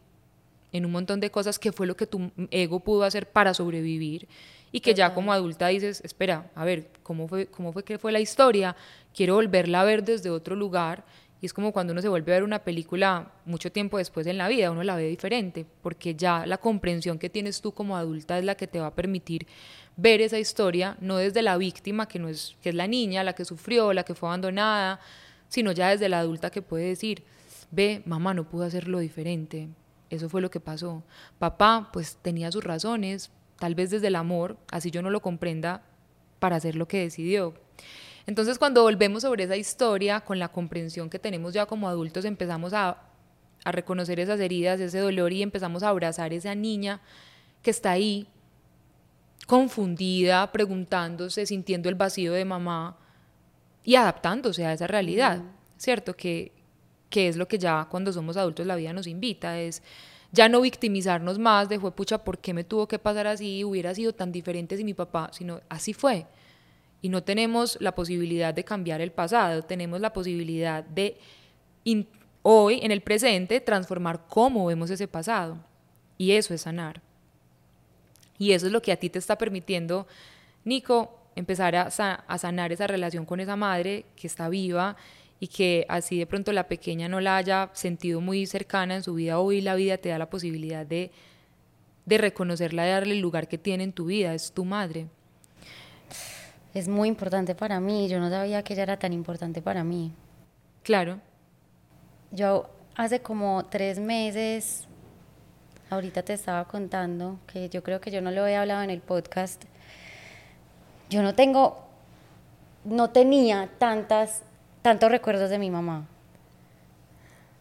en 0.72 0.84
un 0.84 0.92
montón 0.92 1.20
de 1.20 1.30
cosas 1.30 1.58
que 1.58 1.72
fue 1.72 1.86
lo 1.86 1.96
que 1.96 2.06
tu 2.06 2.30
ego 2.50 2.80
pudo 2.80 3.04
hacer 3.04 3.28
para 3.28 3.54
sobrevivir 3.54 4.28
y 4.72 4.80
que 4.80 4.94
ya 4.94 5.14
como 5.14 5.32
adulta 5.32 5.68
dices, 5.68 6.02
espera, 6.04 6.50
a 6.54 6.64
ver, 6.64 6.90
¿cómo 7.02 7.28
fue, 7.28 7.46
cómo 7.46 7.72
fue 7.72 7.84
que 7.84 7.98
fue 7.98 8.12
la 8.12 8.20
historia? 8.20 8.76
Quiero 9.14 9.34
volverla 9.34 9.80
a 9.80 9.84
ver 9.84 10.04
desde 10.04 10.28
otro 10.28 10.54
lugar 10.54 11.04
y 11.40 11.46
es 11.46 11.52
como 11.52 11.72
cuando 11.72 11.92
uno 11.92 12.00
se 12.00 12.08
vuelve 12.08 12.32
a 12.32 12.36
ver 12.36 12.44
una 12.44 12.60
película 12.60 13.32
mucho 13.44 13.70
tiempo 13.70 13.98
después 13.98 14.26
en 14.26 14.38
la 14.38 14.48
vida, 14.48 14.70
uno 14.70 14.82
la 14.82 14.96
ve 14.96 15.08
diferente, 15.08 15.66
porque 15.82 16.14
ya 16.14 16.46
la 16.46 16.58
comprensión 16.58 17.18
que 17.18 17.28
tienes 17.28 17.60
tú 17.60 17.72
como 17.72 17.96
adulta 17.96 18.38
es 18.38 18.44
la 18.44 18.54
que 18.54 18.66
te 18.66 18.80
va 18.80 18.86
a 18.86 18.94
permitir 18.94 19.46
ver 19.96 20.20
esa 20.20 20.38
historia, 20.38 20.96
no 21.00 21.16
desde 21.18 21.42
la 21.42 21.56
víctima, 21.58 22.06
que, 22.08 22.18
no 22.18 22.28
es, 22.28 22.56
que 22.62 22.70
es 22.70 22.74
la 22.74 22.86
niña, 22.86 23.22
la 23.22 23.34
que 23.34 23.44
sufrió, 23.44 23.92
la 23.92 24.04
que 24.04 24.14
fue 24.14 24.28
abandonada, 24.28 25.00
sino 25.48 25.72
ya 25.72 25.90
desde 25.90 26.08
la 26.08 26.20
adulta 26.20 26.50
que 26.50 26.62
puede 26.62 26.88
decir, 26.88 27.22
ve, 27.70 28.02
mamá 28.06 28.32
no 28.32 28.48
pudo 28.48 28.64
hacerlo 28.64 28.98
diferente, 28.98 29.68
eso 30.08 30.28
fue 30.28 30.40
lo 30.40 30.50
que 30.50 30.60
pasó. 30.60 31.02
Papá, 31.38 31.90
pues 31.92 32.16
tenía 32.22 32.50
sus 32.50 32.64
razones, 32.64 33.30
tal 33.58 33.74
vez 33.74 33.90
desde 33.90 34.06
el 34.06 34.16
amor, 34.16 34.56
así 34.70 34.90
yo 34.90 35.02
no 35.02 35.10
lo 35.10 35.20
comprenda, 35.20 35.82
para 36.38 36.56
hacer 36.56 36.76
lo 36.76 36.88
que 36.88 37.00
decidió. 37.00 37.54
Entonces 38.26 38.58
cuando 38.58 38.82
volvemos 38.82 39.22
sobre 39.22 39.44
esa 39.44 39.56
historia, 39.56 40.20
con 40.20 40.38
la 40.38 40.48
comprensión 40.48 41.08
que 41.08 41.18
tenemos 41.18 41.54
ya 41.54 41.66
como 41.66 41.88
adultos, 41.88 42.24
empezamos 42.24 42.72
a, 42.72 43.02
reconocer 43.64 44.20
esas 44.20 44.38
heridas, 44.38 44.78
ese 44.78 45.00
dolor 45.00 45.32
y 45.32 45.42
empezamos 45.42 45.82
a 45.82 45.88
abrazar 45.88 46.30
a 46.30 46.34
esa 46.36 46.54
niña 46.54 47.00
que 47.62 47.72
está 47.72 47.90
ahí, 47.90 48.28
confundida, 49.48 50.52
preguntándose, 50.52 51.46
sintiendo 51.46 51.88
el 51.88 51.96
vacío 51.96 52.32
de 52.32 52.44
mamá 52.44 52.96
y 53.82 53.96
adaptándose 53.96 54.64
a 54.64 54.72
esa 54.72 54.86
realidad, 54.86 55.42
¿cierto? 55.78 56.14
Que, 56.14 56.52
que 57.10 57.26
es 57.26 57.36
lo 57.36 57.48
que 57.48 57.58
ya 57.58 57.88
cuando 57.90 58.12
somos 58.12 58.36
adultos 58.36 58.64
la 58.64 58.76
vida 58.76 58.92
nos 58.92 59.08
invita, 59.08 59.58
es 59.58 59.82
ya 60.30 60.48
no 60.48 60.60
victimizarnos 60.60 61.36
más 61.40 61.68
de, 61.68 61.80
pucha, 61.80 62.18
¿por 62.18 62.38
qué 62.38 62.54
me 62.54 62.62
tuvo 62.62 62.86
que 62.86 63.00
pasar 63.00 63.26
así? 63.26 63.64
Hubiera 63.64 63.92
sido 63.96 64.12
tan 64.12 64.30
diferente 64.30 64.76
si 64.76 64.84
mi 64.84 64.94
papá, 64.94 65.30
sino 65.32 65.60
así 65.68 65.92
fue 65.92 66.24
y 67.06 67.08
no 67.08 67.22
tenemos 67.22 67.78
la 67.80 67.94
posibilidad 67.94 68.52
de 68.52 68.64
cambiar 68.64 69.00
el 69.00 69.12
pasado, 69.12 69.62
tenemos 69.62 70.00
la 70.00 70.12
posibilidad 70.12 70.82
de 70.82 71.16
hoy, 72.42 72.80
en 72.82 72.90
el 72.90 73.00
presente, 73.00 73.60
transformar 73.60 74.24
cómo 74.28 74.66
vemos 74.66 74.90
ese 74.90 75.06
pasado. 75.06 75.56
Y 76.18 76.32
eso 76.32 76.52
es 76.52 76.62
sanar. 76.62 77.00
Y 78.38 78.50
eso 78.50 78.66
es 78.66 78.72
lo 78.72 78.82
que 78.82 78.90
a 78.90 78.96
ti 78.96 79.08
te 79.08 79.20
está 79.20 79.38
permitiendo, 79.38 80.08
Nico, 80.64 81.16
empezar 81.36 81.76
a, 81.76 81.92
sanar 81.92 82.72
esa 82.72 82.88
relación 82.88 83.24
con 83.24 83.38
esa 83.38 83.54
madre 83.54 84.04
que 84.16 84.26
está 84.26 84.48
viva 84.48 84.96
y 85.38 85.46
que 85.46 85.86
así 85.88 86.18
de 86.18 86.26
pronto 86.26 86.50
la 86.50 86.66
pequeña 86.66 87.08
no 87.08 87.20
la 87.20 87.36
haya 87.36 87.70
sentido 87.72 88.20
muy 88.20 88.46
cercana 88.46 88.96
en 88.96 89.04
su 89.04 89.14
vida, 89.14 89.38
hoy 89.38 89.60
la 89.60 89.76
vida 89.76 89.96
te 89.96 90.08
da 90.08 90.18
la 90.18 90.28
posibilidad 90.28 90.84
de, 90.84 91.12
de 92.04 92.18
reconocerla, 92.18 92.84
y 92.84 92.90
darle 92.90 93.14
el 93.14 93.20
lugar 93.20 93.46
que 93.46 93.58
tiene 93.58 93.84
en 93.84 93.92
tu 93.92 94.06
vida, 94.06 94.34
es 94.34 94.50
tu 94.50 94.64
madre. 94.64 95.06
Es 96.76 96.88
muy 96.88 97.08
importante 97.08 97.54
para 97.54 97.80
mí, 97.80 98.06
yo 98.06 98.20
no 98.20 98.28
sabía 98.28 98.62
que 98.62 98.74
ella 98.74 98.82
era 98.82 98.98
tan 98.98 99.14
importante 99.14 99.62
para 99.62 99.82
mí. 99.82 100.12
Claro. 100.82 101.18
Yo 102.30 102.68
hace 102.94 103.20
como 103.20 103.64
tres 103.64 103.98
meses, 103.98 104.86
ahorita 105.88 106.22
te 106.22 106.34
estaba 106.34 106.66
contando, 106.66 107.38
que 107.50 107.70
yo 107.70 107.82
creo 107.82 107.98
que 108.02 108.10
yo 108.10 108.20
no 108.20 108.30
lo 108.30 108.46
he 108.46 108.56
hablado 108.56 108.82
en 108.82 108.90
el 108.90 109.00
podcast, 109.00 109.64
yo 111.08 111.22
no 111.22 111.34
tengo, 111.34 111.78
no 112.84 113.08
tenía 113.08 113.70
tantas 113.78 114.42
tantos 114.82 115.10
recuerdos 115.10 115.48
de 115.48 115.58
mi 115.58 115.70
mamá. 115.70 116.06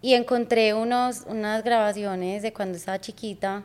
Y 0.01 0.15
encontré 0.15 0.73
unos, 0.73 1.23
unas 1.25 1.63
grabaciones 1.63 2.43
de 2.43 2.51
cuando 2.51 2.77
estaba 2.77 2.99
chiquita. 2.99 3.63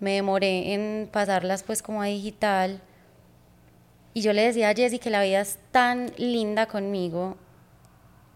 Me 0.00 0.14
demoré 0.14 0.74
en 0.74 1.08
pasarlas 1.12 1.62
pues 1.62 1.80
como 1.80 2.02
a 2.02 2.06
digital. 2.06 2.80
Y 4.18 4.20
yo 4.20 4.32
le 4.32 4.42
decía 4.42 4.70
a 4.70 4.74
Jessie 4.74 4.98
que 4.98 5.10
la 5.10 5.22
vida 5.22 5.40
es 5.40 5.60
tan 5.70 6.10
linda 6.16 6.66
conmigo. 6.66 7.36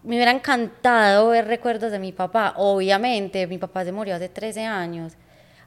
Me 0.03 0.15
hubiera 0.15 0.31
encantado 0.31 1.27
ver 1.27 1.45
recuerdos 1.45 1.91
de 1.91 1.99
mi 1.99 2.13
papá. 2.13 2.53
Obviamente, 2.55 3.45
mi 3.47 3.57
papá 3.57 3.83
se 3.83 3.91
murió 3.91 4.15
hace 4.15 4.29
13 4.29 4.63
años. 4.63 5.11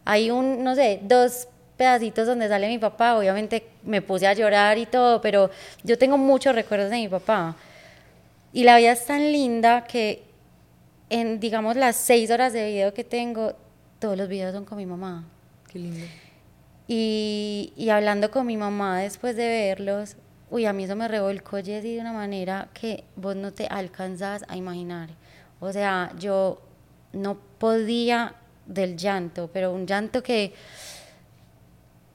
Hay 0.06 0.30
un, 0.30 0.64
no 0.64 0.74
sé, 0.74 1.00
dos 1.02 1.48
pedacitos 1.76 2.26
donde 2.26 2.48
sale 2.48 2.66
mi 2.66 2.78
papá. 2.78 3.18
Obviamente 3.18 3.68
me 3.82 4.00
puse 4.00 4.26
a 4.26 4.32
llorar 4.32 4.78
y 4.78 4.86
todo, 4.86 5.20
pero 5.20 5.50
yo 5.84 5.98
tengo 5.98 6.16
muchos 6.16 6.54
recuerdos 6.54 6.88
de 6.88 6.96
mi 6.96 7.08
papá. 7.08 7.54
Y 8.54 8.64
la 8.64 8.78
vida 8.78 8.92
es 8.92 9.04
tan 9.04 9.20
linda 9.20 9.84
que 9.84 10.24
en, 11.10 11.40
digamos, 11.40 11.76
las 11.76 11.94
seis 11.94 12.30
horas 12.30 12.54
de 12.54 12.66
video 12.66 12.94
que 12.94 13.04
tengo, 13.04 13.52
todos 13.98 14.16
los 14.16 14.30
videos 14.30 14.54
son 14.54 14.64
con 14.64 14.78
mi 14.78 14.86
mamá. 14.86 15.26
Qué 15.70 15.78
lindo. 15.78 16.06
Y, 16.88 17.72
y 17.76 17.88
hablando 17.88 18.30
con 18.30 18.46
mi 18.46 18.56
mamá 18.56 19.00
después 19.00 19.36
de 19.36 19.46
verlos, 19.48 20.16
uy, 20.50 20.66
a 20.66 20.72
mí 20.72 20.84
eso 20.84 20.96
me 20.96 21.08
revolcó 21.08 21.56
Jessy 21.56 21.94
de 21.94 22.00
una 22.00 22.12
manera 22.12 22.68
que 22.72 23.04
vos 23.16 23.34
no 23.34 23.52
te 23.52 23.66
alcanzas 23.66 24.44
a 24.48 24.56
imaginar. 24.56 25.10
O 25.60 25.72
sea, 25.72 26.12
yo 26.18 26.60
no 27.12 27.38
podía 27.58 28.34
del 28.66 28.96
llanto, 28.96 29.50
pero 29.52 29.72
un 29.72 29.86
llanto 29.86 30.22
que 30.22 30.52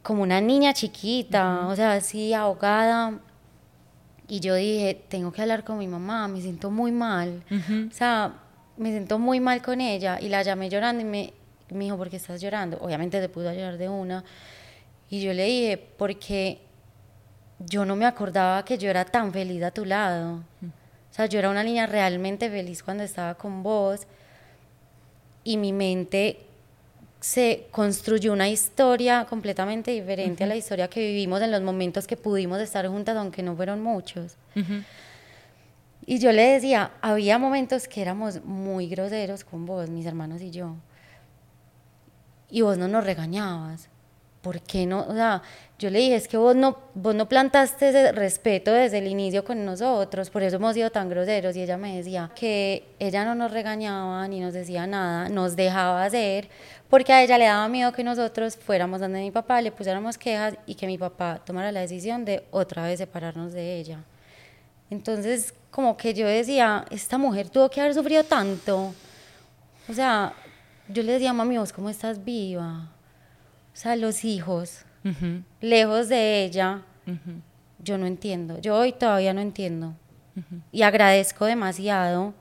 como 0.04 0.24
una 0.24 0.42
niña 0.42 0.74
chiquita, 0.74 1.68
o 1.68 1.76
sea, 1.76 1.94
así 1.94 2.34
ahogada, 2.34 3.20
y 4.28 4.40
yo 4.40 4.56
dije, 4.56 5.04
tengo 5.10 5.32
que 5.32 5.42
hablar 5.42 5.64
con 5.66 5.78
mi 5.78 5.88
mamá, 5.88 6.28
me 6.30 6.40
siento 6.40 6.72
muy 6.72 6.94
mal. 6.94 7.44
O 7.90 7.94
sea, 7.94 8.34
me 8.78 8.90
siento 8.90 9.20
muy 9.20 9.42
mal 9.42 9.62
con 9.62 9.82
ella. 9.82 10.20
Y 10.22 10.30
la 10.30 10.42
llamé 10.42 10.70
llorando 10.70 11.02
y 11.02 11.06
me, 11.06 11.34
me 11.70 11.84
dijo, 11.84 11.98
¿por 11.98 12.10
qué 12.10 12.16
estás 12.16 12.40
llorando? 12.40 12.78
Obviamente 12.80 13.20
te 13.20 13.28
pudo 13.28 13.52
llorar 13.52 13.78
de 13.78 13.90
una. 13.90 14.24
Y 15.12 15.20
yo 15.20 15.34
le 15.34 15.44
dije, 15.44 15.78
porque 15.98 16.60
yo 17.60 17.84
no 17.84 17.98
me 17.98 18.06
acordaba 18.06 18.64
que 18.64 18.78
yo 18.78 18.90
era 18.90 19.04
tan 19.04 19.34
feliz 19.34 19.62
a 19.62 19.70
tu 19.70 19.84
lado. 19.84 20.38
O 20.62 21.14
sea, 21.14 21.26
yo 21.26 21.38
era 21.38 21.50
una 21.50 21.64
niña 21.64 21.86
realmente 21.86 22.50
feliz 22.50 22.82
cuando 22.82 23.04
estaba 23.04 23.36
con 23.36 23.62
vos. 23.62 24.08
Y 25.44 25.58
mi 25.58 25.74
mente 25.74 26.40
se 27.20 27.68
construyó 27.72 28.32
una 28.32 28.48
historia 28.48 29.26
completamente 29.26 29.92
diferente 29.92 30.46
a 30.46 30.48
la 30.48 30.56
historia 30.56 30.88
que 30.88 31.02
vivimos 31.02 31.42
en 31.42 31.52
los 31.52 31.62
momentos 31.62 32.08
que 32.08 32.16
pudimos 32.16 32.62
estar 32.62 32.88
juntas, 32.88 33.18
aunque 33.18 33.44
no 33.44 33.54
fueron 33.54 33.84
muchos. 33.84 34.38
Y 36.06 36.20
yo 36.20 36.32
le 36.32 36.44
decía, 36.54 36.92
había 37.02 37.38
momentos 37.38 37.90
que 37.90 38.02
éramos 38.02 38.46
muy 38.46 38.88
groseros 38.88 39.44
con 39.44 39.66
vos, 39.66 39.90
mis 39.90 40.06
hermanos 40.06 40.42
y 40.42 40.52
yo. 40.52 40.76
Y 42.50 42.62
vos 42.62 42.78
no 42.78 42.88
nos 42.88 43.04
regañabas. 43.04 43.91
¿Por 44.42 44.60
qué 44.62 44.88
no? 44.88 45.06
O 45.08 45.14
sea, 45.14 45.44
yo 45.78 45.90
le 45.90 46.00
dije, 46.00 46.16
es 46.16 46.28
que 46.28 46.38
vos 46.38 46.56
no, 46.56 46.78
vos 46.96 47.14
no 47.14 47.30
plantaste 47.30 47.90
ese 47.90 48.12
respeto 48.12 48.72
desde 48.72 48.98
el 48.98 49.08
inicio 49.08 49.44
con 49.44 49.64
nosotros, 49.66 50.30
por 50.30 50.44
eso 50.44 50.56
hemos 50.56 50.74
sido 50.74 50.90
tan 50.90 51.10
groseros. 51.10 51.56
Y 51.56 51.62
ella 51.62 51.78
me 51.78 51.98
decía 51.98 52.32
que 52.36 52.84
ella 53.00 53.24
no 53.26 53.36
nos 53.36 53.52
regañaba 53.52 54.28
ni 54.28 54.40
nos 54.40 54.54
decía 54.54 54.88
nada, 54.88 55.30
nos 55.30 55.56
dejaba 55.56 56.04
hacer, 56.04 56.50
porque 56.90 57.14
a 57.14 57.24
ella 57.24 57.38
le 57.38 57.46
daba 57.46 57.68
miedo 57.68 57.92
que 57.94 58.04
nosotros 58.04 58.58
fuéramos 58.58 59.00
donde 59.00 59.22
mi 59.22 59.32
papá, 59.32 59.62
le 59.62 59.72
pusiéramos 59.72 60.18
quejas 60.18 60.56
y 60.66 60.76
que 60.76 60.88
mi 60.88 60.98
papá 60.98 61.40
tomara 61.46 61.72
la 61.72 61.82
decisión 61.82 62.26
de 62.26 62.44
otra 62.52 62.84
vez 62.84 63.00
separarnos 63.00 63.54
de 63.54 63.80
ella. 63.80 64.00
Entonces, 64.90 65.54
como 65.72 65.96
que 65.98 66.14
yo 66.14 66.28
decía, 66.28 66.86
esta 66.92 67.18
mujer 67.18 67.50
tuvo 67.50 67.70
que 67.70 67.80
haber 67.80 67.94
sufrido 67.94 68.24
tanto. 68.24 68.94
O 69.88 69.94
sea, 69.94 70.34
yo 70.90 71.02
le 71.02 71.14
decía, 71.14 71.32
mami, 71.32 71.58
vos 71.58 71.72
cómo 71.72 71.90
estás 71.90 72.24
viva. 72.24 72.90
Sea, 73.82 73.96
los 73.96 74.26
hijos, 74.26 74.86
lejos 75.60 76.08
de 76.08 76.44
ella, 76.44 76.84
yo 77.80 77.98
no 77.98 78.06
entiendo. 78.06 78.60
Yo 78.60 78.78
hoy 78.78 78.92
todavía 78.92 79.34
no 79.34 79.42
entiendo. 79.42 79.96
Y 80.72 80.84
agradezco 80.84 81.46
demasiado 81.46 82.36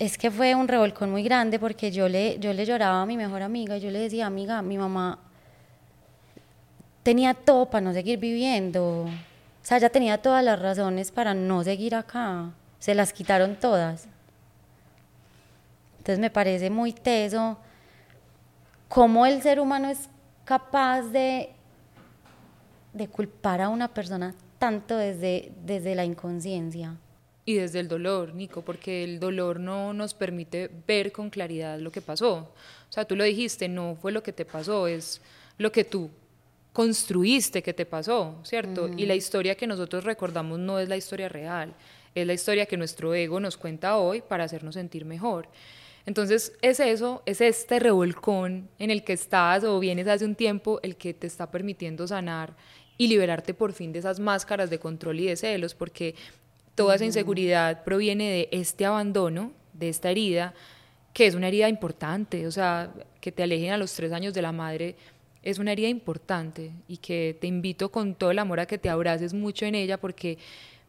es 0.00 0.18
que 0.18 0.32
fue 0.32 0.56
un 0.56 0.66
revolcón 0.66 1.12
muy 1.12 1.22
grande 1.22 1.60
porque 1.60 1.92
yo 1.92 2.08
le, 2.08 2.40
yo 2.40 2.52
le 2.52 2.66
lloraba 2.66 3.02
a 3.02 3.06
mi 3.06 3.16
mejor 3.16 3.40
amiga 3.42 3.76
y 3.76 3.80
yo 3.82 3.92
le 3.92 4.00
decía, 4.00 4.26
amiga, 4.26 4.62
mi 4.62 4.78
mamá 4.78 5.16
tenía 7.04 7.32
todo 7.32 7.66
para 7.66 7.82
no 7.82 7.92
seguir 7.92 8.18
viviendo. 8.18 9.02
O 9.02 9.10
sea, 9.62 9.76
ella 9.76 9.90
tenía 9.90 10.18
todas 10.18 10.44
las 10.44 10.60
razones 10.60 11.12
para 11.12 11.34
no 11.34 11.62
seguir 11.62 11.94
acá. 11.94 12.50
Se 12.80 12.96
las 12.96 13.12
quitaron 13.12 13.54
todas. 13.54 14.08
Entonces 15.98 16.18
me 16.18 16.30
parece 16.30 16.68
muy 16.68 16.92
teso 16.92 17.58
cómo 18.90 19.24
el 19.24 19.40
ser 19.40 19.60
humano 19.60 19.88
es 19.88 20.10
capaz 20.44 21.02
de, 21.02 21.50
de 22.92 23.08
culpar 23.08 23.60
a 23.60 23.68
una 23.68 23.88
persona 23.88 24.34
tanto 24.58 24.96
desde, 24.96 25.52
desde 25.64 25.94
la 25.94 26.04
inconsciencia 26.04 26.98
y 27.46 27.54
desde 27.54 27.80
el 27.80 27.88
dolor, 27.88 28.34
Nico, 28.34 28.62
porque 28.62 29.02
el 29.02 29.18
dolor 29.18 29.60
no 29.60 29.92
nos 29.92 30.12
permite 30.12 30.70
ver 30.86 31.10
con 31.10 31.30
claridad 31.30 31.78
lo 31.78 31.90
que 31.90 32.00
pasó. 32.00 32.34
O 32.88 32.92
sea, 32.92 33.04
tú 33.04 33.16
lo 33.16 33.24
dijiste, 33.24 33.68
no 33.68 33.96
fue 34.00 34.12
lo 34.12 34.22
que 34.22 34.32
te 34.32 34.44
pasó, 34.44 34.86
es 34.86 35.20
lo 35.56 35.72
que 35.72 35.84
tú 35.84 36.10
construiste 36.72 37.62
que 37.62 37.72
te 37.72 37.86
pasó, 37.86 38.36
¿cierto? 38.44 38.88
Y 38.96 39.06
la 39.06 39.14
historia 39.14 39.56
que 39.56 39.66
nosotros 39.66 40.04
recordamos 40.04 40.58
no 40.58 40.78
es 40.78 40.88
la 40.88 40.96
historia 40.96 41.28
real, 41.28 41.74
es 42.14 42.26
la 42.26 42.34
historia 42.34 42.66
que 42.66 42.76
nuestro 42.76 43.14
ego 43.14 43.40
nos 43.40 43.56
cuenta 43.56 43.96
hoy 43.96 44.20
para 44.20 44.44
hacernos 44.44 44.74
sentir 44.74 45.04
mejor. 45.04 45.48
Entonces 46.10 46.52
es 46.60 46.80
eso, 46.80 47.22
es 47.24 47.40
este 47.40 47.78
revolcón 47.78 48.68
en 48.80 48.90
el 48.90 49.04
que 49.04 49.12
estás 49.12 49.62
o 49.62 49.78
vienes 49.78 50.08
hace 50.08 50.24
un 50.24 50.34
tiempo 50.34 50.80
el 50.82 50.96
que 50.96 51.14
te 51.14 51.28
está 51.28 51.50
permitiendo 51.50 52.06
sanar 52.06 52.56
y 52.98 53.06
liberarte 53.06 53.54
por 53.54 53.72
fin 53.72 53.92
de 53.92 54.00
esas 54.00 54.18
máscaras 54.18 54.70
de 54.70 54.80
control 54.80 55.20
y 55.20 55.26
de 55.26 55.36
celos, 55.36 55.74
porque 55.74 56.16
Toda 56.80 56.94
esa 56.94 57.04
inseguridad 57.04 57.84
proviene 57.84 58.30
de 58.30 58.48
este 58.52 58.86
abandono, 58.86 59.52
de 59.74 59.90
esta 59.90 60.10
herida, 60.10 60.54
que 61.12 61.26
es 61.26 61.34
una 61.34 61.48
herida 61.48 61.68
importante, 61.68 62.46
o 62.46 62.50
sea, 62.50 62.90
que 63.20 63.32
te 63.32 63.42
alejen 63.42 63.72
a 63.72 63.76
los 63.76 63.92
tres 63.92 64.12
años 64.12 64.32
de 64.32 64.40
la 64.40 64.50
madre 64.50 64.96
es 65.42 65.58
una 65.58 65.72
herida 65.72 65.88
importante 65.88 66.70
y 66.88 66.96
que 66.96 67.36
te 67.38 67.46
invito 67.46 67.90
con 67.90 68.14
todo 68.14 68.30
el 68.30 68.38
amor 68.38 68.60
a 68.60 68.66
que 68.66 68.78
te 68.78 68.88
abraces 68.88 69.34
mucho 69.34 69.66
en 69.66 69.74
ella 69.74 69.98
porque, 69.98 70.38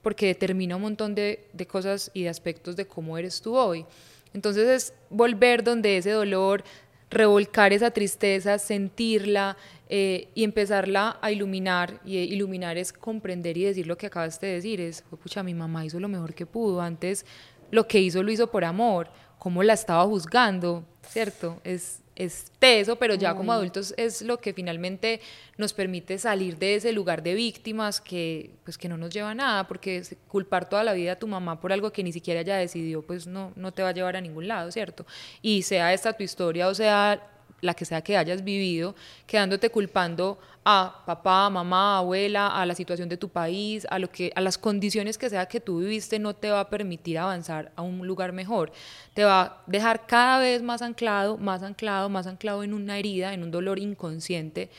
porque 0.01 0.27
determina 0.27 0.77
un 0.77 0.83
montón 0.83 1.13
de, 1.13 1.49
de 1.51 1.67
cosas 1.67 2.09
y 2.13 2.23
de 2.23 2.29
aspectos 2.29 2.77
de 2.77 2.87
cómo 2.87 3.17
eres 3.17 3.41
tú 3.41 3.57
hoy. 3.57 3.85
Entonces 4.33 4.67
es 4.67 4.93
volver 5.09 5.63
donde 5.63 5.97
ese 5.97 6.11
dolor, 6.11 6.63
revolcar 7.09 7.73
esa 7.73 7.91
tristeza, 7.91 8.57
sentirla, 8.57 9.57
eh, 9.93 10.29
y 10.35 10.45
empezarla 10.45 11.17
a 11.21 11.31
iluminar, 11.31 11.99
y 12.05 12.15
eh, 12.15 12.23
iluminar 12.23 12.77
es 12.77 12.93
comprender 12.93 13.57
y 13.57 13.65
decir 13.65 13.87
lo 13.87 13.97
que 13.97 14.07
acabaste 14.07 14.45
de 14.45 14.53
decir, 14.53 14.79
es, 14.79 15.01
pucha, 15.01 15.43
mi 15.43 15.53
mamá 15.53 15.83
hizo 15.83 15.99
lo 15.99 16.07
mejor 16.07 16.33
que 16.33 16.45
pudo, 16.45 16.79
antes 16.81 17.25
lo 17.71 17.87
que 17.87 17.99
hizo 17.99 18.23
lo 18.23 18.31
hizo 18.31 18.49
por 18.49 18.63
amor, 18.63 19.09
cómo 19.37 19.63
la 19.63 19.73
estaba 19.73 20.05
juzgando, 20.05 20.85
¿cierto? 21.07 21.59
Es, 21.65 22.00
es 22.23 22.51
teso, 22.59 22.95
pero 22.97 23.15
ya 23.15 23.35
como 23.35 23.51
adultos 23.51 23.93
es 23.97 24.21
lo 24.21 24.39
que 24.39 24.53
finalmente 24.53 25.21
nos 25.57 25.73
permite 25.73 26.17
salir 26.17 26.57
de 26.57 26.75
ese 26.75 26.93
lugar 26.93 27.23
de 27.23 27.33
víctimas 27.33 28.01
que, 28.01 28.51
pues, 28.63 28.77
que 28.77 28.87
no 28.89 28.97
nos 28.97 29.11
lleva 29.11 29.31
a 29.31 29.35
nada, 29.35 29.67
porque 29.67 30.03
culpar 30.27 30.69
toda 30.69 30.83
la 30.83 30.93
vida 30.93 31.13
a 31.13 31.15
tu 31.19 31.27
mamá 31.27 31.59
por 31.59 31.73
algo 31.73 31.91
que 31.91 32.03
ni 32.03 32.11
siquiera 32.11 32.41
ella 32.41 32.57
decidió, 32.57 33.01
pues 33.01 33.27
no, 33.27 33.51
no 33.55 33.71
te 33.71 33.83
va 33.83 33.89
a 33.89 33.93
llevar 33.93 34.15
a 34.15 34.21
ningún 34.21 34.47
lado, 34.47 34.71
¿cierto? 34.71 35.05
Y 35.41 35.63
sea 35.63 35.93
esta 35.93 36.13
tu 36.13 36.23
historia 36.23 36.67
o 36.67 36.75
sea 36.75 37.27
la 37.61 37.73
que 37.73 37.85
sea 37.85 38.01
que 38.01 38.17
hayas 38.17 38.43
vivido, 38.43 38.95
quedándote 39.25 39.69
culpando 39.69 40.39
a 40.65 41.03
papá, 41.05 41.49
mamá, 41.49 41.97
abuela, 41.97 42.47
a 42.47 42.65
la 42.65 42.75
situación 42.75 43.09
de 43.09 43.17
tu 43.17 43.29
país, 43.29 43.87
a 43.89 43.97
lo 43.99 44.11
que 44.11 44.31
a 44.35 44.41
las 44.41 44.57
condiciones 44.57 45.17
que 45.17 45.29
sea 45.29 45.47
que 45.47 45.59
tú 45.59 45.79
viviste 45.79 46.19
no 46.19 46.35
te 46.35 46.49
va 46.49 46.59
a 46.59 46.69
permitir 46.69 47.17
avanzar 47.17 47.71
a 47.75 47.81
un 47.81 48.05
lugar 48.05 48.31
mejor. 48.31 48.71
Te 49.13 49.23
va 49.23 49.41
a 49.41 49.63
dejar 49.67 50.05
cada 50.05 50.39
vez 50.39 50.61
más 50.61 50.81
anclado, 50.81 51.37
más 51.37 51.63
anclado, 51.63 52.09
más 52.09 52.27
anclado 52.27 52.63
en 52.63 52.73
una 52.73 52.97
herida, 52.97 53.33
en 53.33 53.43
un 53.43 53.51
dolor 53.51 53.79
inconsciente, 53.79 54.69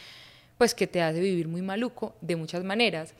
pues 0.58 0.74
que 0.74 0.86
te 0.86 1.02
hace 1.02 1.20
vivir 1.20 1.48
muy 1.48 1.62
maluco 1.62 2.14
de 2.20 2.36
muchas 2.36 2.62
maneras. 2.62 3.14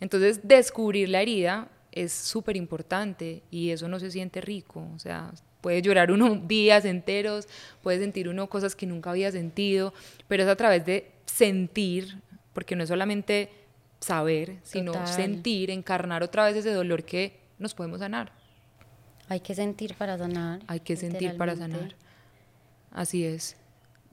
Entonces, 0.00 0.40
descubrir 0.42 1.08
la 1.08 1.22
herida 1.22 1.68
es 1.92 2.12
súper 2.12 2.56
importante 2.56 3.42
y 3.50 3.70
eso 3.70 3.88
no 3.88 4.00
se 4.00 4.10
siente 4.10 4.40
rico, 4.40 4.86
o 4.94 4.98
sea, 4.98 5.32
Puede 5.60 5.82
llorar 5.82 6.10
uno 6.10 6.34
días 6.46 6.84
enteros, 6.84 7.48
puede 7.82 7.98
sentir 7.98 8.28
uno 8.28 8.48
cosas 8.48 8.74
que 8.74 8.86
nunca 8.86 9.10
había 9.10 9.30
sentido, 9.30 9.92
pero 10.28 10.42
es 10.42 10.48
a 10.48 10.56
través 10.56 10.84
de 10.84 11.10
sentir, 11.26 12.18
porque 12.52 12.76
no 12.76 12.82
es 12.82 12.88
solamente 12.88 13.50
saber, 14.00 14.56
sino 14.62 15.06
sentir, 15.06 15.70
encarnar 15.70 16.22
otra 16.22 16.44
vez 16.44 16.56
ese 16.56 16.72
dolor 16.72 17.04
que 17.04 17.38
nos 17.58 17.74
podemos 17.74 18.00
sanar. 18.00 18.32
Hay 19.28 19.40
que 19.40 19.54
sentir 19.54 19.94
para 19.94 20.18
sanar. 20.18 20.60
Hay 20.66 20.80
que 20.80 20.96
sentir 20.96 21.36
para 21.36 21.54
sanar. 21.54 21.94
Así 22.90 23.24
es. 23.24 23.56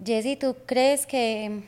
Jessy, 0.03 0.35
¿tú 0.35 0.55
crees 0.65 1.07
que 1.07 1.63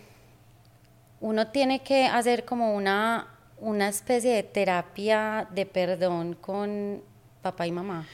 uno 1.19 1.47
tiene 1.47 1.81
que 1.81 2.05
hacer 2.05 2.45
como 2.45 2.75
una, 2.75 3.27
una 3.57 3.89
especie 3.89 4.33
de 4.33 4.43
terapia 4.43 5.47
de 5.51 5.65
perdón 5.65 6.35
con 6.35 7.01
papá 7.41 7.65
y 7.65 7.71
mamá? 7.71 8.07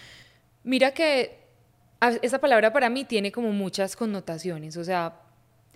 Mira 0.64 0.92
que 0.94 1.45
esa 2.22 2.40
palabra 2.40 2.72
para 2.72 2.90
mí 2.90 3.06
tiene 3.06 3.32
como 3.32 3.52
muchas 3.52 3.96
connotaciones, 3.96 4.78
o 4.78 4.84
sea, 4.84 5.22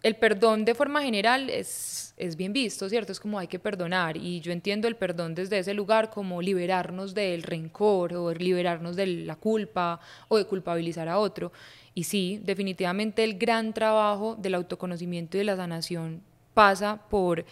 el 0.02 0.16
perdón 0.16 0.66
de 0.66 0.76
forma 0.76 1.02
general 1.02 1.50
es, 1.50 2.14
es 2.18 2.36
bien 2.36 2.54
visto, 2.54 2.88
¿cierto? 2.90 3.12
Es 3.12 3.20
como 3.20 3.38
hay 3.38 3.48
que 3.48 3.60
perdonar 3.60 4.16
y 4.16 4.40
yo 4.40 4.52
entiendo 4.52 4.88
el 4.88 4.96
perdón 4.96 5.36
desde 5.36 5.60
ese 5.60 5.74
lugar 5.74 6.10
como 6.10 6.42
liberarnos 6.42 7.14
del 7.14 7.44
rencor 7.44 8.14
o 8.14 8.34
liberarnos 8.34 8.96
de 8.96 9.08
la 9.08 9.36
culpa 9.36 10.00
o 10.28 10.38
de 10.38 10.46
culpabilizar 10.46 11.10
a 11.10 11.20
otro. 11.20 11.52
Y 11.94 12.04
sí, 12.04 12.40
definitivamente 12.44 13.24
el 13.24 13.38
gran 13.38 13.74
trabajo 13.74 14.36
del 14.36 14.56
autoconocimiento 14.56 15.38
y 15.38 15.40
de 15.40 15.44
la 15.46 15.58
sanación 15.58 16.22
pasa 16.54 17.02
por 17.10 17.46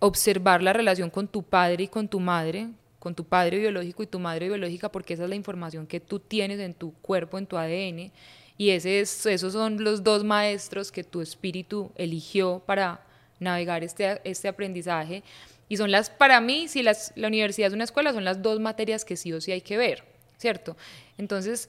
observar 0.00 0.62
la 0.62 0.72
relación 0.72 1.10
con 1.10 1.28
tu 1.28 1.44
padre 1.44 1.84
y 1.84 1.88
con 1.88 2.08
tu 2.08 2.18
madre, 2.18 2.68
con 3.02 3.16
tu 3.16 3.24
padre 3.24 3.58
biológico 3.58 4.04
y 4.04 4.06
tu 4.06 4.20
madre 4.20 4.46
biológica, 4.46 4.88
porque 4.88 5.14
esa 5.14 5.24
es 5.24 5.28
la 5.28 5.34
información 5.34 5.88
que 5.88 5.98
tú 5.98 6.20
tienes 6.20 6.60
en 6.60 6.72
tu 6.72 6.92
cuerpo, 7.02 7.36
en 7.36 7.48
tu 7.48 7.56
ADN, 7.58 8.12
y 8.56 8.70
ese 8.70 9.00
esos 9.00 9.52
son 9.52 9.82
los 9.82 10.04
dos 10.04 10.22
maestros 10.22 10.92
que 10.92 11.02
tu 11.02 11.20
espíritu 11.20 11.90
eligió 11.96 12.62
para 12.64 13.04
navegar 13.40 13.82
este, 13.82 14.20
este 14.22 14.46
aprendizaje. 14.46 15.24
Y 15.68 15.78
son 15.78 15.90
las, 15.90 16.10
para 16.10 16.40
mí, 16.40 16.68
si 16.68 16.84
las, 16.84 17.12
la 17.16 17.26
universidad 17.26 17.66
es 17.66 17.74
una 17.74 17.82
escuela, 17.82 18.12
son 18.12 18.24
las 18.24 18.40
dos 18.40 18.60
materias 18.60 19.04
que 19.04 19.16
sí 19.16 19.32
o 19.32 19.40
sí 19.40 19.50
hay 19.50 19.62
que 19.62 19.76
ver, 19.76 20.04
¿cierto? 20.36 20.76
Entonces, 21.18 21.68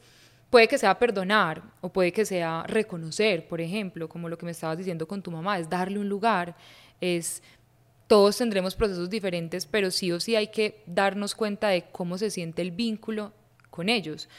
puede 0.51 0.67
que 0.67 0.77
sea 0.77 0.99
perdonar 0.99 1.63
o 1.81 1.89
puede 1.89 2.11
que 2.11 2.25
sea 2.25 2.61
reconocer, 2.67 3.47
por 3.47 3.59
ejemplo, 3.59 4.07
como 4.07 4.29
lo 4.29 4.37
que 4.37 4.45
me 4.45 4.51
estabas 4.51 4.77
diciendo 4.77 5.07
con 5.07 5.23
tu 5.23 5.31
mamá, 5.31 5.57
es 5.57 5.67
darle 5.67 5.97
un 5.97 6.09
lugar, 6.09 6.55
es 7.01 7.41
todos 8.07 8.37
tendremos 8.37 8.75
procesos 8.75 9.09
diferentes, 9.09 9.65
pero 9.65 9.91
sí 9.91 10.11
o 10.11 10.19
sí 10.19 10.35
hay 10.35 10.47
que 10.47 10.83
darnos 10.85 11.35
cuenta 11.35 11.69
de 11.69 11.85
cómo 11.91 12.17
se 12.17 12.29
siente 12.29 12.61
el 12.61 12.71
vínculo 12.71 13.33
con 13.69 13.89
ellos. 13.89 14.29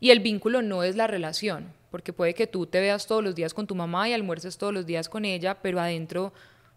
Y 0.00 0.10
el 0.10 0.20
vínculo 0.20 0.62
no 0.62 0.82
es 0.82 0.96
la 0.96 1.06
relación, 1.06 1.72
porque 1.90 2.12
puede 2.12 2.34
que 2.34 2.46
tú 2.46 2.66
te 2.66 2.80
veas 2.80 3.06
todos 3.06 3.22
los 3.22 3.34
días 3.34 3.54
con 3.54 3.66
tu 3.66 3.74
mamá 3.74 4.08
y 4.08 4.12
almuerces 4.12 4.58
todos 4.58 4.74
los 4.74 4.86
días 4.86 5.08
con 5.08 5.24
ella, 5.24 5.62
pero 5.62 5.80
adentro 5.80 6.32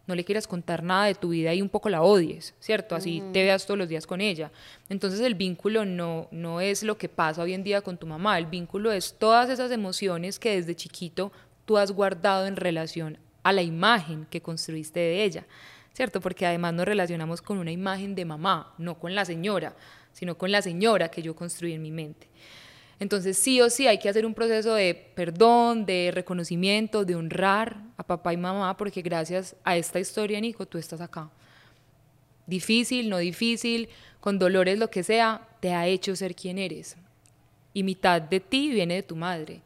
no 0.08 0.14
le 0.14 0.24
quieras 0.24 0.48
contar 0.48 0.84
nada 0.84 1.06
de 1.06 1.16
tu 1.16 1.30
vida 1.30 1.54
y 1.54 1.62
un 1.62 1.70
poco 1.70 1.90
la 1.90 2.04
odies, 2.04 2.54
¿cierto? 2.60 2.96
Así 2.96 3.24
te 3.34 3.44
veas 3.44 3.66
todos 3.66 3.78
los 3.78 3.90
días 3.90 4.06
con 4.06 4.22
ella. 4.22 4.52
Entonces 4.90 5.20
el 5.22 5.34
vínculo 5.34 5.86
no, 5.86 6.28
no 6.32 6.62
es 6.62 6.84
lo 6.84 6.98
que 6.98 7.10
pasa 7.10 7.42
hoy 7.42 7.54
en 7.54 7.64
día 7.64 7.82
con 7.82 7.98
tu 7.98 8.06
mamá, 8.06 8.38
el 8.38 8.46
vínculo 8.46 8.92
es 8.92 9.16
todas 9.18 9.50
esas 9.50 9.72
emociones 9.72 10.38
que 10.38 10.56
desde 10.56 10.76
chiquito 10.76 11.32
tú 11.66 11.78
has 11.78 11.92
guardado 11.92 12.46
en 12.46 12.56
relación 12.56 13.18
a 13.42 13.52
la 13.52 13.64
imagen 13.64 14.28
que 14.30 14.42
construiste 14.42 15.00
de 15.00 15.24
ella. 15.24 15.46
¿Cierto? 15.96 16.20
Porque 16.20 16.46
además 16.46 16.74
nos 16.74 16.86
relacionamos 16.86 17.42
con 17.42 17.58
una 17.58 17.72
imagen 17.72 18.16
de 18.16 18.26
mamá, 18.26 18.74
no 18.78 19.00
con 19.00 19.16
la 19.16 19.24
señora, 19.24 19.76
sino 20.12 20.38
con 20.38 20.52
la 20.52 20.62
señora 20.62 21.10
que 21.10 21.22
yo 21.22 21.36
construí 21.36 21.72
en 21.72 21.82
mi 21.82 21.92
mente. 21.92 22.28
Entonces 23.00 23.38
sí 23.38 23.62
o 23.62 23.70
sí 23.70 23.88
hay 23.88 23.98
que 23.98 24.10
hacer 24.10 24.26
un 24.26 24.34
proceso 24.34 24.74
de 24.74 24.94
perdón, 24.94 25.86
de 25.86 26.12
reconocimiento, 26.14 27.06
de 27.06 27.16
honrar 27.16 27.78
a 27.96 28.04
papá 28.04 28.34
y 28.34 28.38
mamá, 28.38 28.76
porque 28.76 29.02
gracias 29.02 29.56
a 29.64 29.78
esta 29.78 30.00
historia, 30.00 30.40
Nico, 30.42 30.66
tú 30.66 30.78
estás 30.78 31.00
acá. 31.00 31.30
Difícil, 32.46 33.10
no 33.10 33.18
difícil, 33.18 33.88
con 34.20 34.38
dolores, 34.38 34.78
lo 34.78 34.90
que 34.90 35.02
sea, 35.02 35.48
te 35.62 35.74
ha 35.74 35.88
hecho 35.88 36.16
ser 36.18 36.36
quien 36.36 36.58
eres. 36.58 36.98
Y 37.74 37.84
mitad 37.84 38.22
de 38.22 38.42
ti 38.42 38.70
viene 38.70 38.96
de 38.96 39.04
tu 39.04 39.16
madre, 39.16 39.62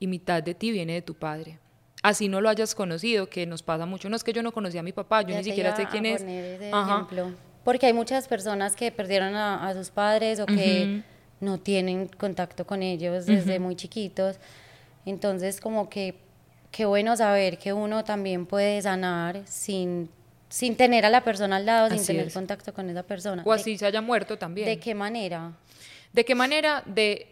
y 0.00 0.08
mitad 0.08 0.42
de 0.42 0.54
ti 0.54 0.72
viene 0.72 0.94
de 0.94 1.02
tu 1.02 1.14
padre 1.14 1.58
así 2.02 2.28
no 2.28 2.40
lo 2.40 2.48
hayas 2.48 2.74
conocido, 2.74 3.28
que 3.28 3.46
nos 3.46 3.62
pasa 3.62 3.86
mucho. 3.86 4.08
No 4.08 4.16
es 4.16 4.24
que 4.24 4.32
yo 4.32 4.42
no 4.42 4.52
conocía 4.52 4.80
a 4.80 4.84
mi 4.84 4.92
papá, 4.92 5.22
yo 5.22 5.36
ni 5.36 5.44
siquiera 5.44 5.74
sé 5.76 5.86
quién 5.86 6.06
es. 6.06 6.22
Ejemplo. 6.22 7.32
Porque 7.64 7.86
hay 7.86 7.92
muchas 7.92 8.28
personas 8.28 8.76
que 8.76 8.90
perdieron 8.90 9.34
a, 9.34 9.72
sus 9.74 9.90
padres 9.90 10.40
o 10.40 10.46
que 10.46 11.02
no 11.40 11.58
tienen 11.58 12.08
contacto 12.08 12.66
con 12.66 12.82
ellos 12.82 13.26
desde 13.26 13.58
muy 13.58 13.76
chiquitos. 13.76 14.36
Entonces, 15.04 15.60
como 15.60 15.88
que 15.88 16.16
qué 16.70 16.84
bueno 16.84 17.16
saber 17.16 17.58
que 17.58 17.72
uno 17.72 18.04
también 18.04 18.46
puede 18.46 18.80
sanar 18.82 19.42
sin, 19.46 20.10
sin 20.48 20.76
tener 20.76 21.04
a 21.06 21.10
la 21.10 21.24
persona 21.24 21.56
al 21.56 21.66
lado, 21.66 21.90
sin 21.90 22.04
tener 22.04 22.32
contacto 22.32 22.72
con 22.72 22.88
esa 22.90 23.02
persona. 23.02 23.42
O 23.44 23.52
así 23.52 23.78
se 23.78 23.86
haya 23.86 24.00
muerto 24.00 24.38
también. 24.38 24.66
¿De 24.66 24.78
qué 24.78 24.94
manera? 24.94 25.52
¿De 26.12 26.24
qué 26.24 26.34
manera? 26.34 26.82
De, 26.86 27.26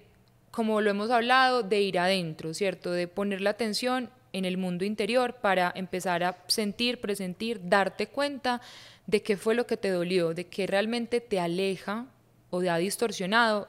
como 0.51 0.81
lo 0.81 0.91
hemos 0.91 1.11
hablado, 1.11 1.63
de 1.63 1.81
ir 1.81 1.99
adentro, 1.99 2.55
¿cierto? 2.55 2.93
De 2.93 3.09
poner 3.09 3.41
la 3.41 3.51
atención 3.51 4.11
en 4.37 4.45
el 4.45 4.59
mundo 4.59 4.85
interior 4.85 5.37
para 5.41 5.73
empezar 5.75 6.23
a 6.23 6.37
sentir, 6.47 7.01
presentir, 7.01 7.59
darte 7.65 8.09
cuenta 8.09 8.61
de 9.07 9.23
qué 9.23 9.39
fue 9.39 9.55
lo 9.55 9.67
que 9.67 9.79
te 9.79 9.89
dolió, 9.89 10.35
de 10.35 10.47
qué 10.47 10.67
realmente 10.67 11.23
te 11.23 11.41
aleja 11.41 12.07
o 12.51 12.61
te 12.61 12.69
ha 12.69 12.77
distorsionado 12.77 13.67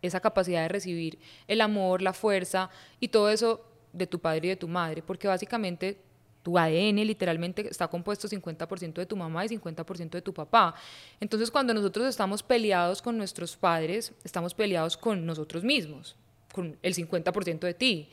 esa 0.00 0.20
capacidad 0.20 0.62
de 0.62 0.68
recibir 0.68 1.18
el 1.48 1.60
amor, 1.60 2.02
la 2.02 2.12
fuerza 2.12 2.70
y 3.00 3.08
todo 3.08 3.30
eso 3.30 3.64
de 3.92 4.06
tu 4.06 4.20
padre 4.20 4.46
y 4.46 4.50
de 4.50 4.56
tu 4.56 4.68
madre, 4.68 5.02
porque 5.02 5.26
básicamente 5.26 5.98
tu 6.44 6.56
ADN 6.56 7.04
literalmente 7.04 7.68
está 7.68 7.88
compuesto 7.88 8.28
50% 8.28 8.94
de 8.94 9.06
tu 9.06 9.16
mamá 9.16 9.44
y 9.44 9.48
50% 9.48 10.10
de 10.10 10.22
tu 10.22 10.32
papá. 10.32 10.74
Entonces 11.18 11.50
cuando 11.50 11.74
nosotros 11.74 12.06
estamos 12.06 12.44
peleados 12.44 13.02
con 13.02 13.18
nuestros 13.18 13.56
padres, 13.56 14.12
estamos 14.22 14.54
peleados 14.54 14.96
con 14.96 15.26
nosotros 15.26 15.64
mismos, 15.64 16.16
con 16.52 16.76
el 16.80 16.94
50% 16.94 17.60
de 17.60 17.74
ti. 17.74 18.08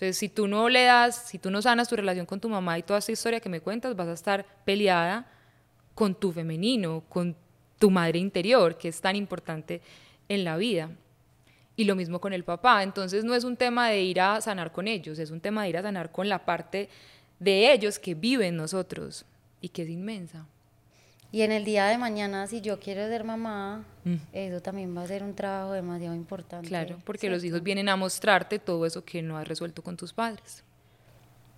Entonces, 0.00 0.16
si 0.16 0.30
tú 0.30 0.48
no 0.48 0.70
le 0.70 0.84
das, 0.84 1.28
si 1.28 1.38
tú 1.38 1.50
no 1.50 1.60
sanas 1.60 1.86
tu 1.86 1.94
relación 1.94 2.24
con 2.24 2.40
tu 2.40 2.48
mamá 2.48 2.78
y 2.78 2.82
toda 2.82 3.00
esta 3.00 3.12
historia 3.12 3.38
que 3.38 3.50
me 3.50 3.60
cuentas, 3.60 3.94
vas 3.94 4.08
a 4.08 4.14
estar 4.14 4.46
peleada 4.64 5.30
con 5.94 6.14
tu 6.14 6.32
femenino, 6.32 7.02
con 7.06 7.36
tu 7.78 7.90
madre 7.90 8.18
interior, 8.18 8.78
que 8.78 8.88
es 8.88 8.98
tan 9.02 9.14
importante 9.14 9.82
en 10.26 10.44
la 10.44 10.56
vida. 10.56 10.90
Y 11.76 11.84
lo 11.84 11.96
mismo 11.96 12.18
con 12.18 12.32
el 12.32 12.44
papá. 12.44 12.82
Entonces, 12.82 13.24
no 13.24 13.34
es 13.34 13.44
un 13.44 13.58
tema 13.58 13.90
de 13.90 14.00
ir 14.00 14.22
a 14.22 14.40
sanar 14.40 14.72
con 14.72 14.88
ellos, 14.88 15.18
es 15.18 15.30
un 15.30 15.42
tema 15.42 15.64
de 15.64 15.68
ir 15.68 15.76
a 15.76 15.82
sanar 15.82 16.10
con 16.10 16.30
la 16.30 16.46
parte 16.46 16.88
de 17.38 17.70
ellos 17.70 17.98
que 17.98 18.14
vive 18.14 18.46
en 18.46 18.56
nosotros 18.56 19.26
y 19.60 19.68
que 19.68 19.82
es 19.82 19.90
inmensa. 19.90 20.46
Y 21.32 21.42
en 21.42 21.52
el 21.52 21.64
día 21.64 21.86
de 21.86 21.96
mañana, 21.96 22.46
si 22.46 22.60
yo 22.60 22.80
quiero 22.80 23.06
ser 23.06 23.22
mamá, 23.22 23.84
mm. 24.04 24.14
eso 24.32 24.60
también 24.60 24.96
va 24.96 25.02
a 25.02 25.06
ser 25.06 25.22
un 25.22 25.34
trabajo 25.34 25.72
demasiado 25.72 26.14
importante. 26.14 26.68
Claro, 26.68 26.98
porque 27.04 27.30
los 27.30 27.44
hijos 27.44 27.62
vienen 27.62 27.88
a 27.88 27.96
mostrarte 27.96 28.58
todo 28.58 28.84
eso 28.84 29.04
que 29.04 29.22
no 29.22 29.38
has 29.38 29.46
resuelto 29.46 29.82
con 29.82 29.96
tus 29.96 30.12
padres. 30.12 30.64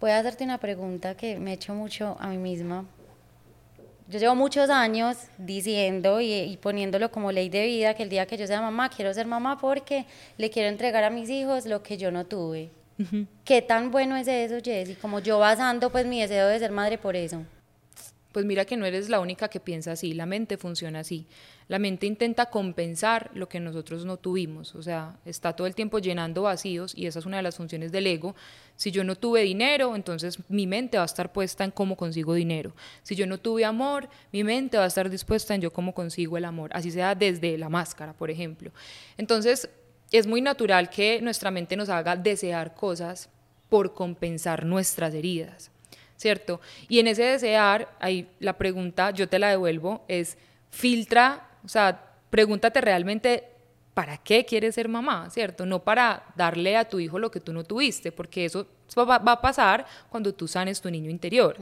Voy 0.00 0.10
a 0.10 0.18
hacerte 0.18 0.44
una 0.44 0.58
pregunta 0.58 1.16
que 1.16 1.38
me 1.38 1.52
he 1.52 1.54
hecho 1.54 1.74
mucho 1.74 2.16
a 2.20 2.28
mí 2.28 2.36
misma. 2.36 2.84
Yo 4.08 4.18
llevo 4.18 4.34
muchos 4.34 4.68
años 4.68 5.16
diciendo 5.38 6.20
y, 6.20 6.58
poniéndolo 6.60 7.10
como 7.10 7.32
ley 7.32 7.48
de 7.48 7.64
vida 7.64 7.94
que 7.94 8.02
el 8.02 8.10
día 8.10 8.26
que 8.26 8.36
yo 8.36 8.46
sea 8.46 8.60
mamá, 8.60 8.90
quiero 8.90 9.14
ser 9.14 9.26
mamá 9.26 9.58
porque 9.58 10.04
le 10.36 10.50
quiero 10.50 10.68
entregar 10.68 11.04
a 11.04 11.08
mis 11.08 11.30
hijos 11.30 11.64
lo 11.64 11.82
que 11.82 11.96
yo 11.96 12.10
no 12.10 12.26
tuve. 12.26 12.70
¿Qué 13.44 13.62
tan 13.62 13.90
bueno 13.90 14.16
es 14.16 14.28
eso, 14.28 14.56
Jessy? 14.62 14.96
Como 14.96 15.20
yo 15.20 15.38
basando 15.38 15.90
pues 15.90 16.04
mi 16.04 16.20
deseo 16.20 16.46
de 16.46 16.58
ser 16.58 16.72
madre 16.72 16.98
por 16.98 17.16
eso. 17.16 17.42
Pues 18.33 18.47
mira 18.47 18.64
que 18.64 18.76
no 18.76 18.87
eres 18.87 19.09
la 19.09 19.20
única 19.20 19.49
que 19.49 19.61
piensa 19.61 19.93
así, 19.93 20.14
la 20.14 20.26
mente 20.26 20.57
funciona 20.57 21.01
así. 21.01 21.26
La 21.68 21.78
mente 21.78 22.07
intenta 22.07 22.47
compensar 22.47 23.30
lo 23.35 23.49
que 23.49 23.61
nosotros 23.61 24.05
no 24.05 24.16
tuvimos, 24.16 24.74
o 24.74 24.83
sea, 24.83 25.18
está 25.24 25.55
todo 25.55 25.66
el 25.66 25.74
tiempo 25.74 25.99
llenando 25.99 26.43
vacíos 26.43 26.93
y 26.97 27.07
esa 27.07 27.18
es 27.18 27.26
una 27.26 27.37
de 27.37 27.43
las 27.43 27.57
funciones 27.57 27.93
del 27.93 28.07
ego. 28.07 28.35
Si 28.76 28.91
yo 28.91 29.05
no 29.05 29.16
tuve 29.16 29.43
dinero, 29.43 29.95
entonces 29.95 30.39
mi 30.49 30.66
mente 30.66 30.97
va 30.97 31.05
a 31.05 31.07
estar 31.07 31.33
puesta 31.33 31.64
en 31.64 31.70
cómo 31.70 31.97
consigo 31.97 32.35
dinero. 32.35 32.74
Si 33.03 33.14
yo 33.14 33.26
no 33.26 33.39
tuve 33.39 33.64
amor, 33.64 34.09
mi 34.33 34.45
mente 34.45 34.76
va 34.78 34.85
a 34.85 34.89
estar 34.89 35.09
dispuesta 35.11 35.55
en 35.55 35.61
yo 35.61 35.72
cómo 35.72 35.95
consigo 35.95 36.37
el 36.37 36.45
amor, 36.45 36.70
así 36.74 36.91
sea 36.91 37.14
desde 37.14 37.57
la 37.59 37.68
máscara, 37.68 38.12
por 38.12 38.30
ejemplo. 38.30 38.72
Entonces, 39.16 39.68
es 40.11 40.26
muy 40.26 40.41
natural 40.41 40.91
que 40.91 41.20
nuestra 41.22 41.51
mente 41.51 41.76
nos 41.76 41.89
haga 41.89 42.16
desear 42.16 42.74
cosas 42.74 43.30
por 43.70 43.95
compensar 43.95 44.66
nuestras 44.66 45.14
heridas, 45.14 45.70
¿cierto? 46.22 46.60
Y 46.88 47.00
en 47.00 47.08
ese 47.08 47.24
desear, 47.24 47.94
ahí 48.00 48.28
la 48.40 48.56
pregunta, 48.56 49.10
yo 49.10 49.28
te 49.28 49.38
la 49.38 49.50
devuelvo, 49.50 50.04
es 50.08 50.38
filtra, 50.70 51.50
o 51.64 51.68
sea, 51.68 52.14
pregúntate 52.30 52.80
realmente 52.80 53.52
¿para 53.94 54.16
qué 54.16 54.44
quieres 54.44 54.74
ser 54.74 54.88
mamá? 54.88 55.28
¿Cierto? 55.30 55.66
No 55.66 55.82
para 55.82 56.24
darle 56.36 56.76
a 56.76 56.88
tu 56.88 56.98
hijo 56.98 57.18
lo 57.18 57.30
que 57.30 57.40
tú 57.40 57.52
no 57.52 57.64
tuviste, 57.64 58.12
porque 58.12 58.44
eso 58.44 58.66
va, 58.98 59.16
a 59.16 59.40
pasar 59.40 59.86
cuando 60.08 60.32
tú 60.32 60.48
sanes 60.48 60.80
tu 60.80 60.90
niño 60.90 61.10
interior. 61.10 61.56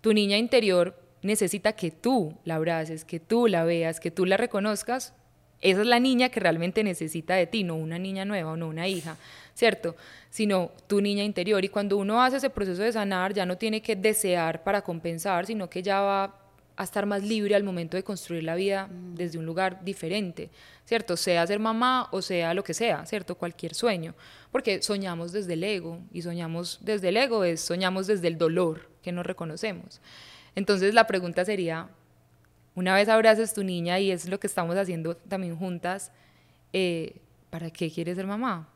Tu 0.00 0.12
niña 0.12 0.36
interior 0.36 0.96
necesita 1.22 1.72
que 1.72 1.90
tú 1.90 2.34
la 2.44 2.56
abraces, 2.56 3.04
que 3.04 3.18
tú 3.18 3.48
la 3.48 3.64
veas, 3.64 4.00
que 4.00 4.10
tú 4.10 4.26
la 4.26 4.36
reconozcas. 4.36 5.12
Esa 5.60 5.80
es 5.80 5.86
la 5.86 5.98
niña 6.00 6.28
que 6.28 6.40
realmente 6.40 6.84
necesita 6.84 7.34
de 7.34 7.46
ti, 7.46 7.64
no 7.64 7.76
una 7.76 7.98
niña 7.98 8.24
nueva 8.24 8.52
o 8.52 8.56
no 8.56 8.68
una 8.68 8.88
hija, 8.88 9.16
¿cierto? 9.54 9.96
Sino 10.30 10.70
tu 10.86 11.00
niña 11.00 11.24
interior. 11.24 11.64
Y 11.64 11.68
cuando 11.68 11.96
uno 11.96 12.22
hace 12.22 12.36
ese 12.36 12.50
proceso 12.50 12.82
de 12.82 12.92
sanar, 12.92 13.32
ya 13.32 13.46
no 13.46 13.56
tiene 13.56 13.80
que 13.80 13.96
desear 13.96 14.62
para 14.62 14.82
compensar, 14.82 15.46
sino 15.46 15.70
que 15.70 15.82
ya 15.82 16.00
va 16.00 16.46
a 16.76 16.84
estar 16.84 17.06
más 17.06 17.22
libre 17.22 17.54
al 17.54 17.64
momento 17.64 17.96
de 17.96 18.04
construir 18.04 18.44
la 18.44 18.54
vida 18.54 18.88
desde 18.90 19.38
un 19.38 19.46
lugar 19.46 19.82
diferente, 19.82 20.50
¿cierto? 20.84 21.16
Sea 21.16 21.46
ser 21.46 21.58
mamá 21.58 22.08
o 22.12 22.20
sea 22.20 22.52
lo 22.52 22.62
que 22.62 22.74
sea, 22.74 23.06
¿cierto? 23.06 23.36
Cualquier 23.36 23.74
sueño, 23.74 24.14
porque 24.52 24.82
soñamos 24.82 25.32
desde 25.32 25.54
el 25.54 25.64
ego 25.64 26.00
y 26.12 26.22
soñamos 26.22 26.80
desde 26.82 27.08
el 27.08 27.16
ego 27.16 27.44
es 27.44 27.62
soñamos 27.62 28.06
desde 28.06 28.28
el 28.28 28.36
dolor 28.36 28.90
que 29.02 29.12
no 29.12 29.22
reconocemos. 29.22 30.00
Entonces 30.54 30.92
la 30.92 31.06
pregunta 31.06 31.44
sería, 31.44 31.88
una 32.76 32.94
vez 32.94 33.08
abraces 33.08 33.52
tu 33.52 33.64
niña 33.64 33.98
y 33.98 34.12
es 34.12 34.28
lo 34.28 34.38
que 34.38 34.46
estamos 34.46 34.76
haciendo 34.76 35.16
también 35.16 35.58
juntas, 35.58 36.12
eh, 36.72 37.16
¿para 37.50 37.70
qué 37.70 37.90
quieres 37.90 38.16
ser 38.16 38.26
mamá? 38.26 38.68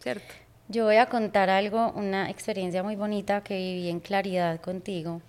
¿Cierto? 0.00 0.34
Yo 0.68 0.86
voy 0.86 0.96
a 0.96 1.06
contar 1.06 1.50
algo, 1.50 1.92
una 1.92 2.30
experiencia 2.30 2.82
muy 2.82 2.96
bonita 2.96 3.44
que 3.44 3.56
viví 3.56 3.88
en 3.90 4.00
claridad 4.00 4.60
contigo. 4.60 5.22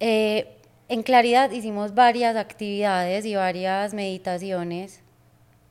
Eh, 0.00 0.58
en 0.88 1.02
Claridad 1.02 1.50
hicimos 1.50 1.94
varias 1.94 2.34
actividades 2.36 3.26
y 3.26 3.34
varias 3.34 3.92
meditaciones. 3.92 5.02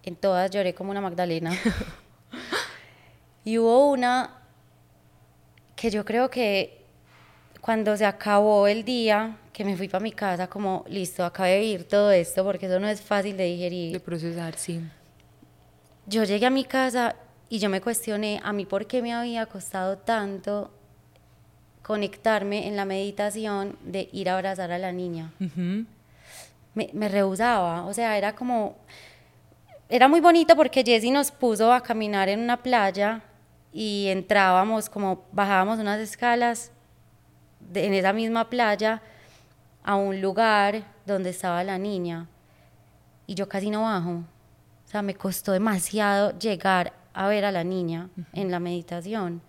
En 0.04 0.16
todas 0.16 0.52
lloré 0.52 0.76
como 0.76 0.92
una 0.92 1.02
Magdalena. 1.02 1.52
y 3.44 3.58
hubo 3.58 3.90
una 3.90 4.42
que 5.76 5.90
yo 5.90 6.06
creo 6.06 6.30
que 6.30 6.86
cuando 7.62 7.98
se 7.98 8.06
acabó 8.06 8.68
el 8.68 8.86
día, 8.86 9.38
que 9.58 9.66
me 9.66 9.76
fui 9.76 9.88
para 9.88 10.04
mi 10.04 10.12
casa 10.12 10.48
como, 10.48 10.86
listo, 10.88 11.26
acabé 11.26 11.54
de 11.54 11.60
vivir 11.62 11.88
todo 11.88 12.12
esto, 12.12 12.44
porque 12.44 12.68
eso 12.68 12.80
no 12.80 12.88
es 12.88 13.02
fácil 13.02 13.36
de 13.36 13.46
digerir. 13.46 13.92
De 13.92 14.00
procesar, 14.00 14.56
sí. 14.56 14.80
Yo 16.06 16.24
llegué 16.26 16.46
a 16.46 16.52
mi 16.52 16.64
casa 16.64 17.16
y 17.50 17.58
yo 17.58 17.68
me 17.68 17.82
cuestioné 17.82 18.40
a 18.44 18.54
mí 18.54 18.68
por 18.68 18.86
qué 18.86 19.02
me 19.02 19.16
había 19.16 19.48
costado 19.48 19.98
tanto 19.98 20.70
conectarme 21.82 22.68
en 22.68 22.76
la 22.76 22.86
meditación 22.86 23.80
de 23.82 24.08
ir 24.12 24.30
a 24.30 24.36
abrazar 24.36 24.72
a 24.72 24.78
la 24.78 24.92
niña. 24.92 25.34
me, 25.40 26.92
me 26.94 27.10
rehusaba, 27.10 27.84
o 27.88 27.94
sea, 27.96 28.16
era 28.16 28.36
como, 28.36 28.78
era 29.90 30.08
muy 30.08 30.20
bonito 30.20 30.56
porque 30.56 30.84
Jessie 30.84 31.10
nos 31.10 31.32
puso 31.32 31.74
a 31.74 31.82
caminar 31.82 32.30
en 32.30 32.42
una 32.42 32.62
playa 32.62 33.24
y 33.74 34.06
entrábamos, 34.10 34.88
como 34.88 35.26
bajábamos 35.32 35.80
unas 35.80 36.00
escalas 36.00 36.72
en 37.74 37.96
esa 37.96 38.14
misma 38.14 38.52
playa 38.52 39.02
a 39.88 39.96
un 39.96 40.20
lugar 40.20 40.84
donde 41.06 41.30
estaba 41.30 41.64
la 41.64 41.78
niña 41.78 42.28
y 43.26 43.36
yo 43.36 43.48
casi 43.48 43.70
no 43.70 43.84
bajo. 43.84 44.12
O 44.12 44.90
sea, 44.90 45.02
me 45.02 45.16
costó 45.16 45.54
demasiado 45.54 46.38
llegar 46.38 46.92
a 47.14 47.30
ver 47.30 47.46
a 47.46 47.54
la 47.54 47.64
niña 47.64 48.10
en 48.34 48.52
la 48.52 48.60
meditación. 48.60 49.42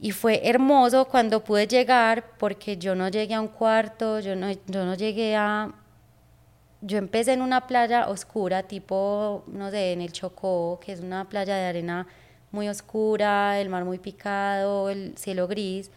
Y 0.00 0.10
fue 0.10 0.40
hermoso 0.48 1.04
cuando 1.04 1.44
pude 1.44 1.68
llegar 1.68 2.24
porque 2.38 2.76
yo 2.76 2.96
no 2.96 3.08
llegué 3.08 3.34
a 3.34 3.40
un 3.40 3.46
cuarto, 3.46 4.18
yo 4.18 4.34
no, 4.34 4.50
yo 4.66 4.84
no 4.84 4.94
llegué 4.94 5.36
a... 5.36 5.72
Yo 6.80 6.98
empecé 6.98 7.34
en 7.34 7.40
una 7.40 7.68
playa 7.68 8.08
oscura, 8.08 8.64
tipo, 8.64 9.44
no 9.46 9.70
sé, 9.70 9.92
en 9.92 10.00
el 10.00 10.10
Chocó, 10.10 10.80
que 10.84 10.92
es 10.92 11.00
una 11.00 11.28
playa 11.28 11.54
de 11.54 11.66
arena 11.66 12.08
muy 12.50 12.68
oscura, 12.68 13.60
el 13.60 13.68
mar 13.68 13.84
muy 13.84 13.98
picado, 13.98 14.90
el 14.90 15.16
cielo 15.16 15.46
gris. 15.46 15.92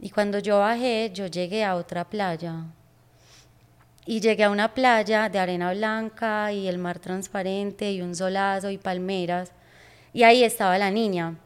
Y 0.00 0.10
cuando 0.10 0.38
yo 0.38 0.60
bajé, 0.60 1.10
yo 1.12 1.26
llegué 1.26 1.64
a 1.64 1.74
otra 1.74 2.08
playa. 2.08 2.64
Y 4.06 4.20
llegué 4.20 4.44
a 4.44 4.50
una 4.50 4.72
playa 4.72 5.28
de 5.28 5.38
arena 5.38 5.72
blanca 5.72 6.52
y 6.52 6.68
el 6.68 6.78
mar 6.78 6.98
transparente 6.98 7.92
y 7.92 8.00
un 8.00 8.14
solazo 8.14 8.70
y 8.70 8.78
palmeras. 8.78 9.52
Y 10.12 10.22
ahí 10.22 10.44
estaba 10.44 10.78
la 10.78 10.90
niña. 10.90 11.36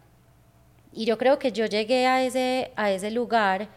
Y 0.92 1.06
yo 1.06 1.16
creo 1.18 1.38
que 1.38 1.52
yo 1.52 1.66
llegué 1.66 2.06
a 2.06 2.22
ese, 2.22 2.72
a 2.76 2.90
ese 2.90 3.10
lugar 3.10 3.68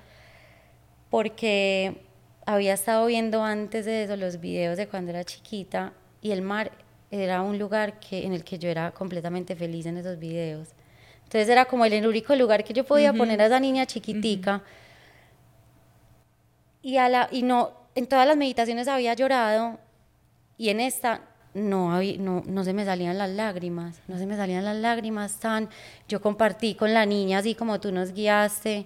porque 1.10 2.02
había 2.46 2.74
estado 2.74 3.06
viendo 3.06 3.44
antes 3.44 3.86
de 3.86 4.04
eso 4.04 4.16
los 4.18 4.40
videos 4.40 4.78
de 4.78 4.88
cuando 4.88 5.12
era 5.12 5.24
chiquita 5.24 5.94
y 6.22 6.32
el 6.32 6.42
mar 6.42 6.72
era 7.10 7.42
un 7.42 7.58
lugar 7.58 8.00
que, 8.00 8.26
en 8.26 8.34
el 8.34 8.44
que 8.44 8.60
yo 8.60 8.70
era 8.70 8.92
completamente 8.92 9.56
feliz 9.56 9.86
en 9.86 9.98
esos 9.98 10.20
videos. 10.20 10.70
Entonces 11.26 11.50
era 11.50 11.66
como 11.66 11.86
el 11.86 12.08
único 12.08 12.36
lugar 12.36 12.64
que 12.64 12.74
yo 12.74 12.86
podía 12.86 13.12
poner 13.12 13.42
a 13.42 13.48
esa 13.48 13.60
niña 13.60 13.86
chiquitica. 13.86 14.64
y, 16.82 16.98
a 16.98 17.10
la, 17.10 17.28
y 17.32 17.44
no, 17.44 17.74
en 17.96 18.08
todas 18.08 18.28
las 18.28 18.38
meditaciones 18.38 18.88
había 18.88 19.14
llorado 19.14 19.80
y 20.58 20.70
en 20.70 20.80
esta 20.80 21.22
no, 21.54 22.02
no, 22.20 22.44
no 22.46 22.64
se 22.64 22.74
me 22.74 22.86
salían 22.86 23.18
las 23.18 23.30
lágrimas, 23.30 24.02
no 24.08 24.18
se 24.18 24.26
me 24.26 24.36
salían 24.36 24.66
las 24.66 24.76
lágrimas 24.76 25.40
tan... 25.40 25.70
Yo 26.08 26.22
compartí 26.22 26.76
con 26.76 26.94
la 26.94 27.06
niña 27.06 27.40
así 27.40 27.56
como 27.56 27.80
tú 27.80 27.92
nos 27.92 28.12
guiaste 28.12 28.86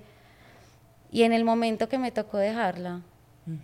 y 1.11 1.23
en 1.23 1.33
el 1.33 1.43
momento 1.43 1.89
que 1.89 1.97
me 1.97 2.11
tocó 2.11 2.37
dejarla, 2.37 3.01
mm. 3.47 3.55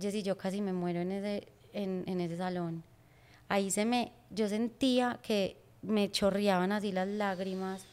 Jessy, 0.00 0.24
yo 0.24 0.36
casi 0.36 0.60
me 0.60 0.72
muero 0.72 1.00
en 1.00 1.12
ese, 1.12 1.48
en, 1.72 2.02
en 2.06 2.20
ese 2.20 2.36
salón. 2.36 2.82
Ahí 3.48 3.70
se 3.70 3.84
me, 3.84 4.10
yo 4.30 4.48
sentía 4.48 5.20
que 5.22 5.63
me 5.86 6.10
chorreaban 6.10 6.72
así 6.72 6.92
las 6.92 7.08
lágrimas 7.08 7.84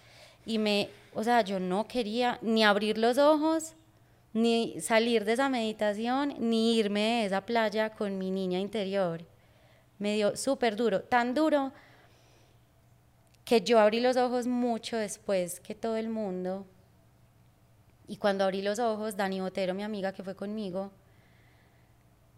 y 0.46 0.58
me, 0.58 0.89
o 1.14 1.24
sea, 1.24 1.42
yo 1.42 1.60
no 1.60 1.88
quería 1.88 2.39
ni 2.42 2.64
abrir 2.64 2.98
los 2.98 3.18
ojos 3.18 3.76
ni 4.34 4.80
salir 4.80 5.26
de 5.26 5.34
esa 5.34 5.50
meditación, 5.50 6.36
ni 6.39 6.78
irme 6.78 7.02
de 7.02 7.26
esa 7.26 7.42
playa 7.46 7.89
con 7.89 8.18
mi 8.18 8.32
niña 8.32 8.60
interior. 8.60 9.22
Me 10.00 10.16
dio 10.16 10.38
súper 10.38 10.76
duro, 10.76 11.02
tan 11.02 11.34
duro 11.34 11.72
que 13.44 13.62
yo 13.62 13.80
abrí 13.80 14.00
los 14.00 14.16
ojos 14.18 14.48
mucho 14.48 14.98
después 14.98 15.60
que 15.60 15.76
todo 15.76 15.98
el 15.98 16.10
mundo. 16.10 16.66
Y 18.08 18.18
cuando 18.18 18.46
abrí 18.46 18.62
los 18.62 18.80
ojos, 18.80 19.18
Dani 19.18 19.42
Botero, 19.42 19.74
mi 19.74 19.84
amiga 19.84 20.14
que 20.14 20.24
fue 20.24 20.36
conmigo, 20.36 20.92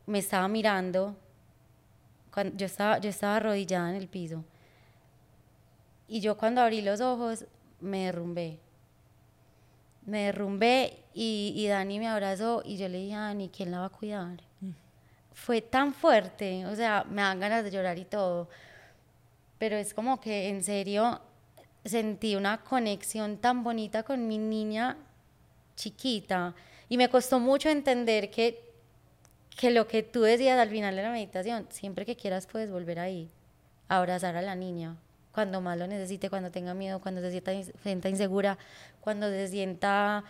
me 0.06 0.20
estaba 0.20 0.48
mirando. 0.48 1.16
Cuando 2.34 2.58
yo, 2.58 2.66
estaba, 2.66 2.98
yo 2.98 3.10
estaba 3.10 3.36
arrodillada 3.36 3.90
en 3.92 3.96
el 3.96 4.08
piso. 4.08 4.44
Y 6.14 6.20
yo 6.20 6.38
cuando 6.38 6.62
abrí 6.62 6.82
los 6.82 7.02
ojos, 7.02 7.46
me 7.80 8.06
derrumbé 8.06 8.60
me 10.06 10.26
derrumbé 10.26 11.04
y, 11.14 11.66
Dani 11.68 12.00
me 12.00 12.08
abrazó 12.08 12.62
y 12.66 12.78
yo 12.78 12.90
le 12.90 13.00
dije 13.00 13.16
a 13.16 13.22
Dani, 13.22 13.50
¿quién 13.50 13.72
la 13.72 13.80
va 13.80 13.86
a 13.86 13.90
cuidar? 13.90 14.42
Mm. 14.62 14.72
Fue 15.34 15.62
tan 15.62 15.94
fuerte, 15.94 16.66
o 16.66 16.76
sea, 16.76 17.06
me 17.10 17.22
dan 17.22 17.40
ganas 17.40 17.64
de 17.64 17.72
llorar 17.72 17.98
y 17.98 18.06
todo, 18.06 18.50
pero 19.58 19.78
es 19.78 19.94
como 19.94 20.20
que 20.20 20.50
en 20.50 20.64
serio 20.64 21.22
sentí 21.86 22.36
una 22.36 22.64
conexión 22.64 23.38
tan 23.38 23.64
bonita 23.64 24.04
con 24.04 24.28
mi 24.28 24.38
niña 24.38 24.98
chiquita 25.76 26.54
y 26.90 26.98
me 26.98 27.10
costó 27.10 27.40
mucho 27.40 27.70
entender 27.70 28.30
que, 28.30 28.72
que 29.58 29.72
lo 29.72 29.88
que 29.88 30.04
tú 30.04 30.22
decías 30.22 30.60
al 30.60 30.70
final 30.70 30.96
de 30.96 31.04
la 31.04 31.12
meditación, 31.12 31.68
siempre 31.70 32.06
que 32.06 32.16
quieras 32.16 32.48
puedes 32.48 32.72
volver 32.72 33.00
ahí, 33.00 33.30
a 33.88 33.98
abrazar 33.98 34.36
a 34.36 34.42
la 34.42 34.56
niña, 34.56 34.98
cuando 35.34 35.62
más 35.62 35.78
lo 35.78 35.88
necesite, 35.88 36.30
cuando 36.30 36.52
tenga 36.52 36.74
miedo, 36.74 37.00
cuando 37.00 37.22
se 37.22 37.32
sienta, 37.32 37.52
sienta 37.82 38.10
insegura, 38.10 38.58
cuando 39.02 39.30
se 39.30 39.48
sienta 39.48 40.24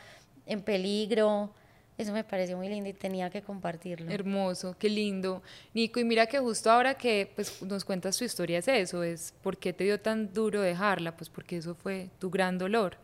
en 0.46 0.62
peligro. 0.62 1.52
Eso 1.98 2.12
me 2.12 2.24
pareció 2.24 2.58
muy 2.58 2.70
lindo 2.70 2.90
y 2.90 2.94
tenía 2.94 3.30
que 3.30 3.44
compartirlo. 3.44 4.10
Hermoso, 4.10 4.76
qué 4.80 4.90
lindo. 4.90 5.44
Nico, 5.74 6.00
y 6.00 6.04
mira 6.04 6.26
que 6.26 6.40
justo 6.40 6.72
ahora 6.72 6.96
que 6.96 7.32
pues, 7.36 7.62
nos 7.62 7.86
cuentas 7.86 8.18
tu 8.18 8.24
historia 8.24 8.60
es 8.60 8.68
eso, 8.68 9.04
es 9.04 9.34
por 9.44 9.58
qué 9.58 9.74
te 9.74 9.84
dio 9.84 10.00
tan 10.00 10.34
duro 10.34 10.62
dejarla, 10.62 11.16
pues 11.16 11.30
porque 11.30 11.58
eso 11.58 11.76
fue 11.76 12.10
tu 12.18 12.32
gran 12.32 12.58
dolor. 12.58 12.98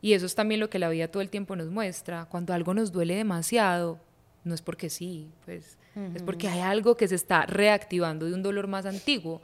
Y 0.00 0.12
eso 0.12 0.26
es 0.26 0.34
también 0.34 0.60
lo 0.60 0.70
que 0.70 0.78
la 0.78 0.88
vida 0.88 1.08
todo 1.08 1.22
el 1.22 1.30
tiempo 1.30 1.56
nos 1.56 1.68
muestra. 1.68 2.26
Cuando 2.26 2.52
algo 2.52 2.74
nos 2.74 2.92
duele 2.92 3.16
demasiado, 3.16 3.98
no 4.44 4.54
es 4.54 4.62
porque 4.62 4.90
sí, 4.90 5.30
pues 5.44 5.78
es 6.14 6.22
porque 6.22 6.48
hay 6.48 6.60
algo 6.60 6.96
que 6.96 7.06
se 7.06 7.14
está 7.14 7.44
reactivando 7.46 8.26
de 8.26 8.34
un 8.34 8.42
dolor 8.42 8.66
más 8.66 8.86
antiguo 8.86 9.42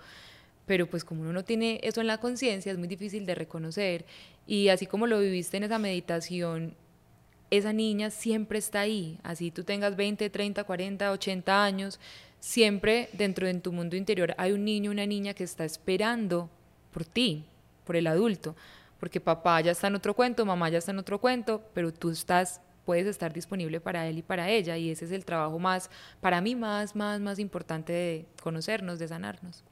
pero 0.69 0.87
pues 0.87 1.03
como 1.03 1.23
uno 1.23 1.33
no 1.33 1.45
tiene 1.45 1.81
eso 1.83 2.03
en 2.03 2.07
la 2.07 2.19
conciencia 2.19 2.71
es 2.71 2.77
muy 2.77 2.89
difícil 2.89 3.25
de 3.25 3.35
reconocer. 3.35 4.05
Y 4.47 4.69
así 4.69 4.87
como 4.87 5.07
lo 5.07 5.19
viviste 5.19 5.57
en 5.57 5.65
esa 5.65 5.79
meditación, 5.79 6.77
esa 7.51 7.73
niña 7.73 8.11
siempre 8.11 8.59
está 8.59 8.81
ahí, 8.81 9.19
así 9.23 9.51
tú 9.51 9.65
tengas 9.65 9.97
20, 9.97 10.29
30, 10.29 10.63
40, 10.65 11.11
80 11.11 11.65
años, 11.65 11.99
siempre 12.39 13.09
dentro 13.15 13.47
de 13.47 13.55
tu 13.55 13.73
mundo 13.73 13.97
interior 13.97 14.35
hay 14.37 14.53
un 14.53 14.67
niño, 14.67 14.91
una 14.91 15.07
niña 15.07 15.33
que 15.33 15.45
está 15.45 15.65
esperando 15.65 16.51
por 16.93 17.07
ti, 17.07 17.47
por 17.85 17.97
el 17.97 18.07
adulto, 18.07 18.55
porque 19.01 19.21
papá 19.21 19.63
ya 19.63 19.73
está 19.73 19.87
en 19.87 19.95
otro 19.95 20.13
cuento, 20.13 20.45
mamá 20.45 20.69
ya 20.69 20.79
está 20.79 20.91
en 20.91 20.99
otro 20.99 21.19
cuento, 21.19 21.63
pero 21.73 21.95
tú 21.95 22.11
estás 22.11 22.61
puedes 22.85 23.07
estar 23.07 23.33
disponible 23.33 23.81
para 23.81 24.07
él 24.07 24.19
y 24.19 24.23
para 24.23 24.49
ella. 24.49 24.79
Y 24.79 24.91
ese 24.91 25.05
es 25.05 25.13
el 25.13 25.25
trabajo 25.25 25.59
más 25.59 25.91
para 26.21 26.41
mí 26.43 26.55
más 26.55 26.95
más 26.95 27.21
más 27.21 27.39
importante 27.39 27.93
de 27.93 28.27
conocernos, 28.43 28.99
de 28.99 29.09
sanarnos. 29.09 29.65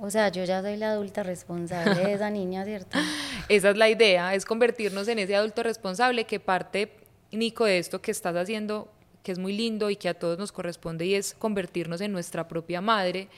O 0.00 0.10
sea, 0.10 0.28
yo 0.30 0.44
ya 0.44 0.62
soy 0.62 0.76
la 0.76 0.92
adulta 0.92 1.22
responsable 1.22 1.94
de 1.94 2.14
esa 2.14 2.30
niña, 2.30 2.64
¿cierto? 2.64 2.98
Esa 3.48 3.70
es 3.70 3.76
la 3.76 3.88
idea, 3.88 4.34
es 4.34 4.44
convertirnos 4.44 5.08
en 5.08 5.18
ese 5.18 5.36
adulto 5.36 5.62
responsable 5.62 6.24
que 6.24 6.40
parte, 6.40 6.96
Nico, 7.30 7.64
de 7.64 7.78
esto 7.78 8.00
que 8.00 8.10
estás 8.10 8.34
haciendo, 8.36 8.88
que 9.22 9.32
es 9.32 9.38
muy 9.38 9.52
lindo 9.52 9.90
y 9.90 9.96
que 9.96 10.08
a 10.08 10.14
todos 10.14 10.38
nos 10.38 10.52
corresponde, 10.52 11.06
y 11.06 11.14
es 11.14 11.34
convertirnos 11.34 12.00
en 12.00 12.12
nuestra 12.12 12.48
propia 12.48 12.80
madre 12.80 13.28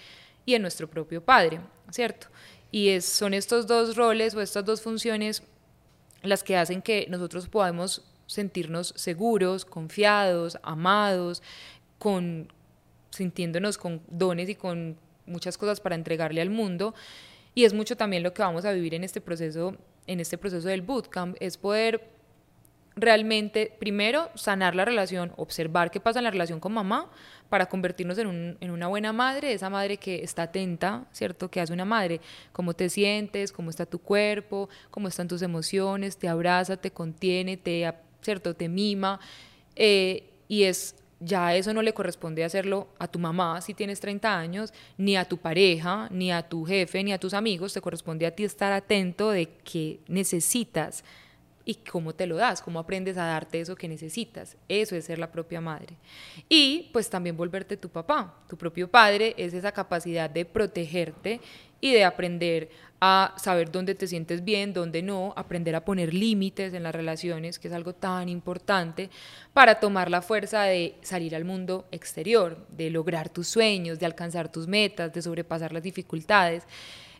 y 0.46 0.54
en 0.54 0.62
nuestro 0.62 0.88
propio 0.88 1.22
padre, 1.22 1.60
¿cierto? 1.90 2.28
Y 2.70 2.90
es, 2.90 3.04
son 3.04 3.34
estos 3.34 3.66
dos 3.66 3.96
roles 3.96 4.34
o 4.34 4.40
estas 4.40 4.64
dos 4.64 4.82
funciones 4.82 5.42
las 6.22 6.42
que 6.42 6.56
hacen 6.56 6.82
que 6.82 7.06
nosotros 7.08 7.48
podamos 7.48 8.02
sentirnos 8.26 8.94
seguros, 8.96 9.64
confiados, 9.64 10.58
amados, 10.62 11.42
con, 11.98 12.52
sintiéndonos 13.10 13.78
con 13.78 14.02
dones 14.08 14.48
y 14.48 14.54
con 14.54 14.96
muchas 15.26 15.58
cosas 15.58 15.80
para 15.80 15.94
entregarle 15.94 16.40
al 16.40 16.50
mundo. 16.50 16.94
Y 17.54 17.64
es 17.64 17.72
mucho 17.72 17.96
también 17.96 18.22
lo 18.22 18.34
que 18.34 18.42
vamos 18.42 18.64
a 18.64 18.72
vivir 18.72 18.94
en 18.94 19.04
este 19.04 19.20
proceso, 19.20 19.76
en 20.06 20.20
este 20.20 20.38
proceso 20.38 20.68
del 20.68 20.82
bootcamp, 20.82 21.36
es 21.40 21.56
poder 21.56 22.14
realmente, 22.96 23.74
primero, 23.78 24.30
sanar 24.34 24.74
la 24.74 24.84
relación, 24.84 25.32
observar 25.36 25.90
qué 25.90 26.00
pasa 26.00 26.20
en 26.20 26.24
la 26.24 26.30
relación 26.30 26.60
con 26.60 26.72
mamá 26.72 27.10
para 27.48 27.66
convertirnos 27.66 28.18
en, 28.18 28.26
un, 28.26 28.56
en, 28.60 28.70
una 28.70 28.86
buena 28.86 29.12
madre, 29.12 29.52
esa 29.52 29.68
madre 29.70 29.96
que 29.96 30.22
está 30.22 30.44
atenta, 30.44 31.06
¿cierto? 31.12 31.50
Que 31.50 31.60
hace 31.60 31.72
una 31.72 31.84
madre, 31.84 32.20
cómo 32.52 32.74
te 32.74 32.88
sientes, 32.88 33.52
cómo 33.52 33.70
está 33.70 33.86
tu 33.86 33.98
cuerpo, 33.98 34.68
cómo 34.90 35.08
están 35.08 35.28
tus 35.28 35.42
emociones, 35.42 36.16
te 36.16 36.28
abraza, 36.28 36.76
te 36.76 36.90
contiene, 36.92 37.56
te, 37.56 37.92
¿cierto? 38.20 38.54
Te 38.54 38.68
mima. 38.68 39.20
Eh, 39.76 40.30
y 40.46 40.64
es 40.64 40.94
ya 41.24 41.54
eso 41.54 41.72
no 41.72 41.82
le 41.82 41.94
corresponde 41.94 42.44
hacerlo 42.44 42.88
a 42.98 43.08
tu 43.08 43.18
mamá 43.18 43.60
si 43.60 43.74
tienes 43.74 44.00
30 44.00 44.38
años, 44.38 44.72
ni 44.96 45.16
a 45.16 45.24
tu 45.24 45.38
pareja, 45.38 46.08
ni 46.10 46.32
a 46.32 46.42
tu 46.42 46.64
jefe, 46.64 47.02
ni 47.02 47.12
a 47.12 47.18
tus 47.18 47.34
amigos, 47.34 47.72
te 47.72 47.80
corresponde 47.80 48.26
a 48.26 48.34
ti 48.34 48.44
estar 48.44 48.72
atento 48.72 49.30
de 49.30 49.48
qué 49.64 50.00
necesitas 50.08 51.04
y 51.64 51.76
cómo 51.76 52.14
te 52.14 52.26
lo 52.26 52.36
das, 52.36 52.60
cómo 52.60 52.78
aprendes 52.78 53.16
a 53.16 53.24
darte 53.24 53.60
eso 53.60 53.76
que 53.76 53.88
necesitas. 53.88 54.56
Eso 54.68 54.96
es 54.96 55.06
ser 55.06 55.18
la 55.18 55.32
propia 55.32 55.60
madre. 55.60 55.96
Y 56.48 56.90
pues 56.92 57.08
también 57.08 57.36
volverte 57.36 57.76
tu 57.76 57.88
papá. 57.88 58.34
Tu 58.48 58.56
propio 58.56 58.90
padre 58.90 59.34
es 59.38 59.54
esa 59.54 59.72
capacidad 59.72 60.28
de 60.28 60.44
protegerte 60.44 61.40
y 61.80 61.92
de 61.92 62.04
aprender 62.04 62.70
a 63.00 63.34
saber 63.36 63.70
dónde 63.70 63.94
te 63.94 64.06
sientes 64.06 64.42
bien, 64.42 64.72
dónde 64.72 65.02
no, 65.02 65.34
aprender 65.36 65.74
a 65.74 65.84
poner 65.84 66.14
límites 66.14 66.72
en 66.72 66.82
las 66.82 66.94
relaciones, 66.94 67.58
que 67.58 67.68
es 67.68 67.74
algo 67.74 67.92
tan 67.92 68.30
importante, 68.30 69.10
para 69.52 69.80
tomar 69.80 70.10
la 70.10 70.22
fuerza 70.22 70.62
de 70.62 70.94
salir 71.02 71.36
al 71.36 71.44
mundo 71.44 71.86
exterior, 71.92 72.66
de 72.70 72.88
lograr 72.88 73.28
tus 73.28 73.48
sueños, 73.48 73.98
de 73.98 74.06
alcanzar 74.06 74.50
tus 74.50 74.66
metas, 74.66 75.12
de 75.12 75.20
sobrepasar 75.20 75.72
las 75.72 75.82
dificultades. 75.82 76.64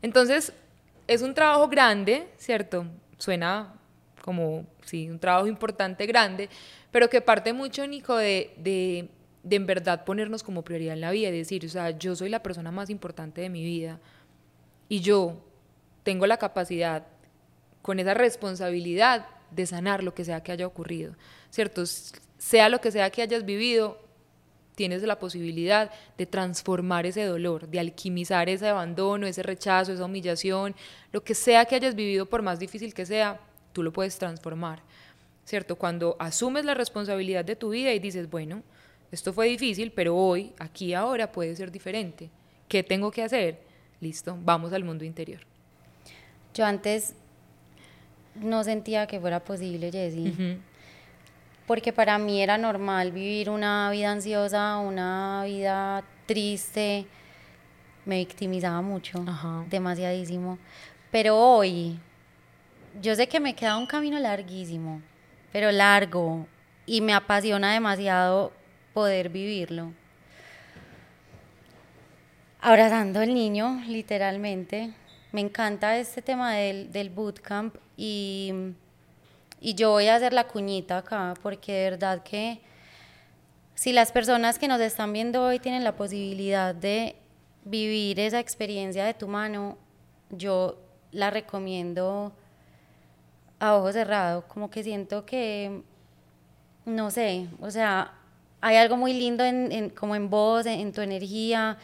Entonces, 0.01 0.55
es 1.07 1.21
un 1.21 1.35
trabajo 1.35 1.69
grande, 1.69 2.29
¿cierto? 2.39 2.87
Suena 3.19 3.75
como, 4.25 4.65
sí, 4.87 5.11
un 5.11 5.19
trabajo 5.19 5.47
importante, 5.47 6.07
grande, 6.07 6.49
pero 6.91 7.11
que 7.11 7.21
parte 7.21 7.53
mucho, 7.53 7.87
Nico, 7.87 8.17
de, 8.17 8.55
de, 8.57 9.11
de 9.43 9.57
en 9.57 9.67
verdad 9.67 10.07
ponernos 10.07 10.43
como 10.43 10.63
prioridad 10.63 10.95
en 10.95 11.03
la 11.03 11.11
vida 11.11 11.29
y 11.29 11.37
decir, 11.37 11.67
o 11.67 11.69
sea, 11.69 11.91
yo 11.91 12.17
soy 12.17 12.31
la 12.31 12.43
persona 12.43 12.73
más 12.73 12.89
importante 12.89 13.43
de 13.43 13.51
mi 13.51 13.63
vida 13.63 14.01
y 14.89 15.01
yo 15.01 15.45
tengo 16.05 16.27
la 16.27 16.39
capacidad, 16.39 17.07
con 17.83 18.01
esa 18.01 18.15
responsabilidad, 18.15 19.27
de 19.51 19.67
sanar 19.67 20.03
lo 20.03 20.15
que 20.15 20.25
sea 20.25 20.43
que 20.43 20.53
haya 20.53 20.67
ocurrido, 20.67 21.15
¿cierto? 21.51 21.85
Sea 22.39 22.71
lo 22.71 22.81
que 22.81 22.91
sea 22.91 23.11
que 23.11 23.21
hayas 23.21 23.45
vivido, 23.45 24.01
tienes 24.75 25.03
la 25.03 25.19
posibilidad 25.19 25.91
de 26.17 26.25
transformar 26.25 27.05
ese 27.05 27.25
dolor, 27.25 27.69
de 27.69 27.79
alquimizar 27.79 28.49
ese 28.49 28.69
abandono, 28.69 29.27
ese 29.27 29.43
rechazo, 29.43 29.93
esa 29.93 30.07
humillación, 30.07 30.75
lo 31.13 31.23
que 31.23 31.35
sea 31.35 31.67
que 31.67 31.75
hayas 31.75 31.95
vivido, 31.95 32.25
por 32.25 32.41
más 32.41 32.59
difícil 32.59 32.95
que 32.95 33.05
sea, 33.05 33.39
tú 33.75 33.83
lo 33.83 33.93
puedes 33.93 34.17
transformar, 34.17 34.81
¿cierto? 35.45 35.77
Cuando 35.77 36.17
asumes 36.19 36.65
la 36.65 36.73
responsabilidad 36.73 37.45
de 37.45 37.57
tu 37.57 37.71
vida 37.71 37.93
y 37.93 37.99
dices, 37.99 38.31
bueno, 38.31 38.63
esto 39.13 39.35
fue 39.35 39.49
difícil, 39.49 39.93
pero 39.93 40.17
hoy, 40.17 40.55
aquí, 40.59 40.95
ahora 40.95 41.31
puede 41.31 41.55
ser 41.55 41.71
diferente. 41.71 42.31
¿Qué 42.69 42.83
tengo 42.83 43.11
que 43.11 43.23
hacer? 43.23 43.61
Listo, 44.01 44.39
vamos 44.43 44.73
al 44.73 44.85
mundo 44.85 45.05
interior. 45.05 45.41
Yo 46.55 46.65
antes 46.65 47.15
no 48.35 48.65
sentía 48.65 49.07
que 49.07 49.21
fuera 49.21 49.41
posible, 49.45 49.93
Jessie. 49.93 50.59
Porque 51.67 51.93
para 51.93 52.19
mí 52.19 52.43
era 52.43 52.59
normal 52.59 53.13
vivir 53.13 53.51
una 53.51 53.91
vida 53.91 54.13
ansiosa, 54.13 54.79
una 54.79 55.45
vida 55.47 56.05
triste. 56.27 57.07
Me 58.05 58.19
victimizaba 58.19 58.83
mucho, 58.83 59.25
demasiadísimo. 59.71 60.59
Pero 61.11 61.39
hoy, 61.39 61.99
yo 63.01 63.15
sé 63.15 63.29
que 63.29 63.41
me 63.41 63.55
queda 63.55 63.77
un 63.77 63.87
camino 63.87 64.19
larguísimo, 64.19 65.03
pero 65.53 65.71
largo. 65.73 66.47
Y 66.87 67.01
me 67.01 67.15
apasiona 67.15 67.73
demasiado 67.73 68.53
poder 68.93 69.29
vivirlo. 69.31 69.93
Abrazando 72.61 73.21
al 73.21 73.33
niño, 73.33 73.83
literalmente 73.87 74.93
me 75.33 75.41
encanta 75.41 75.99
este 75.99 76.23
tema 76.23 76.55
del, 76.55 76.93
del 76.93 77.11
bootcamp 77.11 77.75
y, 77.97 78.53
y 79.61 79.75
yo 79.75 79.91
voy 79.91 80.07
a 80.07 80.15
hacer 80.15 80.33
la 80.33 80.47
cuñita 80.47 80.99
acá 80.99 81.35
porque 81.43 81.73
de 81.73 81.91
verdad 81.91 82.23
que 82.23 82.61
si 83.75 83.93
las 83.93 84.13
personas 84.13 84.61
que 84.61 84.69
nos 84.69 84.81
están 84.81 85.13
viendo 85.13 85.43
hoy 85.43 85.59
tienen 85.59 85.83
la 85.83 85.97
posibilidad 85.97 86.73
de 86.73 87.17
vivir 87.65 88.21
esa 88.21 88.39
experiencia 88.39 89.05
de 89.05 89.15
tu 89.15 89.27
mano, 89.27 89.77
yo 90.31 90.79
la 91.11 91.31
recomiendo 91.31 92.33
a 93.69 93.77
ojo 93.77 93.93
cerrado, 93.93 94.45
como 94.49 94.71
que 94.71 94.83
siento 94.83 95.25
que, 95.25 95.83
no 96.85 97.11
sé, 97.11 97.47
o 97.61 97.71
sea, 97.71 98.13
hay 98.61 98.77
algo 98.77 98.97
muy 98.97 99.13
lindo 99.13 99.45
en, 99.45 99.91
como 99.91 100.15
en 100.17 100.31
vos, 100.31 100.67
en 100.67 100.93
tu 100.93 101.01
energía 101.01 101.79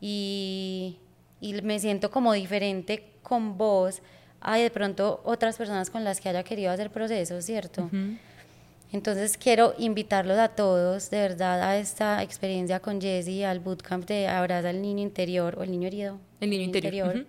y, 0.00 0.98
y 1.40 1.60
me 1.62 1.78
siento 1.78 2.10
como 2.10 2.32
diferente 2.32 3.12
con 3.22 3.56
vos 3.56 4.02
hay 4.40 4.62
de 4.62 4.70
pronto 4.70 5.20
otras 5.24 5.56
personas 5.56 5.90
con 5.90 6.04
las 6.04 6.20
que 6.20 6.28
haya 6.28 6.44
querido 6.44 6.70
hacer 6.70 6.90
procesos, 6.90 7.44
¿cierto? 7.44 7.90
Entonces 8.92 9.36
quiero 9.36 9.74
invitarlos 9.76 10.38
a 10.38 10.48
todos, 10.48 11.10
de 11.10 11.18
verdad, 11.18 11.60
a 11.62 11.76
esta 11.78 12.22
experiencia 12.22 12.78
con 12.78 13.00
Jessie, 13.00 13.44
al 13.44 13.58
bootcamp 13.58 14.06
de 14.06 14.28
Abraza 14.28 14.68
al 14.68 14.80
Niño 14.80 15.02
Interior, 15.02 15.56
o 15.58 15.64
el 15.64 15.72
Niño 15.72 15.88
Herido. 15.88 16.20
El 16.40 16.50
Niño 16.50 16.62
Interior. 16.62 17.26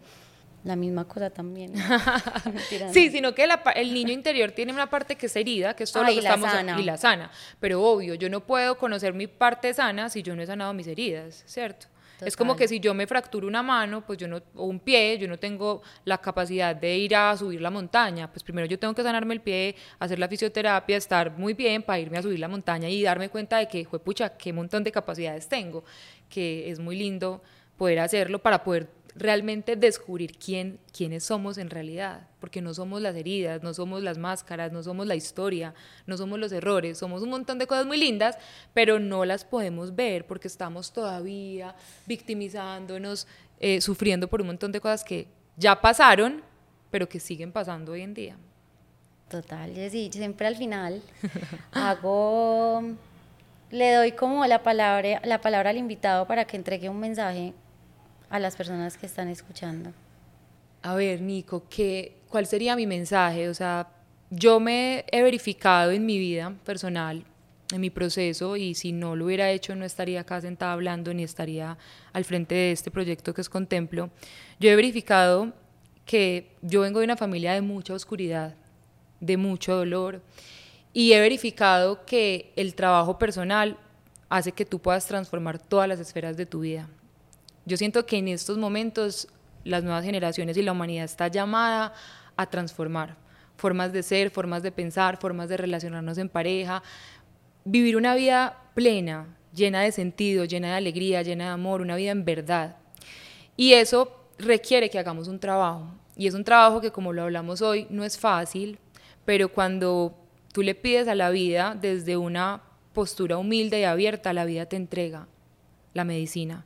La 0.67 0.75
misma 0.75 1.07
cosa 1.07 1.29
también. 1.29 1.73
sí, 2.91 3.09
sino 3.09 3.33
que 3.33 3.47
el 3.75 3.93
niño 3.93 4.11
interior 4.11 4.51
tiene 4.51 4.73
una 4.73 4.89
parte 4.89 5.15
que 5.15 5.27
es 5.27 5.35
herida, 5.37 5.73
que 5.73 5.85
es 5.85 5.91
todo 5.93 6.03
lo 6.03 6.09
que 6.09 6.17
estamos 6.19 6.51
sana. 6.51 6.77
y 6.77 6.83
la 6.83 6.97
sana. 6.97 7.31
Pero 7.61 7.81
obvio, 7.81 8.15
yo 8.15 8.29
no 8.29 8.41
puedo 8.41 8.77
conocer 8.77 9.13
mi 9.13 9.27
parte 9.27 9.73
sana 9.73 10.09
si 10.09 10.23
yo 10.23 10.35
no 10.35 10.41
he 10.41 10.45
sanado 10.45 10.73
mis 10.73 10.87
heridas, 10.87 11.41
¿cierto? 11.45 11.87
Es 12.19 12.35
como 12.35 12.57
que 12.57 12.67
si 12.67 12.81
yo 12.81 12.93
me 12.93 13.07
fracturo 13.07 13.47
una 13.47 13.63
mano, 13.63 14.05
pues 14.05 14.17
yo 14.17 14.27
no, 14.27 14.41
o 14.55 14.65
un 14.65 14.81
pie, 14.81 15.17
yo 15.17 15.29
no 15.29 15.39
tengo 15.39 15.83
la 16.03 16.17
capacidad 16.17 16.75
de 16.75 16.97
ir 16.97 17.15
a 17.15 17.37
subir 17.37 17.61
la 17.61 17.69
montaña. 17.69 18.29
Pues 18.29 18.43
primero 18.43 18.67
yo 18.67 18.77
tengo 18.77 18.93
que 18.93 19.03
sanarme 19.03 19.35
el 19.35 19.39
pie, 19.39 19.73
hacer 19.99 20.19
la 20.19 20.27
fisioterapia, 20.27 20.97
estar 20.97 21.31
muy 21.37 21.53
bien 21.53 21.81
para 21.81 21.99
irme 21.99 22.17
a 22.17 22.21
subir 22.21 22.39
la 22.39 22.49
montaña 22.49 22.89
y 22.89 23.03
darme 23.03 23.29
cuenta 23.29 23.59
de 23.59 23.69
que, 23.69 23.85
pucha, 23.85 24.35
qué 24.35 24.51
montón 24.51 24.83
de 24.83 24.91
capacidades 24.91 25.47
tengo, 25.47 25.85
que 26.27 26.69
es 26.69 26.77
muy 26.77 26.97
lindo 26.97 27.41
poder 27.77 27.99
hacerlo 27.99 28.39
para 28.39 28.63
poder 28.63 28.89
realmente 29.17 29.75
descubrir 29.75 30.37
quién, 30.37 30.79
quiénes 30.95 31.23
somos 31.23 31.57
en 31.57 31.69
realidad, 31.69 32.27
porque 32.39 32.61
no 32.61 32.73
somos 32.73 33.01
las 33.01 33.15
heridas, 33.15 33.63
no 33.63 33.73
somos 33.73 34.03
las 34.03 34.17
máscaras, 34.17 34.71
no 34.71 34.83
somos 34.83 35.07
la 35.07 35.15
historia, 35.15 35.73
no 36.05 36.17
somos 36.17 36.39
los 36.39 36.51
errores, 36.51 36.97
somos 36.97 37.23
un 37.23 37.29
montón 37.29 37.57
de 37.57 37.67
cosas 37.67 37.85
muy 37.85 37.97
lindas, 37.97 38.37
pero 38.73 38.99
no 38.99 39.25
las 39.25 39.43
podemos 39.43 39.95
ver 39.95 40.25
porque 40.27 40.47
estamos 40.47 40.93
todavía 40.93 41.75
victimizándonos, 42.05 43.27
eh, 43.59 43.81
sufriendo 43.81 44.27
por 44.27 44.41
un 44.41 44.47
montón 44.47 44.71
de 44.71 44.79
cosas 44.79 45.03
que 45.03 45.27
ya 45.57 45.81
pasaron, 45.81 46.43
pero 46.91 47.09
que 47.09 47.19
siguen 47.19 47.51
pasando 47.51 47.93
hoy 47.93 48.01
en 48.01 48.13
día. 48.13 48.37
Total, 49.29 49.73
sí, 49.89 50.09
siempre 50.13 50.47
al 50.47 50.55
final 50.55 51.01
hago, 51.71 52.81
le 53.71 53.93
doy 53.93 54.11
como 54.13 54.45
la 54.45 54.63
palabra, 54.63 55.21
la 55.25 55.41
palabra 55.41 55.71
al 55.71 55.77
invitado 55.77 56.27
para 56.27 56.45
que 56.45 56.55
entregue 56.55 56.87
un 56.87 56.99
mensaje 56.99 57.53
a 58.29 58.39
las 58.39 58.55
personas 58.55 58.97
que 58.97 59.05
están 59.05 59.29
escuchando? 59.29 59.91
A 60.81 60.95
ver, 60.95 61.21
Nico, 61.21 61.63
¿qué, 61.69 62.17
¿cuál 62.29 62.45
sería 62.45 62.75
mi 62.75 62.87
mensaje? 62.87 63.49
O 63.49 63.53
sea, 63.53 63.87
yo 64.29 64.59
me 64.59 65.05
he 65.11 65.21
verificado 65.21 65.91
en 65.91 66.05
mi 66.05 66.17
vida 66.17 66.53
personal, 66.65 67.23
en 67.71 67.81
mi 67.81 67.89
proceso, 67.89 68.55
y 68.55 68.75
si 68.75 68.91
no 68.91 69.15
lo 69.15 69.25
hubiera 69.25 69.51
hecho 69.51 69.75
no 69.75 69.85
estaría 69.85 70.21
acá 70.21 70.39
sentada 70.41 70.73
hablando 70.73 71.13
ni 71.13 71.23
estaría 71.23 71.77
al 72.13 72.25
frente 72.25 72.55
de 72.55 72.71
este 72.71 72.91
proyecto 72.91 73.33
que 73.33 73.41
es 73.41 73.49
Contemplo. 73.49 74.09
Yo 74.59 74.69
he 74.69 74.75
verificado 74.75 75.53
que 76.05 76.55
yo 76.61 76.81
vengo 76.81 76.99
de 76.99 77.05
una 77.05 77.17
familia 77.17 77.53
de 77.53 77.61
mucha 77.61 77.93
oscuridad, 77.93 78.55
de 79.19 79.37
mucho 79.37 79.75
dolor, 79.75 80.21
y 80.93 81.13
he 81.13 81.19
verificado 81.19 82.05
que 82.05 82.53
el 82.55 82.75
trabajo 82.75 83.19
personal 83.19 83.77
hace 84.29 84.51
que 84.51 84.65
tú 84.65 84.79
puedas 84.79 85.05
transformar 85.05 85.59
todas 85.59 85.87
las 85.87 85.99
esferas 85.99 86.37
de 86.37 86.45
tu 86.45 86.61
vida. 86.61 86.87
Yo 87.67 87.75
siento 87.75 88.05
que 88.05 88.17
en 88.17 88.29
estos 88.29 88.57
momentos 88.57 89.27
las 89.65 89.83
nuevas 89.83 90.05
generaciones 90.05 90.55
y 90.55 90.61
la 90.61 90.71
humanidad 90.71 91.03
está 91.03 91.27
llamada 91.27 91.93
a 92.37 92.45
transformar 92.45 93.17
formas 93.57 93.91
de 93.91 94.03
ser, 94.03 94.29
formas 94.29 94.63
de 94.63 94.71
pensar, 94.71 95.17
formas 95.17 95.49
de 95.49 95.57
relacionarnos 95.57 96.17
en 96.17 96.29
pareja, 96.29 96.81
vivir 97.65 97.97
una 97.97 98.15
vida 98.15 98.57
plena, 98.73 99.35
llena 99.53 99.81
de 99.81 99.91
sentido, 99.91 100.45
llena 100.45 100.69
de 100.69 100.73
alegría, 100.75 101.23
llena 101.23 101.45
de 101.45 101.51
amor, 101.51 101.81
una 101.81 101.97
vida 101.97 102.11
en 102.11 102.23
verdad. 102.23 102.77
Y 103.57 103.73
eso 103.73 104.15
requiere 104.37 104.89
que 104.89 104.99
hagamos 104.99 105.27
un 105.27 105.39
trabajo. 105.39 105.87
Y 106.15 106.27
es 106.27 106.35
un 106.35 106.45
trabajo 106.45 106.79
que, 106.79 106.91
como 106.91 107.11
lo 107.11 107.23
hablamos 107.23 107.61
hoy, 107.61 107.85
no 107.89 108.05
es 108.05 108.17
fácil, 108.17 108.79
pero 109.25 109.49
cuando 109.49 110.15
tú 110.53 110.63
le 110.63 110.73
pides 110.73 111.09
a 111.09 111.15
la 111.15 111.31
vida 111.31 111.75
desde 111.79 112.15
una 112.15 112.61
postura 112.93 113.37
humilde 113.37 113.81
y 113.81 113.83
abierta, 113.83 114.31
la 114.31 114.45
vida 114.45 114.67
te 114.67 114.77
entrega 114.77 115.27
la 115.93 116.05
medicina. 116.05 116.65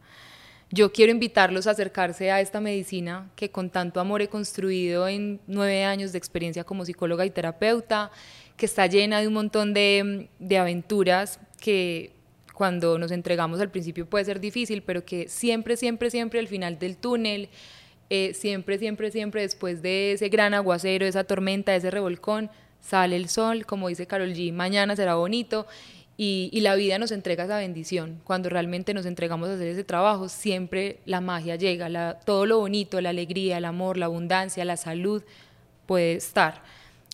Yo 0.74 0.93
quiero 0.93 1.11
invitarlos 1.11 1.67
a 1.67 1.72
acercarse 1.72 2.32
a 2.32 2.39
esta 2.39 2.61
medicina 2.61 3.30
que 3.36 3.51
con 3.51 3.69
tanto 3.69 3.99
amor 3.99 4.22
he 4.22 4.30
construido 4.30 5.05
en 5.09 5.41
nueve 5.45 5.84
años 5.84 6.13
de 6.13 6.17
experiencia 6.17 6.63
como 6.63 6.86
psicóloga 6.86 7.26
y 7.26 7.30
terapeuta, 7.30 8.09
que 8.55 8.67
está 8.67 8.88
llena 8.88 9.19
de 9.19 9.28
un 9.28 9.34
montón 9.34 9.74
de, 9.74 10.30
aventuras 10.57 11.41
que 11.59 12.13
cuando 12.53 12.97
nos 12.97 13.11
entregamos 13.11 13.59
al 13.59 13.69
principio 13.69 14.05
puede 14.05 14.24
ser 14.24 14.39
difícil, 14.39 14.82
pero 14.82 15.03
que 15.03 15.28
siempre, 15.28 15.76
siempre, 15.76 16.09
siempre 16.09 16.39
al 16.39 16.47
final 16.47 16.80
del 16.80 16.95
túnel, 16.95 17.49
eh, 18.09 18.34
siempre, 18.34 18.78
siempre, 18.78 19.11
siempre 19.11 19.41
después 19.41 19.82
de 19.82 20.13
ese 20.13 20.30
gran 20.30 20.53
aguacero, 20.53 21.05
esa 21.05 21.26
tormenta, 21.26 21.76
ese 21.76 21.91
revolcón, 21.91 22.49
sale 22.80 23.17
el 23.17 23.28
sol, 23.28 23.65
como 23.65 23.89
dice 23.89 24.07
Carol 24.07 24.34
G, 24.34 24.53
mañana 24.53 24.95
será 24.95 25.15
bonito 25.15 25.67
y, 26.24 26.61
la 26.61 26.76
vida 26.76 26.99
nos 26.99 27.11
entrega 27.11 27.45
esa 27.45 27.57
bendición. 27.57 28.22
Cuando 28.26 28.47
realmente 28.47 28.93
nos 28.93 29.07
entregamos 29.07 29.49
a 29.49 29.55
hacer 29.55 29.69
ese 29.69 29.84
trabajo, 29.84 30.30
siempre 30.30 30.99
la 31.05 31.19
magia 31.19 31.55
llega, 31.55 32.19
todo 32.19 32.45
lo 32.45 32.59
bonito, 32.59 33.01
la 33.01 33.09
alegría, 33.09 33.57
el 33.57 33.65
amor, 33.65 33.97
la 33.97 34.05
abundancia, 34.05 34.63
la 34.63 34.78
salud 34.78 35.24
puede 35.88 36.13
estar. 36.13 36.61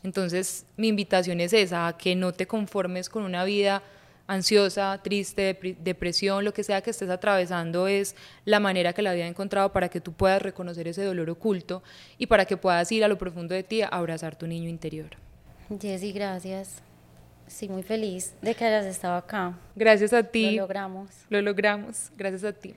Entonces 0.03 0.65
mi 0.75 0.89
invitación 0.89 1.39
es 1.39 1.53
esa, 1.53 1.87
a 1.87 1.97
que 1.97 2.17
no 2.17 2.33
te 2.33 2.47
conformes 2.47 3.07
con 3.07 3.23
una 3.23 3.45
vida 3.45 3.81
ansiosa, 4.27 4.99
triste, 5.01 5.57
depresión, 5.79 6.43
lo 6.43 6.53
que 6.53 6.65
sea 6.65 6.81
que 6.81 6.89
estés 6.89 7.09
atravesando, 7.09 7.87
es 7.87 8.13
la 8.43 8.59
manera 8.59 8.91
que 8.91 9.01
la 9.01 9.13
vida 9.13 9.23
ha 9.23 9.29
encontrado 9.29 9.71
para 9.71 9.87
que 9.87 10.01
tú 10.01 10.11
puedas 10.11 10.41
reconocer 10.41 10.85
ese 10.85 11.05
dolor 11.05 11.29
oculto 11.29 11.81
y 12.17 12.27
para 12.27 12.43
que 12.43 12.57
puedas 12.57 12.91
ir 12.91 13.05
a 13.05 13.07
lo 13.07 13.17
profundo 13.17 13.55
de 13.55 13.63
ti 13.63 13.83
a 13.83 13.87
abrazar 13.87 14.35
tu 14.35 14.47
niño 14.47 14.67
interior. 14.67 15.11
Jessy, 15.79 16.11
gracias. 16.11 16.86
Sí, 17.47 17.69
muy 17.69 17.83
feliz 17.83 18.35
de 18.41 18.53
que 18.53 18.65
hayas 18.65 18.85
estado 18.85 19.15
acá. 19.15 19.53
Gracias 19.75 20.13
a 20.13 20.23
ti. 20.23 20.51
Lo 20.51 20.63
logramos. 20.63 21.09
Lo 21.29 21.41
logramos. 21.41 22.11
Gracias 22.17 22.43
a 22.43 22.53
ti. 22.53 22.75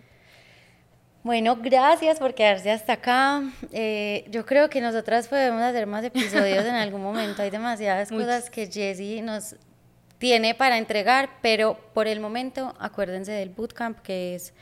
Bueno, 1.22 1.56
gracias 1.56 2.18
por 2.18 2.34
quedarse 2.34 2.70
hasta 2.70 2.94
acá. 2.94 3.42
Eh, 3.72 4.24
yo 4.30 4.46
creo 4.46 4.70
que 4.70 4.80
nosotras 4.80 5.28
podemos 5.28 5.60
hacer 5.60 5.86
más 5.86 6.02
episodios 6.04 6.64
en 6.64 6.74
algún 6.74 7.02
momento. 7.02 7.42
Hay 7.42 7.50
demasiadas 7.50 8.08
cosas 8.08 8.48
que 8.48 8.66
Jessie 8.66 9.20
nos 9.20 9.56
tiene 10.16 10.54
para 10.54 10.78
entregar, 10.78 11.28
pero 11.42 11.78
por 11.92 12.06
el 12.06 12.20
momento 12.20 12.74
acuérdense 12.78 13.32
del 13.32 13.50
bootcamp 13.50 13.98
que 14.00 14.34
es 14.34 14.54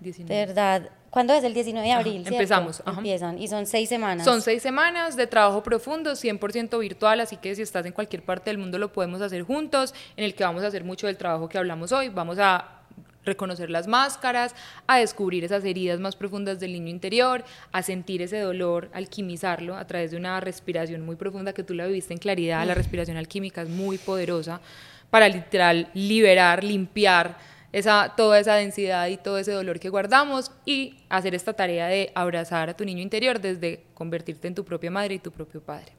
de 0.00 0.46
verdad 0.46 0.90
¿Cuándo 1.16 1.32
es? 1.32 1.44
El 1.44 1.54
19 1.54 1.86
de 1.86 1.94
abril. 1.94 2.24
empezamos. 2.26 2.82
Empiezan 2.86 3.38
y 3.38 3.48
son 3.48 3.64
seis 3.64 3.88
semanas. 3.88 4.22
Son 4.22 4.42
seis 4.42 4.62
semanas 4.62 5.16
de 5.16 5.26
trabajo 5.26 5.62
profundo, 5.62 6.12
100% 6.12 6.78
virtual, 6.78 7.20
así 7.20 7.38
que 7.38 7.54
si 7.54 7.62
estás 7.62 7.86
en 7.86 7.92
cualquier 7.92 8.22
parte 8.22 8.50
del 8.50 8.58
mundo 8.58 8.76
lo 8.76 8.92
podemos 8.92 9.22
hacer 9.22 9.42
juntos, 9.42 9.94
en 10.18 10.24
el 10.24 10.34
que 10.34 10.44
vamos 10.44 10.62
a 10.62 10.66
hacer 10.66 10.84
mucho 10.84 11.06
del 11.06 11.16
trabajo 11.16 11.48
que 11.48 11.56
hablamos 11.56 11.92
hoy. 11.92 12.10
Vamos 12.10 12.38
a 12.38 12.82
reconocer 13.24 13.70
las 13.70 13.86
máscaras, 13.86 14.54
a 14.86 14.98
descubrir 14.98 15.42
esas 15.42 15.64
heridas 15.64 16.00
más 16.00 16.16
profundas 16.16 16.60
del 16.60 16.74
niño 16.74 16.88
interior, 16.88 17.44
a 17.72 17.82
sentir 17.82 18.20
ese 18.20 18.38
dolor, 18.38 18.90
alquimizarlo 18.92 19.74
a 19.74 19.86
través 19.86 20.10
de 20.10 20.18
una 20.18 20.38
respiración 20.40 21.00
muy 21.00 21.16
profunda 21.16 21.54
que 21.54 21.62
tú 21.62 21.72
la 21.72 21.86
viviste 21.86 22.12
en 22.12 22.18
claridad. 22.18 22.66
La 22.66 22.74
respiración 22.74 23.16
alquímica 23.16 23.62
es 23.62 23.70
muy 23.70 23.96
poderosa 23.96 24.60
para 25.08 25.30
literal 25.30 25.88
liberar, 25.94 26.62
limpiar 26.62 27.55
esa, 27.76 28.14
toda 28.16 28.40
esa 28.40 28.54
densidad 28.54 29.06
y 29.08 29.18
todo 29.18 29.36
ese 29.36 29.52
dolor 29.52 29.78
que 29.78 29.90
guardamos 29.90 30.50
y 30.64 30.94
hacer 31.10 31.34
esta 31.34 31.52
tarea 31.52 31.88
de 31.88 32.10
abrazar 32.14 32.70
a 32.70 32.74
tu 32.74 32.86
niño 32.86 33.02
interior 33.02 33.38
desde 33.38 33.84
convertirte 33.92 34.48
en 34.48 34.54
tu 34.54 34.64
propia 34.64 34.90
madre 34.90 35.16
y 35.16 35.18
tu 35.18 35.30
propio 35.30 35.60
padre. 35.60 35.92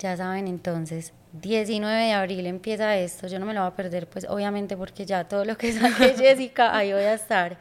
Ya 0.00 0.16
saben, 0.16 0.48
entonces, 0.48 1.12
19 1.34 2.06
de 2.06 2.12
abril 2.12 2.44
empieza 2.48 2.96
esto. 2.96 3.28
Yo 3.28 3.38
no 3.38 3.46
me 3.46 3.54
lo 3.54 3.60
voy 3.60 3.68
a 3.68 3.76
perder, 3.76 4.08
pues 4.08 4.26
obviamente 4.28 4.76
porque 4.76 5.06
ya 5.06 5.22
todo 5.28 5.44
lo 5.44 5.56
que 5.56 5.72
saque 5.72 6.14
Jessica, 6.18 6.76
ahí 6.76 6.92
voy 6.92 7.02
a 7.02 7.14
estar. 7.14 7.56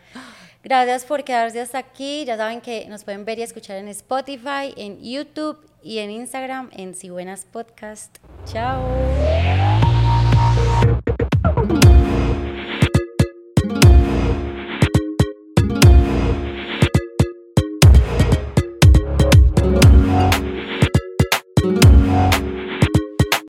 Gracias 0.64 1.06
por 1.06 1.24
quedarse 1.24 1.62
hasta 1.62 1.78
aquí. 1.78 2.26
Ya 2.26 2.38
saben 2.38 2.62
que 2.62 2.88
nos 2.88 3.04
pueden 3.04 3.26
ver 3.26 3.38
y 3.38 3.44
escuchar 3.44 3.78
en 3.78 3.90
Spotify, 3.90 4.74
en 4.76 5.04
YouTube 5.04 5.64
y 5.84 6.00
en 6.00 6.10
Instagram 6.10 6.72
en 6.74 6.96
Si 6.96 7.12
Buenas 7.12 7.46
Podcast. 7.46 8.18
Chao. 8.46 8.82